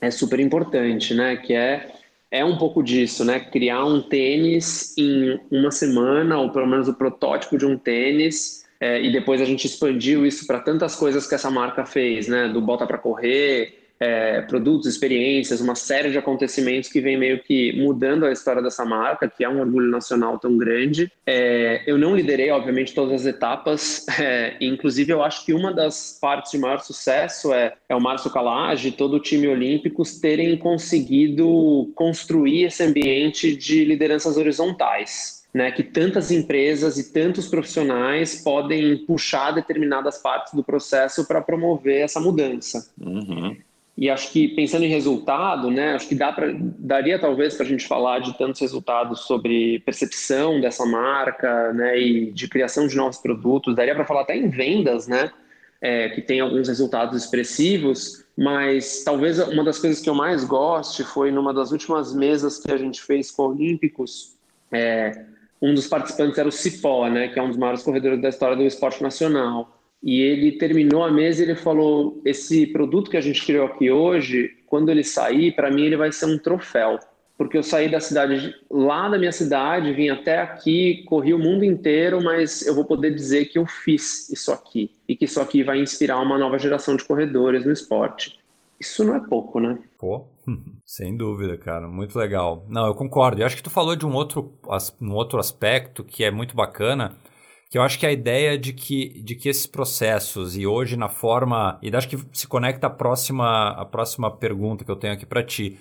é 0.00 0.10
super 0.10 0.40
importante, 0.40 1.14
né, 1.14 1.36
que 1.36 1.54
é 1.54 1.92
é 2.32 2.42
um 2.42 2.56
pouco 2.56 2.82
disso, 2.82 3.26
né? 3.26 3.38
Criar 3.38 3.84
um 3.84 4.00
tênis 4.00 4.96
em 4.96 5.38
uma 5.50 5.70
semana, 5.70 6.38
ou 6.38 6.50
pelo 6.50 6.66
menos 6.66 6.88
o 6.88 6.94
protótipo 6.94 7.58
de 7.58 7.66
um 7.66 7.76
tênis, 7.76 8.64
é, 8.80 9.02
e 9.02 9.12
depois 9.12 9.40
a 9.42 9.44
gente 9.44 9.66
expandiu 9.66 10.24
isso 10.24 10.46
para 10.46 10.58
tantas 10.58 10.96
coisas 10.96 11.26
que 11.26 11.34
essa 11.34 11.50
marca 11.50 11.84
fez, 11.84 12.26
né? 12.26 12.48
Do 12.48 12.62
bota 12.62 12.86
para 12.86 12.96
correr, 12.96 13.81
é, 14.02 14.40
produtos, 14.42 14.88
experiências, 14.88 15.60
uma 15.60 15.76
série 15.76 16.10
de 16.10 16.18
acontecimentos 16.18 16.90
que 16.90 17.00
vem 17.00 17.16
meio 17.16 17.40
que 17.40 17.72
mudando 17.80 18.26
a 18.26 18.32
história 18.32 18.60
dessa 18.60 18.84
marca, 18.84 19.28
que 19.28 19.44
é 19.44 19.48
um 19.48 19.60
orgulho 19.60 19.88
nacional 19.88 20.40
tão 20.40 20.58
grande. 20.58 21.08
É, 21.24 21.84
eu 21.86 21.96
não 21.96 22.16
liderei, 22.16 22.50
obviamente, 22.50 22.94
todas 22.94 23.20
as 23.20 23.26
etapas, 23.26 24.04
é, 24.18 24.56
inclusive 24.60 25.12
eu 25.12 25.22
acho 25.22 25.46
que 25.46 25.54
uma 25.54 25.72
das 25.72 26.18
partes 26.20 26.50
de 26.50 26.58
maior 26.58 26.80
sucesso 26.80 27.54
é, 27.54 27.74
é 27.88 27.94
o 27.94 28.00
Márcio 28.00 28.32
Calage 28.32 28.88
e 28.88 28.92
todo 28.92 29.14
o 29.14 29.20
time 29.20 29.46
Olímpicos 29.46 30.18
terem 30.18 30.56
conseguido 30.56 31.92
construir 31.94 32.64
esse 32.64 32.82
ambiente 32.82 33.54
de 33.54 33.84
lideranças 33.84 34.36
horizontais. 34.36 35.42
Né, 35.54 35.70
que 35.70 35.82
tantas 35.82 36.30
empresas 36.30 36.96
e 36.96 37.12
tantos 37.12 37.46
profissionais 37.46 38.42
podem 38.42 38.96
puxar 39.04 39.50
determinadas 39.50 40.16
partes 40.16 40.54
do 40.54 40.64
processo 40.64 41.28
para 41.28 41.42
promover 41.42 42.00
essa 42.00 42.18
mudança. 42.18 42.90
Uhum. 42.98 43.54
E 43.96 44.08
acho 44.08 44.32
que 44.32 44.48
pensando 44.48 44.84
em 44.84 44.88
resultado, 44.88 45.70
né, 45.70 45.94
acho 45.94 46.08
que 46.08 46.14
dá 46.14 46.32
pra, 46.32 46.46
daria 46.78 47.18
talvez 47.18 47.54
para 47.54 47.66
a 47.66 47.68
gente 47.68 47.86
falar 47.86 48.20
de 48.20 48.36
tantos 48.38 48.60
resultados 48.60 49.20
sobre 49.20 49.80
percepção 49.80 50.60
dessa 50.60 50.86
marca, 50.86 51.72
né, 51.74 51.98
e 51.98 52.32
de 52.32 52.48
criação 52.48 52.86
de 52.86 52.96
novos 52.96 53.18
produtos. 53.18 53.76
Daria 53.76 53.94
para 53.94 54.06
falar 54.06 54.22
até 54.22 54.34
em 54.34 54.48
vendas, 54.48 55.06
né, 55.06 55.30
é, 55.80 56.08
que 56.08 56.22
tem 56.22 56.40
alguns 56.40 56.68
resultados 56.68 57.22
expressivos. 57.22 58.24
Mas 58.36 59.04
talvez 59.04 59.38
uma 59.38 59.62
das 59.62 59.78
coisas 59.78 60.00
que 60.00 60.08
eu 60.08 60.14
mais 60.14 60.42
goste 60.42 61.04
foi 61.04 61.30
numa 61.30 61.52
das 61.52 61.70
últimas 61.70 62.14
mesas 62.14 62.58
que 62.58 62.72
a 62.72 62.78
gente 62.78 63.02
fez 63.02 63.30
com 63.30 63.48
Olímpicos. 63.48 64.34
É, 64.70 65.26
um 65.60 65.74
dos 65.74 65.86
participantes 65.86 66.38
era 66.38 66.48
o 66.48 66.52
Cipó, 66.52 67.08
né, 67.08 67.28
que 67.28 67.38
é 67.38 67.42
um 67.42 67.48
dos 67.48 67.58
maiores 67.58 67.82
corredores 67.82 68.22
da 68.22 68.30
história 68.30 68.56
do 68.56 68.62
esporte 68.62 69.02
nacional. 69.02 69.81
E 70.02 70.20
ele 70.20 70.52
terminou 70.52 71.04
a 71.04 71.10
mesa 71.10 71.40
e 71.40 71.44
ele 71.44 71.54
falou: 71.54 72.20
esse 72.24 72.66
produto 72.66 73.10
que 73.10 73.16
a 73.16 73.20
gente 73.20 73.44
criou 73.44 73.66
aqui 73.66 73.90
hoje, 73.90 74.50
quando 74.66 74.90
ele 74.90 75.04
sair, 75.04 75.54
para 75.54 75.70
mim 75.70 75.84
ele 75.84 75.96
vai 75.96 76.10
ser 76.10 76.26
um 76.26 76.38
troféu. 76.38 76.98
Porque 77.38 77.56
eu 77.56 77.62
saí 77.62 77.90
da 77.90 77.98
cidade, 77.98 78.54
lá 78.70 79.08
da 79.08 79.18
minha 79.18 79.32
cidade, 79.32 79.92
vim 79.92 80.08
até 80.10 80.40
aqui, 80.40 81.02
corri 81.06 81.32
o 81.34 81.38
mundo 81.38 81.64
inteiro, 81.64 82.22
mas 82.22 82.64
eu 82.66 82.74
vou 82.74 82.84
poder 82.84 83.14
dizer 83.14 83.46
que 83.46 83.58
eu 83.58 83.66
fiz 83.66 84.30
isso 84.30 84.52
aqui. 84.52 84.90
E 85.08 85.16
que 85.16 85.24
isso 85.24 85.40
aqui 85.40 85.64
vai 85.64 85.80
inspirar 85.80 86.20
uma 86.20 86.38
nova 86.38 86.58
geração 86.58 86.94
de 86.94 87.04
corredores 87.04 87.64
no 87.64 87.72
esporte. 87.72 88.38
Isso 88.78 89.04
não 89.04 89.14
é 89.14 89.20
pouco, 89.20 89.60
né? 89.60 89.78
Pô, 89.98 90.24
sem 90.84 91.16
dúvida, 91.16 91.56
cara. 91.56 91.88
Muito 91.88 92.18
legal. 92.18 92.64
Não, 92.68 92.86
eu 92.86 92.94
concordo. 92.94 93.40
Eu 93.40 93.46
acho 93.46 93.56
que 93.56 93.62
tu 93.62 93.70
falou 93.70 93.96
de 93.96 94.04
um 94.04 94.12
outro, 94.12 94.52
um 95.00 95.12
outro 95.12 95.38
aspecto 95.38 96.04
que 96.04 96.24
é 96.24 96.30
muito 96.30 96.54
bacana, 96.56 97.16
que 97.72 97.78
eu 97.78 97.82
acho 97.82 97.98
que 97.98 98.04
a 98.04 98.12
ideia 98.12 98.58
de 98.58 98.74
que, 98.74 99.22
de 99.22 99.34
que 99.34 99.48
esses 99.48 99.66
processos, 99.66 100.58
e 100.58 100.66
hoje 100.66 100.94
na 100.94 101.08
forma. 101.08 101.78
E 101.80 101.90
acho 101.96 102.06
que 102.06 102.18
se 102.30 102.46
conecta 102.46 102.86
à 102.86 102.90
próxima, 102.90 103.70
à 103.70 103.86
próxima 103.86 104.30
pergunta 104.30 104.84
que 104.84 104.90
eu 104.90 104.96
tenho 104.96 105.14
aqui 105.14 105.24
para 105.24 105.42
ti. 105.42 105.78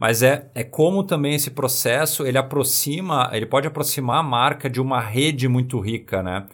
Mas 0.00 0.22
é, 0.22 0.50
é 0.54 0.64
como 0.64 1.04
também 1.04 1.34
esse 1.34 1.50
processo 1.50 2.26
ele 2.26 2.38
aproxima, 2.38 3.28
ele 3.30 3.44
pode 3.44 3.66
aproximar 3.66 4.20
a 4.20 4.22
marca 4.22 4.70
de 4.70 4.80
uma 4.80 4.98
rede 5.00 5.46
muito 5.46 5.78
rica, 5.80 6.22
né? 6.22 6.46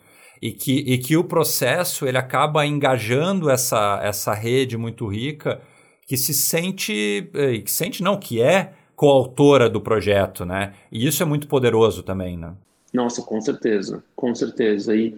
E 0.43 0.51
que, 0.51 0.79
e 0.79 0.99
que 0.99 1.17
o 1.17 1.23
processo 1.23 2.05
ele 2.05 2.19
acaba 2.19 2.67
engajando 2.67 3.49
essa, 3.49 4.01
essa 4.03 4.35
rede 4.35 4.77
muito 4.77 5.07
rica 5.07 5.61
que 6.05 6.17
se 6.17 6.35
sente, 6.35 7.31
eh, 7.33 7.59
que 7.59 7.71
sente 7.71 8.03
não, 8.03 8.19
que 8.19 8.43
é 8.43 8.73
coautora 8.97 9.71
do 9.71 9.81
projeto, 9.81 10.45
né? 10.45 10.75
E 10.91 11.07
isso 11.07 11.23
é 11.23 11.27
muito 11.27 11.47
poderoso 11.47 12.03
também, 12.03 12.37
né? 12.37 12.55
Nossa, 12.93 13.23
com 13.23 13.41
certeza, 13.41 14.03
com 14.17 14.35
certeza. 14.35 14.95
E, 14.95 15.15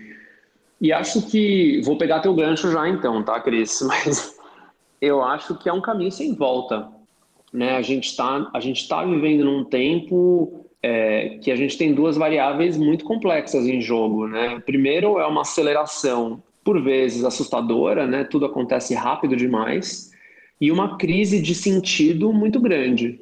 e 0.81 0.93
acho 0.93 1.23
que. 1.23 1.81
Vou 1.85 1.97
pegar 1.97 2.21
teu 2.21 2.35
gancho 2.35 2.71
já 2.71 2.89
então, 2.89 3.23
tá, 3.23 3.41
Cris? 3.41 3.81
Mas 3.87 4.39
eu 5.01 5.23
acho 5.23 5.57
que 5.57 5.69
é 5.69 5.73
um 5.73 5.81
caminho 5.81 6.13
sem 6.13 6.35
volta. 6.35 6.89
Né? 7.53 7.77
A 7.77 7.83
gente 7.83 8.09
está 8.09 8.51
tá 8.89 9.05
vivendo 9.05 9.45
num 9.45 9.65
tempo 9.65 10.67
é, 10.83 11.39
que 11.41 11.51
a 11.51 11.57
gente 11.57 11.77
tem 11.77 11.95
duas 11.95 12.17
variáveis 12.17 12.77
muito 12.77 13.05
complexas 13.05 13.67
em 13.67 13.81
jogo. 13.81 14.27
Né? 14.27 14.61
Primeiro 14.61 15.19
é 15.19 15.27
uma 15.27 15.43
aceleração, 15.43 16.43
por 16.65 16.83
vezes, 16.83 17.25
assustadora, 17.25 18.07
né? 18.07 18.25
tudo 18.25 18.47
acontece 18.47 18.95
rápido 18.95 19.37
demais, 19.37 20.11
e 20.61 20.71
uma 20.71 20.97
crise 20.97 21.43
de 21.43 21.55
sentido 21.55 22.33
muito 22.33 22.61
grande 22.61 23.21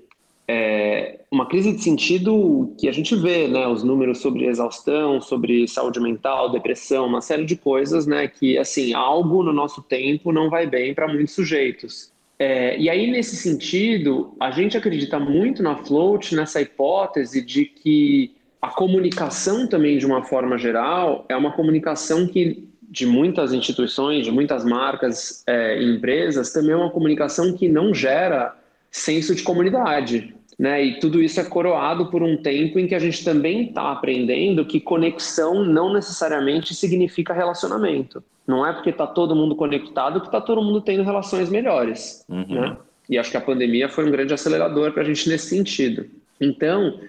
é 0.50 1.20
uma 1.30 1.46
crise 1.46 1.72
de 1.72 1.80
sentido 1.80 2.74
que 2.76 2.88
a 2.88 2.92
gente 2.92 3.14
vê, 3.14 3.46
né, 3.46 3.68
os 3.68 3.84
números 3.84 4.18
sobre 4.18 4.46
exaustão, 4.46 5.20
sobre 5.20 5.68
saúde 5.68 6.00
mental, 6.00 6.50
depressão, 6.50 7.06
uma 7.06 7.20
série 7.20 7.44
de 7.44 7.54
coisas, 7.54 8.04
né, 8.04 8.26
que 8.26 8.58
assim 8.58 8.92
algo 8.92 9.44
no 9.44 9.52
nosso 9.52 9.80
tempo 9.80 10.32
não 10.32 10.50
vai 10.50 10.66
bem 10.66 10.92
para 10.92 11.06
muitos 11.06 11.34
sujeitos. 11.34 12.10
É, 12.36 12.76
e 12.78 12.90
aí 12.90 13.08
nesse 13.08 13.36
sentido, 13.36 14.34
a 14.40 14.50
gente 14.50 14.76
acredita 14.76 15.20
muito 15.20 15.62
na 15.62 15.76
float, 15.76 16.34
nessa 16.34 16.60
hipótese 16.60 17.44
de 17.44 17.64
que 17.64 18.32
a 18.60 18.68
comunicação 18.68 19.68
também 19.68 19.98
de 19.98 20.06
uma 20.06 20.24
forma 20.24 20.58
geral 20.58 21.26
é 21.28 21.36
uma 21.36 21.52
comunicação 21.52 22.26
que 22.26 22.68
de 22.90 23.06
muitas 23.06 23.52
instituições, 23.52 24.24
de 24.24 24.32
muitas 24.32 24.64
marcas 24.64 25.44
é, 25.46 25.80
e 25.80 25.94
empresas, 25.94 26.52
também 26.52 26.72
é 26.72 26.76
uma 26.76 26.90
comunicação 26.90 27.56
que 27.56 27.68
não 27.68 27.94
gera 27.94 28.56
senso 28.90 29.32
de 29.32 29.44
comunidade. 29.44 30.34
Né? 30.60 30.84
E 30.84 31.00
tudo 31.00 31.22
isso 31.22 31.40
é 31.40 31.44
coroado 31.44 32.10
por 32.10 32.22
um 32.22 32.36
tempo 32.36 32.78
em 32.78 32.86
que 32.86 32.94
a 32.94 32.98
gente 32.98 33.24
também 33.24 33.68
está 33.68 33.92
aprendendo 33.92 34.62
que 34.66 34.78
conexão 34.78 35.64
não 35.64 35.90
necessariamente 35.90 36.74
significa 36.74 37.32
relacionamento. 37.32 38.22
Não 38.46 38.66
é 38.66 38.70
porque 38.70 38.90
está 38.90 39.06
todo 39.06 39.34
mundo 39.34 39.56
conectado 39.56 40.20
que 40.20 40.26
está 40.26 40.38
todo 40.38 40.60
mundo 40.60 40.82
tendo 40.82 41.02
relações 41.02 41.48
melhores. 41.48 42.26
Uhum. 42.28 42.44
Né? 42.46 42.76
E 43.08 43.16
acho 43.16 43.30
que 43.30 43.38
a 43.38 43.40
pandemia 43.40 43.88
foi 43.88 44.06
um 44.06 44.10
grande 44.10 44.34
acelerador 44.34 44.92
para 44.92 45.00
a 45.00 45.06
gente 45.06 45.30
nesse 45.30 45.48
sentido. 45.48 46.04
Então, 46.38 47.00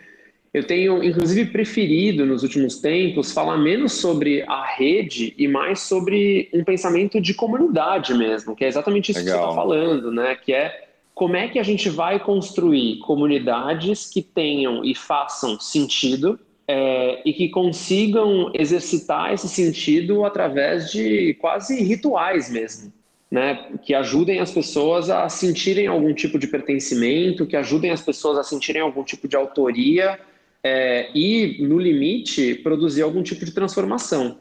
eu 0.53 0.65
tenho, 0.65 1.03
inclusive, 1.03 1.51
preferido 1.51 2.25
nos 2.25 2.43
últimos 2.43 2.79
tempos 2.79 3.33
falar 3.33 3.57
menos 3.57 3.91
sobre 3.91 4.43
a 4.43 4.65
rede 4.65 5.33
e 5.37 5.45
mais 5.49 5.81
sobre 5.81 6.47
um 6.53 6.63
pensamento 6.63 7.19
de 7.19 7.33
comunidade 7.33 8.13
mesmo, 8.13 8.55
que 8.55 8.63
é 8.63 8.69
exatamente 8.69 9.11
isso 9.11 9.19
Legal. 9.19 9.39
que 9.39 9.43
você 9.43 9.49
está 9.49 9.61
falando, 9.61 10.09
né? 10.09 10.35
Que 10.35 10.53
é 10.53 10.90
como 11.21 11.35
é 11.35 11.47
que 11.47 11.59
a 11.59 11.63
gente 11.63 11.87
vai 11.87 12.19
construir 12.19 12.97
comunidades 12.97 14.09
que 14.09 14.23
tenham 14.23 14.83
e 14.83 14.95
façam 14.95 15.59
sentido 15.59 16.39
é, 16.67 17.21
e 17.23 17.31
que 17.31 17.47
consigam 17.47 18.51
exercitar 18.55 19.31
esse 19.31 19.47
sentido 19.47 20.25
através 20.25 20.91
de 20.91 21.35
quase 21.35 21.79
rituais 21.83 22.51
mesmo, 22.51 22.91
né? 23.29 23.67
Que 23.83 23.93
ajudem 23.93 24.39
as 24.39 24.51
pessoas 24.51 25.11
a 25.11 25.29
sentirem 25.29 25.85
algum 25.85 26.11
tipo 26.11 26.39
de 26.39 26.47
pertencimento, 26.47 27.45
que 27.45 27.55
ajudem 27.55 27.91
as 27.91 28.01
pessoas 28.01 28.39
a 28.39 28.43
sentirem 28.43 28.81
algum 28.81 29.03
tipo 29.03 29.27
de 29.27 29.35
autoria 29.35 30.19
é, 30.63 31.11
e, 31.13 31.57
no 31.61 31.77
limite, 31.77 32.55
produzir 32.63 33.03
algum 33.03 33.21
tipo 33.21 33.45
de 33.45 33.51
transformação. 33.51 34.39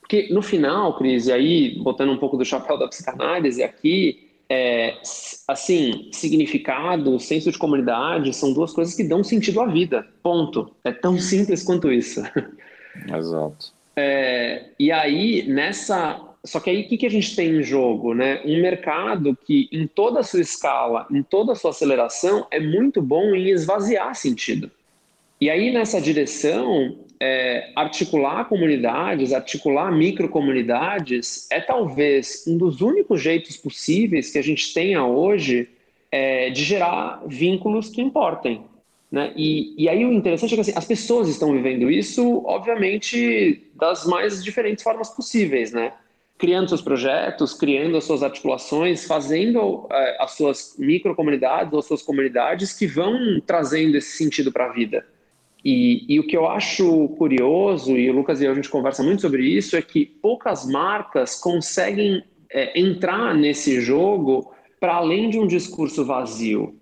Porque 0.00 0.28
no 0.32 0.42
final, 0.42 0.96
Cris, 0.96 1.26
e 1.26 1.32
aí 1.32 1.78
botando 1.82 2.10
um 2.10 2.18
pouco 2.18 2.36
do 2.36 2.44
chapéu 2.44 2.78
da 2.78 2.86
psicanálise 2.86 3.64
aqui, 3.64 4.29
é, 4.50 4.98
assim, 5.46 6.08
significado, 6.10 7.20
senso 7.20 7.52
de 7.52 7.58
comunidade 7.58 8.34
são 8.34 8.52
duas 8.52 8.72
coisas 8.72 8.96
que 8.96 9.04
dão 9.04 9.22
sentido 9.22 9.60
à 9.60 9.66
vida. 9.66 10.04
Ponto. 10.24 10.74
É 10.82 10.90
tão 10.90 11.16
simples 11.18 11.62
quanto 11.62 11.92
isso. 11.92 12.20
Exato. 13.16 13.72
É, 13.94 14.64
e 14.76 14.90
aí, 14.90 15.44
nessa. 15.46 16.20
Só 16.42 16.58
que 16.58 16.70
aí, 16.70 16.82
o 16.82 16.88
que, 16.88 16.96
que 16.96 17.06
a 17.06 17.10
gente 17.10 17.36
tem 17.36 17.58
em 17.58 17.62
jogo? 17.62 18.12
Né? 18.12 18.42
Um 18.44 18.60
mercado 18.60 19.38
que, 19.46 19.68
em 19.70 19.86
toda 19.86 20.20
a 20.20 20.24
sua 20.24 20.40
escala, 20.40 21.06
em 21.12 21.22
toda 21.22 21.52
a 21.52 21.54
sua 21.54 21.70
aceleração, 21.70 22.46
é 22.50 22.58
muito 22.58 23.00
bom 23.00 23.34
em 23.34 23.50
esvaziar 23.50 24.14
sentido. 24.16 24.68
E 25.40 25.48
aí, 25.48 25.70
nessa 25.70 26.00
direção, 26.00 26.98
é, 27.20 27.70
articular 27.76 28.46
comunidades, 28.46 29.32
articular 29.32 29.92
microcomunidades 29.92 31.46
é 31.50 31.60
talvez 31.60 32.44
um 32.48 32.56
dos 32.56 32.80
únicos 32.80 33.20
jeitos 33.20 33.58
possíveis 33.58 34.30
que 34.30 34.38
a 34.38 34.42
gente 34.42 34.72
tenha 34.72 35.04
hoje 35.04 35.68
é, 36.10 36.48
de 36.48 36.64
gerar 36.64 37.22
vínculos 37.26 37.90
que 37.90 38.00
importem. 38.00 38.62
Né? 39.12 39.32
E, 39.36 39.74
e 39.76 39.88
aí 39.88 40.04
o 40.04 40.12
interessante 40.12 40.52
é 40.52 40.54
que 40.54 40.60
assim, 40.62 40.72
as 40.74 40.84
pessoas 40.86 41.28
estão 41.28 41.52
vivendo 41.52 41.90
isso, 41.90 42.42
obviamente, 42.46 43.64
das 43.74 44.06
mais 44.06 44.42
diferentes 44.42 44.82
formas 44.82 45.10
possíveis, 45.10 45.72
né? 45.72 45.92
criando 46.38 46.68
seus 46.70 46.80
projetos, 46.80 47.52
criando 47.52 47.98
as 47.98 48.04
suas 48.04 48.22
articulações, 48.22 49.04
fazendo 49.04 49.86
é, 49.92 50.16
as 50.22 50.32
suas 50.32 50.74
microcomunidades 50.78 51.70
ou 51.74 51.80
as 51.80 51.84
suas 51.84 52.02
comunidades 52.02 52.72
que 52.72 52.86
vão 52.86 53.38
trazendo 53.44 53.98
esse 53.98 54.16
sentido 54.16 54.50
para 54.50 54.64
a 54.64 54.72
vida. 54.72 55.04
E, 55.64 56.06
e, 56.08 56.18
o 56.18 56.26
que 56.26 56.36
eu 56.36 56.46
acho 56.46 57.08
curioso, 57.18 57.96
e 57.96 58.08
o 58.08 58.14
Lucas 58.14 58.40
e 58.40 58.44
eu 58.44 58.52
a 58.52 58.54
gente 58.54 58.68
conversa 58.68 59.02
muito 59.02 59.20
sobre 59.20 59.44
isso, 59.44 59.76
é 59.76 59.82
que 59.82 60.06
poucas 60.06 60.66
marcas 60.66 61.38
conseguem 61.38 62.22
é, 62.50 62.78
entrar 62.80 63.34
nesse 63.34 63.80
jogo 63.80 64.52
para 64.80 64.94
além 64.94 65.28
de 65.28 65.38
um 65.38 65.46
discurso 65.46 66.04
vazio. 66.04 66.80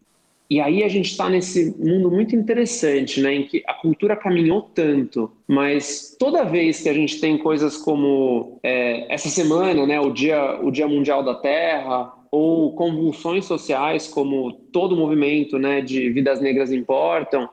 E 0.51 0.61
aí 0.61 0.83
a 0.83 0.89
gente 0.89 1.11
está 1.11 1.29
nesse 1.29 1.77
mundo 1.79 2.11
muito 2.11 2.35
interessante, 2.35 3.21
né, 3.21 3.35
em 3.35 3.43
que 3.47 3.63
a 3.67 3.75
cultura 3.75 4.17
caminhou 4.17 4.63
tanto, 4.63 5.31
mas 5.47 6.17
toda 6.19 6.43
vez 6.43 6.81
que 6.81 6.89
a 6.89 6.95
gente 6.95 7.21
tem 7.21 7.37
coisas 7.37 7.77
como 7.77 8.59
é, 8.63 9.13
essa 9.13 9.29
semana, 9.29 9.87
né, 9.87 10.01
o 10.01 10.11
dia, 10.11 10.59
o 10.63 10.71
dia 10.71 10.89
mundial 10.89 11.23
da 11.23 11.35
Terra, 11.35 12.15
ou 12.31 12.73
convulsões 12.73 13.45
sociais 13.45 14.09
como 14.09 14.53
todo 14.73 14.95
o 14.95 14.97
movimento, 14.97 15.59
né, 15.59 15.83
de 15.83 16.09
vidas 16.09 16.41
negras 16.41 16.73
importam, 16.73 17.47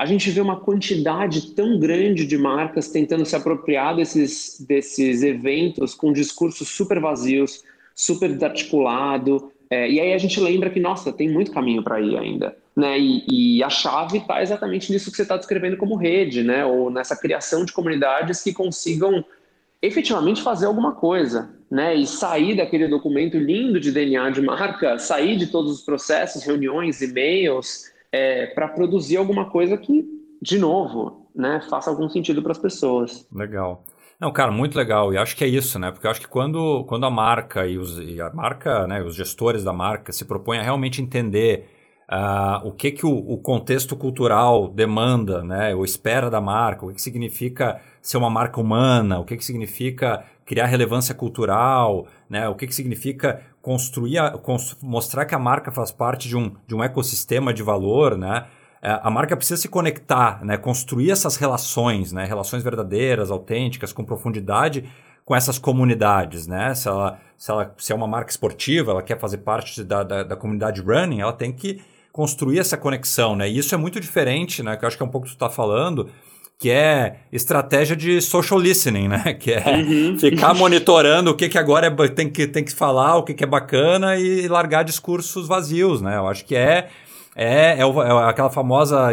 a 0.00 0.06
gente 0.06 0.30
vê 0.30 0.40
uma 0.40 0.58
quantidade 0.58 1.50
tão 1.50 1.78
grande 1.78 2.24
de 2.24 2.38
marcas 2.38 2.88
tentando 2.88 3.26
se 3.26 3.36
apropriar 3.36 3.94
desses, 3.94 4.58
desses 4.66 5.22
eventos 5.22 5.94
com 5.94 6.10
discursos 6.10 6.70
super 6.70 6.98
vazios, 6.98 7.62
super 7.94 8.32
desarticulado. 8.32 9.52
É, 9.68 9.90
e 9.90 10.00
aí 10.00 10.14
a 10.14 10.16
gente 10.16 10.40
lembra 10.40 10.70
que, 10.70 10.80
nossa, 10.80 11.12
tem 11.12 11.28
muito 11.28 11.52
caminho 11.52 11.82
para 11.82 12.00
ir 12.00 12.16
ainda. 12.16 12.56
Né? 12.74 12.98
E, 12.98 13.58
e 13.58 13.62
a 13.62 13.68
chave 13.68 14.16
está 14.16 14.40
exatamente 14.42 14.90
nisso 14.90 15.10
que 15.10 15.18
você 15.18 15.22
está 15.22 15.36
descrevendo 15.36 15.76
como 15.76 15.96
rede, 15.96 16.42
né? 16.42 16.64
ou 16.64 16.90
nessa 16.90 17.14
criação 17.14 17.66
de 17.66 17.72
comunidades 17.74 18.42
que 18.42 18.54
consigam 18.54 19.22
efetivamente 19.82 20.40
fazer 20.40 20.64
alguma 20.64 20.92
coisa, 20.92 21.50
né? 21.70 21.94
E 21.94 22.06
sair 22.06 22.54
daquele 22.54 22.86
documento 22.88 23.38
lindo 23.38 23.80
de 23.80 23.90
DNA 23.90 24.30
de 24.30 24.42
marca, 24.42 24.98
sair 24.98 25.36
de 25.36 25.46
todos 25.46 25.72
os 25.72 25.80
processos, 25.80 26.42
reuniões, 26.42 27.00
e-mails, 27.00 27.90
é, 28.12 28.46
para 28.46 28.68
produzir 28.68 29.16
alguma 29.16 29.50
coisa 29.50 29.76
que, 29.76 30.04
de 30.42 30.58
novo, 30.58 31.30
né, 31.34 31.60
faça 31.68 31.90
algum 31.90 32.08
sentido 32.08 32.42
para 32.42 32.52
as 32.52 32.58
pessoas. 32.58 33.26
Legal. 33.32 33.84
Não, 34.20 34.30
cara, 34.30 34.52
muito 34.52 34.76
legal. 34.76 35.14
E 35.14 35.16
acho 35.16 35.34
que 35.34 35.42
é 35.42 35.46
isso, 35.46 35.78
né? 35.78 35.90
Porque 35.90 36.06
eu 36.06 36.10
acho 36.10 36.20
que 36.20 36.28
quando, 36.28 36.84
quando 36.84 37.06
a 37.06 37.10
marca 37.10 37.66
e, 37.66 37.78
os, 37.78 37.98
e 37.98 38.20
a 38.20 38.30
marca, 38.30 38.86
né, 38.86 39.02
os 39.02 39.14
gestores 39.14 39.64
da 39.64 39.72
marca 39.72 40.12
se 40.12 40.26
propõem 40.26 40.58
a 40.58 40.62
realmente 40.62 41.00
entender 41.00 41.66
uh, 42.10 42.66
o 42.66 42.72
que, 42.72 42.90
que 42.90 43.06
o, 43.06 43.10
o, 43.10 43.38
contexto 43.38 43.96
cultural 43.96 44.68
demanda, 44.68 45.42
né? 45.42 45.74
Ou 45.74 45.84
espera 45.84 46.28
da 46.28 46.40
marca, 46.40 46.84
o 46.84 46.88
que, 46.88 46.96
que 46.96 47.02
significa 47.02 47.80
ser 48.02 48.18
uma 48.18 48.28
marca 48.28 48.60
humana, 48.60 49.20
o 49.20 49.24
que, 49.24 49.36
que 49.36 49.44
significa 49.44 50.24
criar 50.44 50.66
relevância 50.66 51.14
cultural, 51.14 52.06
né? 52.28 52.48
O 52.48 52.54
que, 52.54 52.66
que 52.66 52.74
significa 52.74 53.40
construir, 53.62 54.18
a, 54.18 54.38
mostrar 54.82 55.24
que 55.24 55.34
a 55.34 55.38
marca 55.38 55.70
faz 55.70 55.90
parte 55.90 56.28
de 56.28 56.36
um, 56.36 56.54
de 56.66 56.74
um 56.74 56.82
ecossistema 56.82 57.52
de 57.52 57.62
valor, 57.62 58.16
né? 58.16 58.46
É, 58.82 58.98
a 59.02 59.10
marca 59.10 59.36
precisa 59.36 59.60
se 59.60 59.68
conectar, 59.68 60.44
né? 60.44 60.56
Construir 60.56 61.10
essas 61.10 61.36
relações, 61.36 62.12
né? 62.12 62.24
Relações 62.24 62.62
verdadeiras, 62.62 63.30
autênticas, 63.30 63.92
com 63.92 64.04
profundidade 64.04 64.88
com 65.30 65.36
essas 65.36 65.58
comunidades, 65.60 66.48
né? 66.48 66.74
Se 66.74 66.88
ela, 66.88 67.20
se 67.36 67.50
ela 67.52 67.72
se 67.78 67.92
é 67.92 67.94
uma 67.94 68.08
marca 68.08 68.32
esportiva, 68.32 68.90
ela 68.90 69.02
quer 69.02 69.16
fazer 69.16 69.38
parte 69.38 69.84
da, 69.84 70.02
da, 70.02 70.22
da 70.24 70.34
comunidade 70.34 70.80
running, 70.80 71.20
ela 71.20 71.32
tem 71.32 71.52
que 71.52 71.80
construir 72.10 72.58
essa 72.58 72.76
conexão, 72.76 73.36
né? 73.36 73.48
E 73.48 73.56
isso 73.56 73.72
é 73.72 73.78
muito 73.78 74.00
diferente, 74.00 74.60
né? 74.60 74.76
Que 74.76 74.84
eu 74.84 74.88
acho 74.88 74.96
que 74.96 75.02
é 75.04 75.06
um 75.06 75.10
pouco 75.10 75.28
que 75.28 75.32
tu 75.32 75.36
está 75.36 75.48
falando, 75.48 76.10
que 76.60 76.70
é 76.70 77.16
estratégia 77.32 77.96
de 77.96 78.20
social 78.20 78.60
listening, 78.60 79.08
né? 79.08 79.32
Que 79.40 79.54
é 79.54 79.64
uhum. 79.66 80.18
ficar 80.18 80.52
monitorando 80.52 81.30
o 81.30 81.34
que, 81.34 81.48
que 81.48 81.56
agora 81.56 81.86
é, 81.86 82.08
tem, 82.08 82.28
que, 82.28 82.46
tem 82.46 82.62
que 82.62 82.74
falar, 82.74 83.16
o 83.16 83.22
que, 83.22 83.32
que 83.32 83.42
é 83.42 83.46
bacana 83.46 84.18
e 84.18 84.46
largar 84.46 84.84
discursos 84.84 85.48
vazios, 85.48 86.02
né? 86.02 86.18
Eu 86.18 86.28
acho 86.28 86.44
que 86.44 86.54
é 86.54 86.90
é, 87.34 87.78
é, 87.78 87.80
é, 87.80 88.28
aquela 88.28 88.50
famosa 88.50 89.08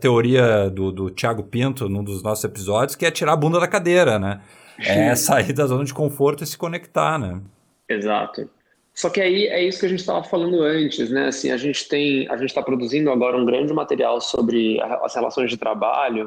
teoria 0.00 0.68
do, 0.68 0.90
do 0.90 1.10
Thiago 1.10 1.44
Pinto, 1.44 1.88
num 1.88 2.02
dos 2.02 2.20
nossos 2.22 2.42
episódios, 2.42 2.96
que 2.96 3.06
é 3.06 3.10
tirar 3.12 3.34
a 3.34 3.36
bunda 3.36 3.60
da 3.60 3.68
cadeira, 3.68 4.18
né? 4.18 4.40
É 4.80 5.14
sair 5.14 5.52
da 5.52 5.66
zona 5.66 5.84
de 5.84 5.94
conforto 5.94 6.42
e 6.42 6.46
se 6.46 6.58
conectar, 6.58 7.16
né? 7.16 7.40
Exato. 7.88 8.50
Só 8.92 9.08
que 9.08 9.20
aí 9.20 9.46
é 9.46 9.62
isso 9.62 9.78
que 9.78 9.86
a 9.86 9.88
gente 9.88 10.00
estava 10.00 10.24
falando 10.24 10.60
antes, 10.62 11.10
né? 11.10 11.28
Assim, 11.28 11.52
a 11.52 11.56
gente 11.56 11.88
tem, 11.88 12.28
a 12.28 12.36
gente 12.36 12.48
está 12.48 12.62
produzindo 12.62 13.12
agora 13.12 13.36
um 13.36 13.44
grande 13.44 13.72
material 13.72 14.20
sobre 14.20 14.80
as 14.80 15.14
relações 15.14 15.48
de 15.48 15.56
trabalho 15.56 16.26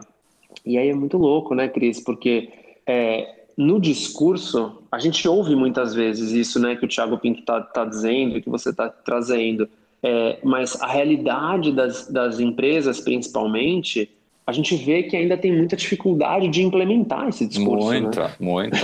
e 0.65 0.77
aí 0.77 0.89
é 0.89 0.93
muito 0.93 1.17
louco, 1.17 1.55
né, 1.55 1.67
Cris? 1.67 1.99
Porque 1.99 2.49
é, 2.85 3.45
no 3.57 3.79
discurso 3.79 4.83
a 4.91 4.99
gente 4.99 5.27
ouve 5.27 5.55
muitas 5.55 5.93
vezes 5.93 6.31
isso, 6.31 6.59
né, 6.59 6.75
que 6.75 6.85
o 6.85 6.87
Thiago 6.87 7.17
Pinto 7.17 7.39
está 7.41 7.61
tá 7.61 7.85
dizendo, 7.85 8.41
que 8.41 8.49
você 8.49 8.69
está 8.69 8.89
trazendo. 8.89 9.67
É, 10.03 10.39
mas 10.43 10.79
a 10.81 10.87
realidade 10.87 11.71
das, 11.71 12.07
das 12.07 12.39
empresas, 12.39 12.99
principalmente, 12.99 14.09
a 14.45 14.51
gente 14.51 14.75
vê 14.75 15.03
que 15.03 15.15
ainda 15.15 15.37
tem 15.37 15.55
muita 15.55 15.75
dificuldade 15.75 16.47
de 16.47 16.63
implementar 16.63 17.29
esse 17.29 17.45
discurso. 17.45 17.87
Muita, 17.87 18.27
né? 18.27 18.35
muita. 18.39 18.77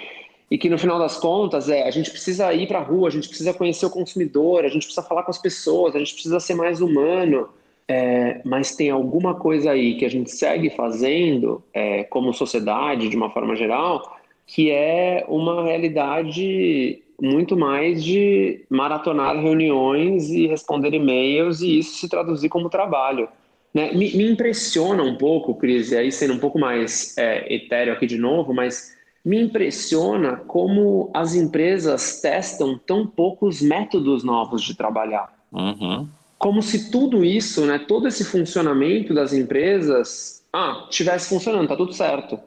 e 0.50 0.58
que 0.58 0.68
no 0.68 0.78
final 0.78 0.98
das 0.98 1.16
contas 1.16 1.68
é 1.68 1.86
a 1.86 1.90
gente 1.90 2.10
precisa 2.10 2.52
ir 2.52 2.66
para 2.66 2.78
a 2.78 2.82
rua, 2.82 3.08
a 3.08 3.10
gente 3.10 3.28
precisa 3.28 3.54
conhecer 3.54 3.86
o 3.86 3.90
consumidor, 3.90 4.64
a 4.64 4.68
gente 4.68 4.84
precisa 4.84 5.02
falar 5.02 5.22
com 5.22 5.30
as 5.30 5.38
pessoas, 5.38 5.94
a 5.94 5.98
gente 5.98 6.12
precisa 6.12 6.40
ser 6.40 6.54
mais 6.54 6.80
humano. 6.80 7.48
É, 7.86 8.40
mas 8.44 8.74
tem 8.74 8.90
alguma 8.90 9.34
coisa 9.34 9.72
aí 9.72 9.96
que 9.96 10.04
a 10.04 10.10
gente 10.10 10.30
segue 10.30 10.70
fazendo 10.70 11.62
é, 11.72 12.04
como 12.04 12.32
sociedade, 12.32 13.08
de 13.08 13.16
uma 13.16 13.30
forma 13.30 13.54
geral, 13.54 14.18
que 14.46 14.70
é 14.70 15.24
uma 15.28 15.62
realidade 15.62 17.02
muito 17.20 17.56
mais 17.56 18.02
de 18.02 18.64
maratonar 18.68 19.36
reuniões 19.36 20.30
e 20.30 20.46
responder 20.46 20.94
e-mails 20.94 21.60
e 21.60 21.78
isso 21.78 21.96
se 21.96 22.08
traduzir 22.08 22.48
como 22.48 22.70
trabalho. 22.70 23.28
Né? 23.72 23.92
Me, 23.92 24.14
me, 24.14 24.30
impressiona 24.30 25.02
um 25.02 25.16
pouco, 25.16 25.54
Cris, 25.54 25.92
e 25.92 25.96
aí 25.96 26.12
sendo 26.12 26.34
um 26.34 26.38
pouco 26.38 26.58
mais 26.58 27.16
é, 27.18 27.54
etéreo 27.54 27.92
aqui 27.92 28.06
de 28.06 28.18
novo, 28.18 28.54
mas 28.54 28.94
me 29.24 29.40
impressiona 29.40 30.36
como 30.36 31.10
as 31.14 31.34
empresas 31.34 32.20
testam 32.20 32.78
tão 32.78 33.06
poucos 33.06 33.62
métodos 33.62 34.22
novos 34.22 34.62
de 34.62 34.76
trabalhar. 34.76 35.32
Uhum. 35.52 36.08
Como 36.44 36.60
se 36.60 36.90
tudo 36.90 37.24
isso, 37.24 37.64
né, 37.64 37.78
todo 37.78 38.06
esse 38.06 38.22
funcionamento 38.22 39.14
das 39.14 39.32
empresas, 39.32 40.44
ah, 40.52 40.86
tivesse 40.90 41.30
funcionando, 41.30 41.68
tá 41.68 41.74
tudo 41.74 41.94
certo. 41.94 42.38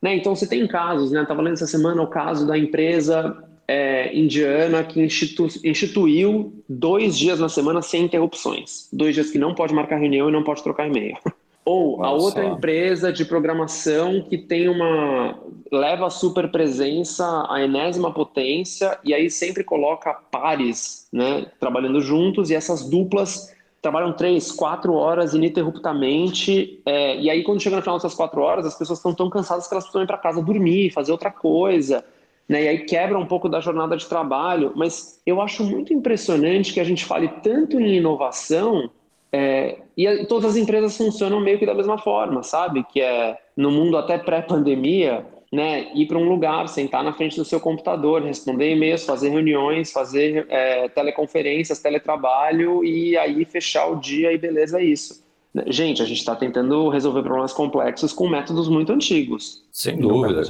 Né? 0.00 0.16
Então, 0.16 0.34
você 0.34 0.46
tem 0.48 0.66
casos, 0.66 1.12
né? 1.12 1.20
Estava 1.20 1.42
lendo 1.42 1.52
essa 1.52 1.66
semana 1.66 2.00
o 2.00 2.06
caso 2.06 2.46
da 2.46 2.56
empresa 2.56 3.44
é, 3.68 4.16
indiana 4.16 4.82
que 4.82 5.02
institu 5.02 5.48
instituiu 5.62 6.64
dois 6.66 7.18
dias 7.18 7.40
na 7.40 7.50
semana 7.50 7.82
sem 7.82 8.04
interrupções. 8.04 8.88
Dois 8.90 9.14
dias 9.14 9.30
que 9.30 9.36
não 9.36 9.54
pode 9.54 9.74
marcar 9.74 9.98
reunião 9.98 10.30
e 10.30 10.32
não 10.32 10.42
pode 10.42 10.62
trocar 10.62 10.86
e-mail. 10.86 11.18
Ou 11.64 11.98
Nossa. 11.98 12.08
a 12.08 12.12
outra 12.12 12.44
empresa 12.44 13.12
de 13.12 13.24
programação 13.24 14.22
que 14.22 14.36
tem 14.36 14.68
uma 14.68 15.38
leva 15.70 16.06
a 16.06 16.10
super 16.10 16.50
presença 16.50 17.46
à 17.48 17.62
enésima 17.62 18.12
potência 18.12 18.98
e 19.04 19.14
aí 19.14 19.30
sempre 19.30 19.62
coloca 19.64 20.12
pares, 20.12 21.08
né, 21.12 21.46
trabalhando 21.60 22.00
juntos 22.00 22.50
e 22.50 22.54
essas 22.54 22.88
duplas 22.88 23.54
trabalham 23.80 24.12
três, 24.12 24.52
quatro 24.52 24.94
horas 24.94 25.34
ininterruptamente 25.34 26.80
é, 26.84 27.16
e 27.16 27.30
aí 27.30 27.42
quando 27.42 27.60
chega 27.60 27.76
no 27.76 27.82
final 27.82 27.96
dessas 27.96 28.14
quatro 28.14 28.42
horas 28.42 28.66
as 28.66 28.76
pessoas 28.76 28.98
estão 28.98 29.14
tão 29.14 29.30
cansadas 29.30 29.66
que 29.66 29.72
elas 29.72 29.84
precisam 29.84 30.02
ir 30.02 30.06
para 30.06 30.18
casa 30.18 30.42
dormir, 30.42 30.90
fazer 30.90 31.12
outra 31.12 31.30
coisa, 31.30 32.04
né, 32.48 32.64
e 32.64 32.68
aí 32.68 32.78
quebra 32.80 33.18
um 33.18 33.26
pouco 33.26 33.48
da 33.48 33.60
jornada 33.60 33.96
de 33.96 34.06
trabalho. 34.06 34.72
Mas 34.74 35.20
eu 35.24 35.40
acho 35.40 35.64
muito 35.64 35.94
impressionante 35.94 36.72
que 36.72 36.80
a 36.80 36.84
gente 36.84 37.04
fale 37.04 37.28
tanto 37.42 37.80
em 37.80 37.96
inovação 37.96 38.90
é, 39.32 39.78
e 39.96 40.26
todas 40.26 40.50
as 40.50 40.56
empresas 40.56 40.96
funcionam 40.96 41.40
meio 41.40 41.58
que 41.58 41.64
da 41.64 41.74
mesma 41.74 41.96
forma, 41.96 42.42
sabe? 42.42 42.84
Que 42.84 43.00
é 43.00 43.38
no 43.56 43.70
mundo 43.70 43.96
até 43.96 44.18
pré-pandemia, 44.18 45.24
né? 45.50 45.90
Ir 45.94 46.06
para 46.06 46.18
um 46.18 46.28
lugar, 46.28 46.68
sentar 46.68 47.02
na 47.02 47.14
frente 47.14 47.36
do 47.36 47.44
seu 47.44 47.58
computador, 47.58 48.22
responder 48.22 48.74
e-mails, 48.74 49.04
fazer 49.04 49.30
reuniões, 49.30 49.90
fazer 49.90 50.46
é, 50.50 50.88
teleconferências, 50.90 51.78
teletrabalho 51.78 52.84
e 52.84 53.16
aí 53.16 53.44
fechar 53.46 53.86
o 53.86 53.96
dia 53.96 54.32
e 54.32 54.38
beleza, 54.38 54.80
é 54.80 54.84
isso. 54.84 55.22
Gente, 55.66 56.00
a 56.00 56.06
gente 56.06 56.18
está 56.18 56.34
tentando 56.34 56.88
resolver 56.88 57.22
problemas 57.22 57.52
complexos 57.52 58.10
com 58.14 58.26
métodos 58.26 58.68
muito 58.68 58.90
antigos. 58.90 59.62
Sem 59.70 59.98
dúvida. 59.98 60.42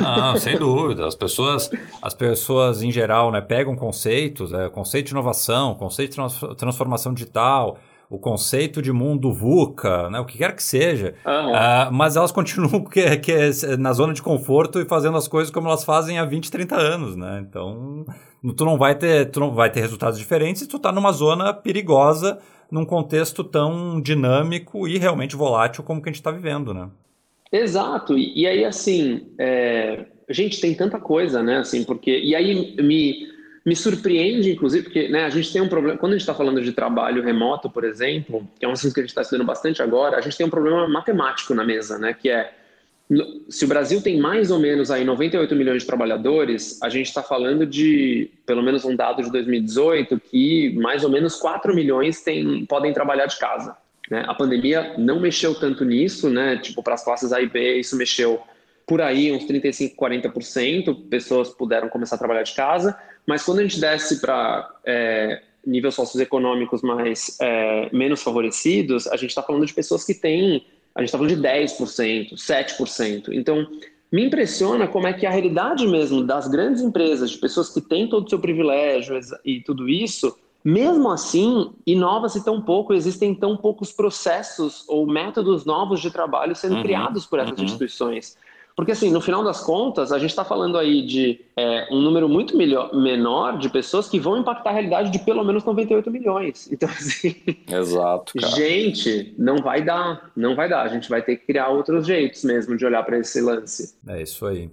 Não, 0.00 0.36
sem 0.38 0.56
dúvida. 0.56 1.06
As 1.06 1.14
pessoas, 1.14 1.70
as 2.00 2.14
pessoas 2.14 2.82
em 2.82 2.90
geral, 2.90 3.30
né, 3.30 3.42
pegam 3.42 3.76
conceitos, 3.76 4.50
é, 4.54 4.70
conceito 4.70 5.08
de 5.08 5.12
inovação, 5.12 5.74
conceito 5.74 6.16
de 6.16 6.56
transformação 6.56 7.12
digital, 7.12 7.78
o 8.10 8.18
conceito 8.18 8.80
de 8.80 8.90
mundo 8.90 9.32
VUCA, 9.32 10.08
né, 10.08 10.18
o 10.18 10.24
que 10.24 10.38
quer 10.38 10.54
que 10.56 10.62
seja, 10.62 11.14
uhum. 11.26 11.52
uh, 11.52 11.92
mas 11.92 12.16
elas 12.16 12.32
continuam 12.32 12.84
que, 12.88 13.16
que, 13.18 13.76
na 13.78 13.92
zona 13.92 14.14
de 14.14 14.22
conforto 14.22 14.80
e 14.80 14.86
fazendo 14.86 15.18
as 15.18 15.28
coisas 15.28 15.52
como 15.52 15.68
elas 15.68 15.84
fazem 15.84 16.18
há 16.18 16.24
20, 16.24 16.50
30 16.50 16.76
anos, 16.76 17.16
né? 17.16 17.44
Então, 17.46 18.06
tu 18.56 18.64
não 18.64 18.78
vai 18.78 18.94
ter, 18.94 19.30
tu 19.30 19.40
não 19.40 19.52
vai 19.54 19.70
ter 19.70 19.80
resultados 19.80 20.18
diferentes 20.18 20.62
se 20.62 20.68
tu 20.68 20.78
está 20.78 20.90
numa 20.90 21.12
zona 21.12 21.52
perigosa, 21.52 22.38
num 22.70 22.84
contexto 22.84 23.44
tão 23.44 24.00
dinâmico 24.00 24.88
e 24.88 24.98
realmente 24.98 25.36
volátil 25.36 25.84
como 25.84 26.00
que 26.02 26.08
a 26.08 26.12
gente 26.12 26.20
está 26.20 26.30
vivendo, 26.30 26.72
né? 26.72 26.88
Exato. 27.52 28.16
E, 28.16 28.40
e 28.40 28.46
aí, 28.46 28.64
assim, 28.64 29.26
é... 29.38 30.06
gente, 30.30 30.60
tem 30.60 30.74
tanta 30.74 30.98
coisa, 30.98 31.42
né? 31.42 31.58
Assim, 31.58 31.84
porque 31.84 32.10
e 32.10 32.34
aí 32.34 32.74
me 32.82 33.37
me 33.68 33.76
surpreende, 33.76 34.50
inclusive, 34.52 34.84
porque 34.84 35.08
né, 35.08 35.24
a 35.24 35.30
gente 35.30 35.52
tem 35.52 35.60
um 35.60 35.68
problema. 35.68 35.98
Quando 35.98 36.12
a 36.12 36.14
gente 36.16 36.22
está 36.22 36.34
falando 36.34 36.62
de 36.62 36.72
trabalho 36.72 37.22
remoto, 37.22 37.68
por 37.68 37.84
exemplo, 37.84 38.48
que 38.58 38.64
é 38.64 38.68
um 38.68 38.72
assunto 38.72 38.94
que 38.94 39.00
a 39.00 39.02
gente 39.02 39.10
está 39.10 39.20
estudando 39.20 39.46
bastante 39.46 39.82
agora, 39.82 40.16
a 40.16 40.20
gente 40.22 40.38
tem 40.38 40.46
um 40.46 40.50
problema 40.50 40.88
matemático 40.88 41.54
na 41.54 41.62
mesa, 41.62 41.98
né? 41.98 42.14
Que 42.14 42.30
é 42.30 42.54
se 43.48 43.64
o 43.64 43.68
Brasil 43.68 44.02
tem 44.02 44.18
mais 44.18 44.50
ou 44.50 44.58
menos 44.58 44.90
aí 44.90 45.04
98 45.04 45.54
milhões 45.54 45.82
de 45.82 45.86
trabalhadores, 45.86 46.80
a 46.82 46.88
gente 46.88 47.06
está 47.06 47.22
falando 47.22 47.64
de, 47.64 48.30
pelo 48.44 48.62
menos 48.62 48.84
um 48.84 48.94
dado 48.94 49.22
de 49.22 49.30
2018, 49.30 50.20
que 50.20 50.74
mais 50.78 51.04
ou 51.04 51.10
menos 51.10 51.36
4 51.36 51.74
milhões 51.74 52.22
tem, 52.22 52.64
podem 52.66 52.92
trabalhar 52.92 53.26
de 53.26 53.38
casa. 53.38 53.76
Né? 54.10 54.24
A 54.26 54.34
pandemia 54.34 54.94
não 54.98 55.20
mexeu 55.20 55.54
tanto 55.54 55.84
nisso, 55.84 56.28
né? 56.28 56.58
Tipo, 56.58 56.82
para 56.82 56.94
as 56.94 57.04
classes 57.04 57.32
A 57.32 57.40
e 57.40 57.46
B, 57.46 57.76
isso 57.78 57.96
mexeu 57.96 58.42
por 58.86 59.02
aí, 59.02 59.30
uns 59.30 59.44
35, 59.44 59.94
40%, 59.96 61.08
pessoas 61.10 61.50
puderam 61.50 61.90
começar 61.90 62.16
a 62.16 62.18
trabalhar 62.18 62.42
de 62.42 62.54
casa, 62.54 62.98
mas 63.28 63.44
quando 63.44 63.58
a 63.58 63.62
gente 63.62 63.78
desce 63.78 64.22
para 64.22 64.74
é, 64.86 65.42
níveis 65.66 65.94
socioeconômicos 65.94 66.80
mais 66.80 67.36
é, 67.38 67.90
menos 67.92 68.22
favorecidos, 68.22 69.06
a 69.06 69.16
gente 69.16 69.28
está 69.28 69.42
falando 69.42 69.66
de 69.66 69.74
pessoas 69.74 70.02
que 70.02 70.14
têm, 70.14 70.64
a 70.94 71.02
gente 71.02 71.08
está 71.08 71.18
falando 71.18 71.36
de 71.36 71.42
10%, 71.42 72.32
7%. 72.32 73.28
Então, 73.32 73.68
me 74.10 74.24
impressiona 74.24 74.88
como 74.88 75.06
é 75.06 75.12
que 75.12 75.26
a 75.26 75.30
realidade 75.30 75.86
mesmo 75.86 76.24
das 76.24 76.48
grandes 76.48 76.80
empresas, 76.80 77.32
de 77.32 77.36
pessoas 77.36 77.68
que 77.68 77.82
têm 77.82 78.08
todo 78.08 78.24
o 78.24 78.30
seu 78.30 78.38
privilégio 78.38 79.20
e 79.44 79.60
tudo 79.60 79.86
isso, 79.86 80.34
mesmo 80.64 81.10
assim, 81.10 81.70
inova-se 81.86 82.42
tão 82.42 82.62
pouco, 82.62 82.94
existem 82.94 83.34
tão 83.34 83.58
poucos 83.58 83.92
processos 83.92 84.84
ou 84.88 85.06
métodos 85.06 85.66
novos 85.66 86.00
de 86.00 86.10
trabalho 86.10 86.56
sendo 86.56 86.76
uhum, 86.76 86.82
criados 86.82 87.26
por 87.26 87.40
essas 87.40 87.58
uhum. 87.58 87.64
instituições. 87.66 88.38
Porque, 88.78 88.92
assim, 88.92 89.10
no 89.10 89.20
final 89.20 89.42
das 89.42 89.60
contas, 89.60 90.12
a 90.12 90.20
gente 90.20 90.30
está 90.30 90.44
falando 90.44 90.78
aí 90.78 91.04
de 91.04 91.40
é, 91.56 91.88
um 91.90 92.00
número 92.00 92.28
muito 92.28 92.56
melhor, 92.56 92.94
menor 92.94 93.58
de 93.58 93.68
pessoas 93.68 94.08
que 94.08 94.20
vão 94.20 94.38
impactar 94.38 94.70
a 94.70 94.72
realidade 94.72 95.10
de 95.10 95.18
pelo 95.18 95.42
menos 95.42 95.64
98 95.64 96.08
milhões. 96.08 96.68
Então, 96.78 96.88
assim. 96.88 97.34
Exato. 97.68 98.34
Cara. 98.34 98.54
Gente, 98.54 99.34
não 99.36 99.56
vai 99.56 99.82
dar. 99.82 100.30
Não 100.36 100.54
vai 100.54 100.68
dar. 100.68 100.82
A 100.82 100.88
gente 100.88 101.08
vai 101.08 101.20
ter 101.22 101.34
que 101.38 101.46
criar 101.46 101.70
outros 101.70 102.06
jeitos 102.06 102.44
mesmo 102.44 102.76
de 102.76 102.86
olhar 102.86 103.02
para 103.02 103.18
esse 103.18 103.40
lance. 103.40 103.96
É 104.06 104.22
isso 104.22 104.46
aí. 104.46 104.70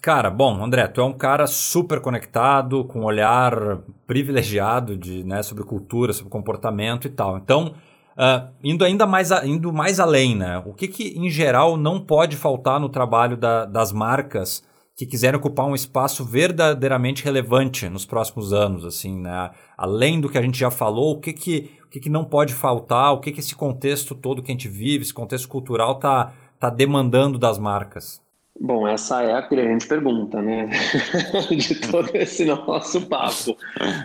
Cara, 0.00 0.30
bom, 0.30 0.62
André, 0.62 0.86
tu 0.86 1.00
é 1.00 1.04
um 1.04 1.12
cara 1.12 1.48
super 1.48 2.00
conectado, 2.00 2.84
com 2.84 3.00
um 3.00 3.04
olhar 3.04 3.78
privilegiado 4.06 4.96
de, 4.96 5.24
né, 5.24 5.42
sobre 5.42 5.64
cultura, 5.64 6.12
sobre 6.12 6.30
comportamento 6.30 7.08
e 7.08 7.10
tal. 7.10 7.38
Então, 7.38 7.74
Uh, 8.12 8.48
indo 8.62 8.84
ainda 8.84 9.06
mais, 9.06 9.32
a, 9.32 9.46
indo 9.46 9.72
mais 9.72 9.98
além, 9.98 10.36
né? 10.36 10.62
O 10.66 10.74
que, 10.74 10.86
que 10.86 11.18
em 11.18 11.30
geral 11.30 11.76
não 11.76 12.00
pode 12.00 12.36
faltar 12.36 12.78
no 12.78 12.88
trabalho 12.88 13.36
da, 13.36 13.64
das 13.64 13.92
marcas 13.92 14.62
que 14.96 15.06
quiserem 15.06 15.38
ocupar 15.38 15.66
um 15.66 15.74
espaço 15.74 16.24
verdadeiramente 16.24 17.24
relevante 17.24 17.88
nos 17.88 18.04
próximos 18.04 18.52
anos, 18.52 18.84
assim, 18.84 19.18
né? 19.18 19.50
Além 19.76 20.20
do 20.20 20.28
que 20.28 20.36
a 20.36 20.42
gente 20.42 20.58
já 20.58 20.70
falou, 20.70 21.14
o 21.14 21.20
que 21.20 21.32
que, 21.32 21.70
o 21.86 21.88
que, 21.88 22.00
que 22.00 22.10
não 22.10 22.24
pode 22.24 22.52
faltar, 22.52 23.12
o 23.12 23.20
que 23.20 23.32
que 23.32 23.40
esse 23.40 23.54
contexto 23.54 24.14
todo 24.14 24.42
que 24.42 24.50
a 24.50 24.54
gente 24.54 24.68
vive, 24.68 25.02
esse 25.02 25.14
contexto 25.14 25.48
cultural 25.48 25.94
tá, 25.94 26.32
tá 26.60 26.68
demandando 26.68 27.38
das 27.38 27.58
marcas? 27.58 28.20
Bom, 28.60 28.86
essa 28.86 29.22
é 29.22 29.32
a 29.32 29.40
grande 29.40 29.86
pergunta, 29.86 30.40
né? 30.40 30.68
de 31.50 31.74
todo 31.74 32.10
esse 32.14 32.44
nosso 32.44 33.00
papo. 33.06 33.56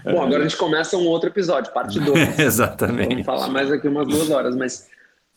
Bom, 0.03 0.21
agora 0.21 0.39
a 0.39 0.47
gente 0.47 0.57
começa 0.57 0.97
um 0.97 1.05
outro 1.05 1.29
episódio, 1.29 1.71
parte 1.73 1.99
2. 1.99 2.39
Exatamente. 2.39 3.09
Vamos 3.09 3.25
falar 3.25 3.49
mais 3.49 3.71
aqui 3.71 3.87
umas 3.87 4.07
duas 4.07 4.29
horas, 4.29 4.55
mas, 4.55 4.89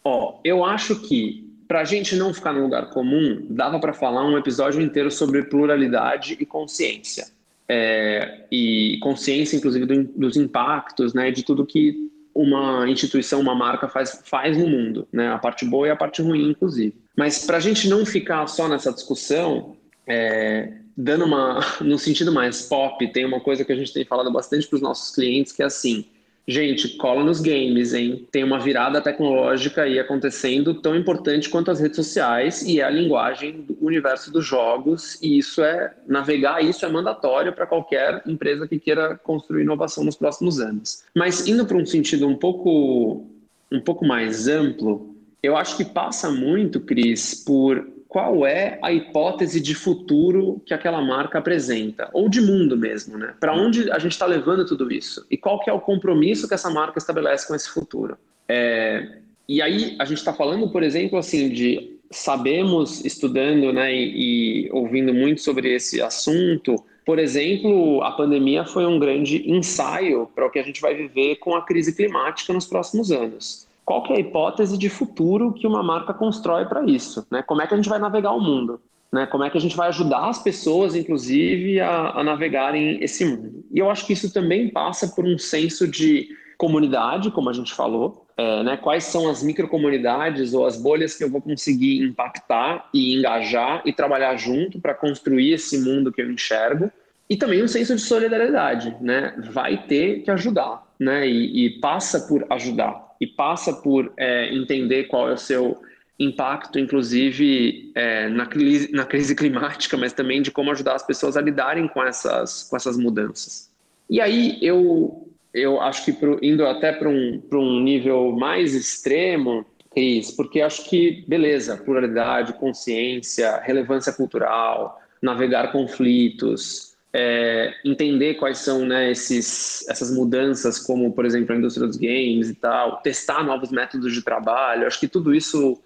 ó, 0.04 0.38
eu 0.44 0.64
acho 0.64 1.00
que 1.00 1.50
para 1.66 1.82
a 1.82 1.84
gente 1.84 2.16
não 2.16 2.34
ficar 2.34 2.52
no 2.52 2.62
lugar 2.62 2.90
comum, 2.90 3.46
dava 3.48 3.78
para 3.78 3.92
falar 3.92 4.24
um 4.24 4.36
episódio 4.36 4.80
inteiro 4.80 5.10
sobre 5.10 5.44
pluralidade 5.44 6.36
e 6.40 6.46
consciência. 6.46 7.28
É, 7.68 8.46
e 8.50 8.98
consciência, 9.00 9.56
inclusive, 9.56 9.86
do, 9.86 10.02
dos 10.02 10.36
impactos, 10.36 11.14
né, 11.14 11.30
de 11.30 11.44
tudo 11.44 11.64
que 11.64 12.09
uma 12.34 12.88
instituição, 12.88 13.40
uma 13.40 13.54
marca 13.54 13.88
faz, 13.88 14.22
faz 14.24 14.56
no 14.56 14.68
mundo, 14.68 15.06
né, 15.12 15.28
a 15.28 15.38
parte 15.38 15.64
boa 15.64 15.88
e 15.88 15.90
a 15.90 15.96
parte 15.96 16.22
ruim, 16.22 16.50
inclusive. 16.50 16.94
Mas 17.16 17.44
para 17.44 17.56
a 17.56 17.60
gente 17.60 17.88
não 17.88 18.06
ficar 18.06 18.46
só 18.46 18.68
nessa 18.68 18.92
discussão, 18.92 19.76
é, 20.06 20.72
dando 20.96 21.24
uma, 21.24 21.60
no 21.80 21.98
sentido 21.98 22.32
mais 22.32 22.62
pop, 22.62 23.06
tem 23.12 23.24
uma 23.24 23.40
coisa 23.40 23.64
que 23.64 23.72
a 23.72 23.76
gente 23.76 23.92
tem 23.92 24.04
falado 24.04 24.30
bastante 24.32 24.66
para 24.66 24.76
os 24.76 24.82
nossos 24.82 25.14
clientes, 25.14 25.52
que 25.52 25.62
é 25.62 25.66
assim, 25.66 26.06
Gente, 26.50 26.96
cola 26.96 27.22
nos 27.22 27.40
games, 27.40 27.94
hein? 27.94 28.26
Tem 28.32 28.42
uma 28.42 28.58
virada 28.58 29.00
tecnológica 29.00 29.82
aí 29.82 30.00
acontecendo 30.00 30.74
tão 30.74 30.96
importante 30.96 31.48
quanto 31.48 31.70
as 31.70 31.78
redes 31.78 31.94
sociais 31.94 32.62
e 32.62 32.80
é 32.80 32.82
a 32.82 32.90
linguagem 32.90 33.60
do 33.60 33.78
universo 33.80 34.32
dos 34.32 34.44
jogos 34.44 35.16
e 35.22 35.38
isso 35.38 35.62
é 35.62 35.94
navegar 36.08 36.60
isso 36.60 36.84
é 36.84 36.88
mandatório 36.88 37.52
para 37.52 37.68
qualquer 37.68 38.20
empresa 38.26 38.66
que 38.66 38.80
queira 38.80 39.16
construir 39.16 39.62
inovação 39.62 40.02
nos 40.02 40.16
próximos 40.16 40.58
anos. 40.58 41.04
Mas 41.14 41.46
indo 41.46 41.64
para 41.64 41.76
um 41.76 41.86
sentido 41.86 42.26
um 42.26 42.34
pouco 42.34 43.24
um 43.70 43.80
pouco 43.80 44.04
mais 44.04 44.48
amplo, 44.48 45.14
eu 45.40 45.56
acho 45.56 45.76
que 45.76 45.84
passa 45.84 46.32
muito, 46.32 46.80
Cris, 46.80 47.44
por 47.46 47.86
qual 48.10 48.44
é 48.44 48.76
a 48.82 48.92
hipótese 48.92 49.60
de 49.60 49.72
futuro 49.72 50.60
que 50.66 50.74
aquela 50.74 51.00
marca 51.00 51.38
apresenta, 51.38 52.10
ou 52.12 52.28
de 52.28 52.40
mundo 52.40 52.76
mesmo, 52.76 53.16
né? 53.16 53.34
Para 53.38 53.54
onde 53.54 53.88
a 53.88 54.00
gente 54.00 54.10
está 54.10 54.26
levando 54.26 54.66
tudo 54.66 54.90
isso? 54.90 55.24
E 55.30 55.36
qual 55.36 55.60
que 55.60 55.70
é 55.70 55.72
o 55.72 55.78
compromisso 55.78 56.48
que 56.48 56.54
essa 56.54 56.68
marca 56.68 56.98
estabelece 56.98 57.46
com 57.46 57.54
esse 57.54 57.70
futuro? 57.70 58.18
É, 58.48 59.18
e 59.48 59.62
aí 59.62 59.94
a 60.00 60.04
gente 60.04 60.18
está 60.18 60.32
falando, 60.32 60.68
por 60.70 60.82
exemplo, 60.82 61.16
assim, 61.16 61.50
de 61.50 62.00
sabemos, 62.10 63.04
estudando 63.04 63.72
né, 63.72 63.94
e, 63.94 64.66
e 64.66 64.72
ouvindo 64.72 65.14
muito 65.14 65.40
sobre 65.40 65.72
esse 65.72 66.02
assunto, 66.02 66.84
por 67.06 67.20
exemplo, 67.20 68.02
a 68.02 68.10
pandemia 68.10 68.64
foi 68.64 68.86
um 68.86 68.98
grande 68.98 69.48
ensaio 69.48 70.28
para 70.34 70.46
o 70.46 70.50
que 70.50 70.58
a 70.58 70.64
gente 70.64 70.80
vai 70.80 70.96
viver 70.96 71.36
com 71.36 71.54
a 71.54 71.64
crise 71.64 71.94
climática 71.94 72.52
nos 72.52 72.66
próximos 72.66 73.12
anos 73.12 73.69
qual 73.90 74.04
que 74.04 74.12
é 74.12 74.16
a 74.18 74.20
hipótese 74.20 74.78
de 74.78 74.88
futuro 74.88 75.52
que 75.52 75.66
uma 75.66 75.82
marca 75.82 76.14
constrói 76.14 76.64
para 76.64 76.84
isso? 76.84 77.26
Né? 77.28 77.42
Como 77.42 77.60
é 77.60 77.66
que 77.66 77.74
a 77.74 77.76
gente 77.76 77.88
vai 77.88 77.98
navegar 77.98 78.30
o 78.30 78.40
mundo? 78.40 78.80
Né? 79.12 79.26
Como 79.26 79.42
é 79.42 79.50
que 79.50 79.58
a 79.58 79.60
gente 79.60 79.76
vai 79.76 79.88
ajudar 79.88 80.28
as 80.28 80.40
pessoas, 80.40 80.94
inclusive, 80.94 81.80
a, 81.80 82.10
a 82.10 82.22
navegarem 82.22 83.02
esse 83.02 83.24
mundo? 83.24 83.64
E 83.68 83.80
eu 83.80 83.90
acho 83.90 84.06
que 84.06 84.12
isso 84.12 84.32
também 84.32 84.68
passa 84.68 85.08
por 85.08 85.24
um 85.24 85.36
senso 85.36 85.88
de 85.88 86.28
comunidade, 86.56 87.32
como 87.32 87.50
a 87.50 87.52
gente 87.52 87.74
falou, 87.74 88.24
é, 88.36 88.62
né? 88.62 88.76
quais 88.76 89.02
são 89.02 89.28
as 89.28 89.42
microcomunidades 89.42 90.54
ou 90.54 90.66
as 90.66 90.80
bolhas 90.80 91.16
que 91.16 91.24
eu 91.24 91.28
vou 91.28 91.42
conseguir 91.42 92.00
impactar 92.04 92.88
e 92.94 93.18
engajar 93.18 93.82
e 93.84 93.92
trabalhar 93.92 94.36
junto 94.36 94.80
para 94.80 94.94
construir 94.94 95.54
esse 95.54 95.80
mundo 95.80 96.12
que 96.12 96.22
eu 96.22 96.30
enxergo. 96.30 96.92
E 97.28 97.36
também 97.36 97.60
um 97.60 97.66
senso 97.66 97.96
de 97.96 98.02
solidariedade, 98.02 98.96
né? 99.00 99.34
Vai 99.50 99.84
ter 99.88 100.22
que 100.22 100.30
ajudar, 100.30 100.86
né? 100.96 101.26
E, 101.26 101.66
e 101.66 101.80
passa 101.80 102.28
por 102.28 102.46
ajudar 102.50 103.09
e 103.20 103.26
passa 103.26 103.72
por 103.72 104.12
é, 104.16 104.52
entender 104.54 105.04
qual 105.04 105.28
é 105.28 105.34
o 105.34 105.38
seu 105.38 105.80
impacto, 106.18 106.78
inclusive 106.78 107.90
é, 107.94 108.28
na, 108.28 108.46
crise, 108.46 108.92
na 108.92 109.04
crise 109.04 109.34
climática, 109.36 109.96
mas 109.96 110.12
também 110.12 110.42
de 110.42 110.50
como 110.50 110.70
ajudar 110.70 110.94
as 110.94 111.06
pessoas 111.06 111.36
a 111.36 111.40
lidarem 111.40 111.88
com 111.88 112.02
essas, 112.02 112.64
com 112.64 112.76
essas 112.76 112.96
mudanças. 112.96 113.70
E 114.08 114.20
aí 114.20 114.58
eu, 114.60 115.28
eu 115.54 115.80
acho 115.80 116.04
que 116.04 116.12
pro, 116.12 116.38
indo 116.42 116.66
até 116.66 116.92
para 116.92 117.08
um, 117.08 117.42
um 117.52 117.80
nível 117.80 118.32
mais 118.32 118.74
extremo, 118.74 119.64
Cris, 119.90 120.30
porque 120.30 120.60
acho 120.60 120.88
que, 120.88 121.24
beleza, 121.26 121.76
pluralidade, 121.76 122.52
consciência, 122.54 123.56
relevância 123.58 124.12
cultural, 124.12 125.00
navegar 125.20 125.72
conflitos, 125.72 126.89
é, 127.12 127.74
entender 127.84 128.34
quais 128.34 128.58
são 128.58 128.84
né, 128.84 129.10
esses, 129.10 129.88
essas 129.88 130.14
mudanças, 130.14 130.78
como, 130.78 131.12
por 131.12 131.24
exemplo, 131.24 131.54
a 131.54 131.58
indústria 131.58 131.86
dos 131.86 131.96
games 131.96 132.48
e 132.48 132.54
tal, 132.54 132.98
testar 133.02 133.42
novos 133.42 133.70
métodos 133.70 134.12
de 134.12 134.22
trabalho. 134.22 134.86
Acho 134.86 135.00
que 135.00 135.08
tudo 135.08 135.34
isso, 135.34 135.78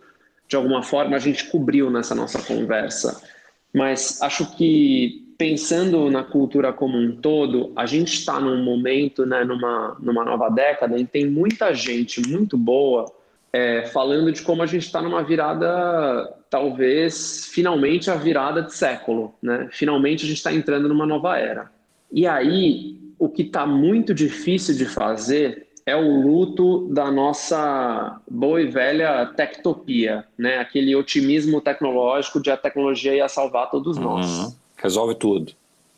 de 0.46 0.56
alguma 0.56 0.82
forma, 0.82 1.16
a 1.16 1.20
gente 1.20 1.50
cobriu 1.50 1.90
nessa 1.90 2.14
nossa 2.14 2.42
conversa. 2.42 3.22
Mas 3.72 4.20
acho 4.22 4.54
que, 4.56 5.34
pensando 5.38 6.10
na 6.10 6.22
cultura 6.22 6.72
como 6.72 6.98
um 6.98 7.16
todo, 7.16 7.72
a 7.74 7.86
gente 7.86 8.12
está 8.12 8.38
num 8.38 8.62
momento, 8.62 9.24
né, 9.24 9.44
numa, 9.44 9.96
numa 10.00 10.24
nova 10.24 10.50
década, 10.50 10.98
e 10.98 11.06
tem 11.06 11.28
muita 11.28 11.72
gente 11.72 12.20
muito 12.28 12.56
boa 12.58 13.10
é, 13.52 13.86
falando 13.86 14.30
de 14.30 14.42
como 14.42 14.62
a 14.62 14.66
gente 14.66 14.84
está 14.84 15.00
numa 15.00 15.22
virada, 15.22 16.36
talvez, 16.54 17.48
finalmente 17.50 18.08
a 18.08 18.14
virada 18.14 18.62
de 18.62 18.72
século, 18.72 19.34
né? 19.42 19.68
Finalmente 19.72 20.24
a 20.24 20.28
gente 20.28 20.36
está 20.36 20.52
entrando 20.52 20.88
numa 20.88 21.04
nova 21.04 21.36
era. 21.36 21.68
E 22.12 22.28
aí, 22.28 22.96
o 23.18 23.28
que 23.28 23.42
está 23.42 23.66
muito 23.66 24.14
difícil 24.14 24.76
de 24.76 24.84
fazer 24.84 25.66
é 25.84 25.96
o 25.96 26.20
luto 26.20 26.86
da 26.92 27.10
nossa 27.10 28.20
boa 28.30 28.62
e 28.62 28.66
velha 28.66 29.26
tectopia, 29.36 30.24
né? 30.38 30.58
Aquele 30.58 30.94
otimismo 30.94 31.60
tecnológico 31.60 32.40
de 32.40 32.52
a 32.52 32.56
tecnologia 32.56 33.16
ia 33.16 33.28
salvar 33.28 33.68
todos 33.68 33.96
nós. 33.96 34.24
Uhum. 34.24 34.54
Resolve 34.76 35.16
tudo. 35.16 35.52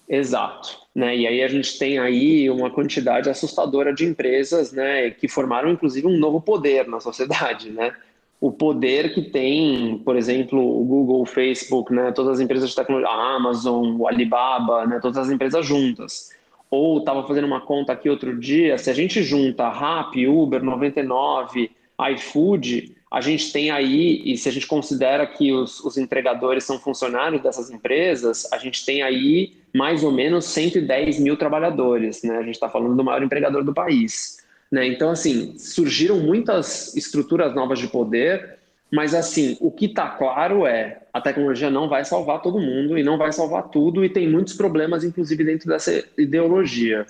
Exato. 0.08 0.78
Né? 0.94 1.18
E 1.18 1.26
aí 1.26 1.42
a 1.42 1.48
gente 1.48 1.78
tem 1.78 1.98
aí 1.98 2.48
uma 2.48 2.70
quantidade 2.70 3.28
assustadora 3.28 3.92
de 3.92 4.06
empresas 4.06 4.72
né, 4.72 5.10
que 5.10 5.28
formaram 5.28 5.70
inclusive 5.70 6.06
um 6.06 6.16
novo 6.16 6.40
poder 6.40 6.88
na 6.88 6.98
sociedade. 6.98 7.68
Né? 7.68 7.92
O 8.40 8.52
poder 8.52 9.14
que 9.14 9.22
tem, 9.22 9.98
por 10.04 10.16
exemplo, 10.16 10.60
o 10.60 10.84
Google, 10.84 11.22
o 11.22 11.26
Facebook, 11.26 11.92
né, 11.92 12.12
todas 12.12 12.34
as 12.34 12.40
empresas 12.40 12.70
de 12.70 12.76
tecnologia, 12.76 13.08
a 13.08 13.36
Amazon, 13.36 13.96
o 13.98 14.06
Alibaba, 14.06 14.86
né, 14.86 14.98
todas 15.00 15.16
as 15.16 15.30
empresas 15.30 15.64
juntas. 15.64 16.30
Ou 16.70 16.98
estava 16.98 17.26
fazendo 17.26 17.46
uma 17.46 17.60
conta 17.60 17.92
aqui 17.92 18.10
outro 18.10 18.38
dia, 18.38 18.76
se 18.76 18.90
a 18.90 18.94
gente 18.94 19.22
junta 19.22 19.68
Rappi, 19.68 20.26
Uber, 20.26 20.62
99, 20.62 21.70
iFood, 22.12 22.94
a 23.10 23.20
gente 23.20 23.52
tem 23.52 23.70
aí, 23.70 24.20
e 24.24 24.36
se 24.36 24.48
a 24.48 24.52
gente 24.52 24.66
considera 24.66 25.26
que 25.26 25.52
os, 25.52 25.80
os 25.80 25.96
entregadores 25.96 26.64
são 26.64 26.78
funcionários 26.78 27.42
dessas 27.42 27.70
empresas, 27.70 28.52
a 28.52 28.58
gente 28.58 28.84
tem 28.84 29.02
aí 29.02 29.54
mais 29.74 30.02
ou 30.02 30.10
menos 30.10 30.44
110 30.46 31.20
mil 31.20 31.36
trabalhadores, 31.36 32.22
né? 32.22 32.36
A 32.36 32.42
gente 32.42 32.54
está 32.54 32.68
falando 32.68 32.96
do 32.96 33.04
maior 33.04 33.22
empregador 33.22 33.62
do 33.64 33.72
país. 33.72 34.44
Né? 34.70 34.86
Então, 34.86 35.10
assim, 35.10 35.58
surgiram 35.58 36.18
muitas 36.18 36.94
estruturas 36.96 37.54
novas 37.54 37.78
de 37.78 37.88
poder, 37.88 38.58
mas, 38.90 39.14
assim, 39.14 39.56
o 39.60 39.70
que 39.70 39.86
está 39.86 40.08
claro 40.10 40.66
é 40.66 41.02
a 41.12 41.20
tecnologia 41.20 41.70
não 41.70 41.88
vai 41.88 42.04
salvar 42.04 42.40
todo 42.40 42.60
mundo 42.60 42.96
e 42.96 43.02
não 43.02 43.18
vai 43.18 43.32
salvar 43.32 43.68
tudo, 43.68 44.04
e 44.04 44.08
tem 44.08 44.28
muitos 44.28 44.54
problemas, 44.54 45.02
inclusive, 45.02 45.44
dentro 45.44 45.68
dessa 45.68 46.04
ideologia. 46.16 47.06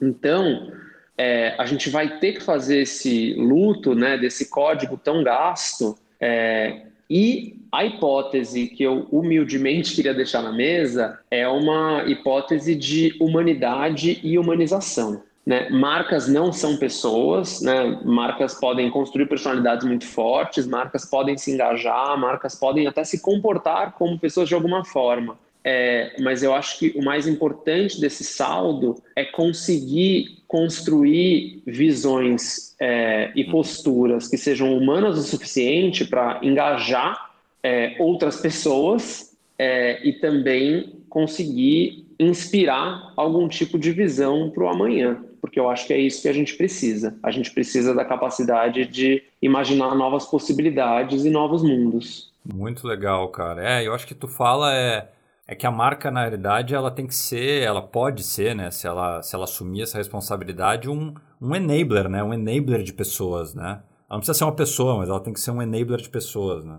Então, 0.00 0.72
é, 1.16 1.54
a 1.58 1.64
gente 1.64 1.88
vai 1.90 2.18
ter 2.18 2.34
que 2.34 2.42
fazer 2.42 2.82
esse 2.82 3.34
luto 3.34 3.94
né, 3.94 4.18
desse 4.18 4.50
código 4.50 4.96
tão 4.96 5.22
gasto. 5.22 5.98
É, 6.20 6.82
e 7.08 7.56
a 7.72 7.84
hipótese 7.84 8.66
que 8.68 8.82
eu 8.82 9.06
humildemente 9.10 9.94
queria 9.94 10.14
deixar 10.14 10.42
na 10.42 10.52
mesa 10.52 11.18
é 11.30 11.46
uma 11.48 12.04
hipótese 12.06 12.74
de 12.74 13.16
humanidade 13.20 14.20
e 14.22 14.38
humanização. 14.38 15.22
Né? 15.46 15.70
Marcas 15.70 16.26
não 16.26 16.52
são 16.52 16.76
pessoas, 16.76 17.60
né? 17.60 18.00
marcas 18.04 18.54
podem 18.54 18.90
construir 18.90 19.26
personalidades 19.26 19.86
muito 19.86 20.04
fortes, 20.04 20.66
marcas 20.66 21.04
podem 21.04 21.38
se 21.38 21.52
engajar, 21.52 22.18
marcas 22.18 22.56
podem 22.56 22.88
até 22.88 23.04
se 23.04 23.20
comportar 23.20 23.92
como 23.92 24.18
pessoas 24.18 24.48
de 24.48 24.54
alguma 24.56 24.84
forma. 24.84 25.38
É, 25.68 26.14
mas 26.20 26.42
eu 26.42 26.54
acho 26.54 26.78
que 26.78 26.92
o 26.96 27.02
mais 27.02 27.26
importante 27.26 28.00
desse 28.00 28.22
saldo 28.22 29.02
é 29.16 29.24
conseguir 29.24 30.42
construir 30.46 31.60
visões 31.66 32.76
é, 32.78 33.32
e 33.34 33.44
posturas 33.44 34.28
que 34.28 34.36
sejam 34.36 34.76
humanas 34.76 35.18
o 35.18 35.22
suficiente 35.22 36.04
para 36.04 36.38
engajar 36.42 37.32
é, 37.62 37.96
outras 37.98 38.40
pessoas 38.40 39.36
é, 39.58 40.06
e 40.06 40.12
também 40.12 40.92
conseguir 41.08 42.06
inspirar 42.18 43.12
algum 43.16 43.48
tipo 43.48 43.78
de 43.78 43.90
visão 43.90 44.50
para 44.50 44.64
o 44.64 44.68
amanhã, 44.68 45.18
porque 45.46 45.60
eu 45.60 45.70
acho 45.70 45.86
que 45.86 45.92
é 45.92 45.98
isso 45.98 46.22
que 46.22 46.28
a 46.28 46.32
gente 46.32 46.56
precisa. 46.56 47.16
A 47.22 47.30
gente 47.30 47.50
precisa 47.52 47.94
da 47.94 48.04
capacidade 48.04 48.84
de 48.86 49.22
imaginar 49.40 49.94
novas 49.94 50.26
possibilidades 50.26 51.24
e 51.24 51.30
novos 51.30 51.62
mundos. 51.62 52.32
Muito 52.44 52.86
legal, 52.86 53.28
cara. 53.28 53.80
É, 53.80 53.86
eu 53.86 53.94
acho 53.94 54.06
que 54.06 54.14
tu 54.14 54.28
fala 54.28 54.74
é 54.74 55.08
é 55.48 55.54
que 55.54 55.66
a 55.66 55.70
marca, 55.70 56.10
na 56.10 56.20
realidade, 56.20 56.74
ela 56.74 56.90
tem 56.90 57.06
que 57.06 57.14
ser, 57.14 57.62
ela 57.62 57.80
pode 57.80 58.24
ser, 58.24 58.54
né, 58.54 58.70
se 58.70 58.86
ela, 58.86 59.22
se 59.22 59.34
ela 59.34 59.44
assumir 59.44 59.82
essa 59.82 59.96
responsabilidade, 59.96 60.90
um, 60.90 61.14
um 61.40 61.54
enabler, 61.54 62.08
né, 62.08 62.22
um 62.22 62.34
enabler 62.34 62.82
de 62.82 62.92
pessoas, 62.92 63.54
né. 63.54 63.80
Ela 64.08 64.16
não 64.16 64.18
precisa 64.18 64.38
ser 64.38 64.44
uma 64.44 64.56
pessoa, 64.56 64.96
mas 64.96 65.08
ela 65.08 65.20
tem 65.20 65.32
que 65.32 65.40
ser 65.40 65.52
um 65.52 65.62
enabler 65.62 66.00
de 66.00 66.08
pessoas, 66.08 66.64
né. 66.64 66.78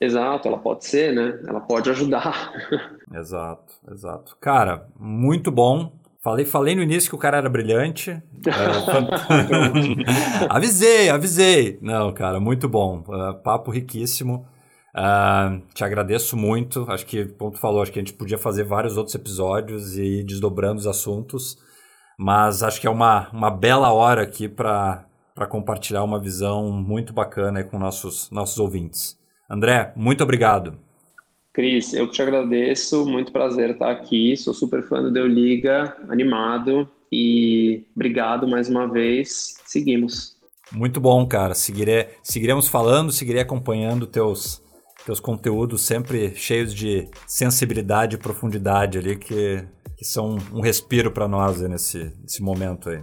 Exato, 0.00 0.48
ela 0.48 0.56
pode 0.56 0.86
ser, 0.86 1.14
né, 1.14 1.38
ela 1.46 1.60
pode 1.60 1.90
ajudar. 1.90 2.54
exato, 3.14 3.74
exato. 3.92 4.34
Cara, 4.40 4.86
muito 4.98 5.50
bom. 5.50 5.92
Falei, 6.22 6.44
falei 6.44 6.74
no 6.74 6.82
início 6.82 7.08
que 7.08 7.16
o 7.16 7.18
cara 7.18 7.38
era 7.38 7.48
brilhante. 7.48 8.10
É, 8.46 10.46
avisei, 10.48 11.10
avisei. 11.10 11.78
Não, 11.82 12.12
cara, 12.12 12.40
muito 12.40 12.68
bom. 12.68 13.04
Uh, 13.06 13.34
papo 13.42 13.70
riquíssimo. 13.70 14.46
Uh, 14.94 15.60
te 15.74 15.84
agradeço 15.84 16.36
muito. 16.36 16.90
Acho 16.90 17.06
que, 17.06 17.26
como 17.26 17.50
tu 17.50 17.58
falou, 17.58 17.82
acho 17.82 17.92
que 17.92 17.98
a 17.98 18.02
gente 18.02 18.14
podia 18.14 18.38
fazer 18.38 18.64
vários 18.64 18.96
outros 18.96 19.14
episódios 19.14 19.96
e 19.96 20.20
ir 20.20 20.24
desdobrando 20.24 20.78
os 20.78 20.86
assuntos. 20.86 21.56
Mas 22.18 22.62
acho 22.62 22.80
que 22.80 22.86
é 22.86 22.90
uma, 22.90 23.28
uma 23.30 23.50
bela 23.50 23.92
hora 23.92 24.22
aqui 24.22 24.48
para 24.48 25.06
compartilhar 25.48 26.02
uma 26.02 26.20
visão 26.20 26.70
muito 26.70 27.12
bacana 27.12 27.64
com 27.64 27.78
nossos, 27.78 28.30
nossos 28.30 28.58
ouvintes. 28.58 29.18
André, 29.50 29.92
muito 29.96 30.22
obrigado. 30.22 30.78
Cris, 31.52 31.92
eu 31.94 32.08
te 32.08 32.22
agradeço, 32.22 33.04
muito 33.04 33.32
prazer 33.32 33.70
estar 33.70 33.90
aqui. 33.90 34.36
Sou 34.36 34.54
super 34.54 34.82
fã 34.82 35.02
do 35.02 35.10
Deu 35.10 35.26
Liga, 35.26 35.96
animado 36.08 36.88
e 37.10 37.84
obrigado 37.94 38.46
mais 38.46 38.68
uma 38.68 38.86
vez. 38.86 39.54
Seguimos. 39.64 40.36
Muito 40.72 41.00
bom, 41.00 41.26
cara. 41.26 41.54
Seguiremos 41.54 42.68
falando, 42.68 43.10
seguirei 43.10 43.42
acompanhando 43.42 44.06
teus 44.06 44.62
teus 45.04 45.18
conteúdos 45.18 45.80
sempre 45.80 46.34
cheios 46.36 46.74
de 46.74 47.08
sensibilidade 47.26 48.16
e 48.16 48.18
profundidade 48.18 48.98
ali 48.98 49.16
que, 49.16 49.64
que 49.96 50.04
são 50.04 50.36
um 50.52 50.60
respiro 50.60 51.10
para 51.10 51.26
nós 51.26 51.60
nesse, 51.62 52.12
nesse 52.22 52.42
momento 52.42 52.90
aí. 52.90 53.02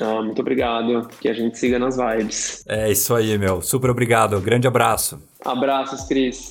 Ah, 0.00 0.22
muito 0.22 0.40
obrigado. 0.40 1.08
Que 1.20 1.28
a 1.28 1.32
gente 1.32 1.58
siga 1.58 1.78
nas 1.78 1.96
vibes. 1.96 2.64
É 2.68 2.90
isso 2.90 3.14
aí, 3.14 3.36
meu. 3.36 3.60
Super 3.60 3.90
obrigado. 3.90 4.40
Grande 4.40 4.68
abraço. 4.68 5.20
Abraços, 5.44 6.04
Cris. 6.06 6.50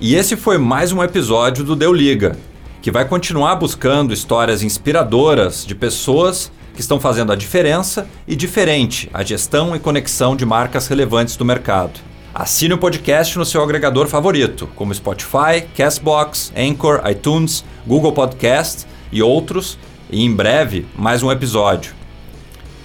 E 0.00 0.14
esse 0.14 0.36
foi 0.36 0.56
mais 0.58 0.92
um 0.92 1.02
episódio 1.02 1.64
do 1.64 1.74
Deu 1.74 1.92
Liga, 1.92 2.36
que 2.80 2.90
vai 2.90 3.04
continuar 3.04 3.56
buscando 3.56 4.14
histórias 4.14 4.62
inspiradoras 4.62 5.66
de 5.66 5.74
pessoas 5.74 6.52
que 6.72 6.80
estão 6.80 7.00
fazendo 7.00 7.32
a 7.32 7.36
diferença 7.36 8.08
e 8.26 8.36
diferente 8.36 9.10
a 9.12 9.24
gestão 9.24 9.74
e 9.74 9.80
conexão 9.80 10.36
de 10.36 10.46
marcas 10.46 10.86
relevantes 10.86 11.36
do 11.36 11.44
mercado. 11.44 11.98
Assine 12.32 12.74
o 12.74 12.78
podcast 12.78 13.36
no 13.36 13.44
seu 13.44 13.60
agregador 13.60 14.06
favorito, 14.06 14.68
como 14.76 14.94
Spotify, 14.94 15.66
Castbox, 15.76 16.52
Anchor, 16.56 17.02
iTunes, 17.10 17.64
Google 17.84 18.12
Podcast 18.12 18.86
e 19.10 19.20
outros, 19.20 19.76
e 20.08 20.24
em 20.24 20.32
breve 20.32 20.86
mais 20.96 21.24
um 21.24 21.32
episódio. 21.32 21.97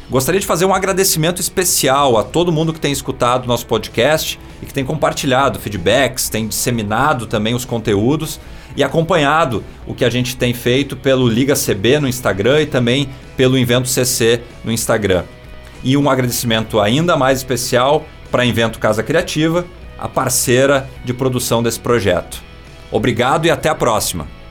Gostaria 0.10 0.40
de 0.40 0.46
fazer 0.46 0.66
um 0.66 0.74
agradecimento 0.74 1.40
especial 1.40 2.18
a 2.18 2.24
todo 2.24 2.52
mundo 2.52 2.74
que 2.74 2.80
tem 2.80 2.92
escutado 2.92 3.48
nosso 3.48 3.66
podcast 3.66 4.40
e 4.62 4.66
que 4.66 4.74
tem 4.74 4.84
compartilhado 4.84 5.60
feedbacks, 5.60 6.30
tem 6.30 6.48
disseminado 6.48 7.26
também 7.26 7.56
os 7.56 7.66
conteúdos 7.66 8.40
e 8.76 8.84
acompanhado 8.84 9.64
o 9.88 9.94
que 9.94 10.04
a 10.04 10.10
gente 10.10 10.36
tem 10.36 10.54
feito 10.54 10.96
pelo 10.96 11.28
Liga 11.28 11.56
CB 11.56 12.00
no 12.00 12.08
Instagram 12.08 12.62
e 12.62 12.66
também 12.66 13.10
pelo 13.38 13.58
Invento 13.58 13.88
CC 13.88 14.42
no 14.64 14.72
Instagram. 14.72 15.24
E 15.84 15.96
um 15.96 16.10
agradecimento 16.10 16.80
ainda 16.80 17.16
mais 17.16 17.40
especial 17.40 18.06
para 18.30 18.46
Invento 18.46 18.80
Casa 18.80 19.04
Criativa, 19.04 19.66
a 19.98 20.08
parceira 20.08 20.90
de 21.06 21.14
produção 21.14 21.64
desse 21.64 21.80
projeto. 21.80 22.42
Obrigado 22.92 23.46
e 23.46 23.52
até 23.52 23.70
a 23.70 23.76
próxima! 23.76 24.43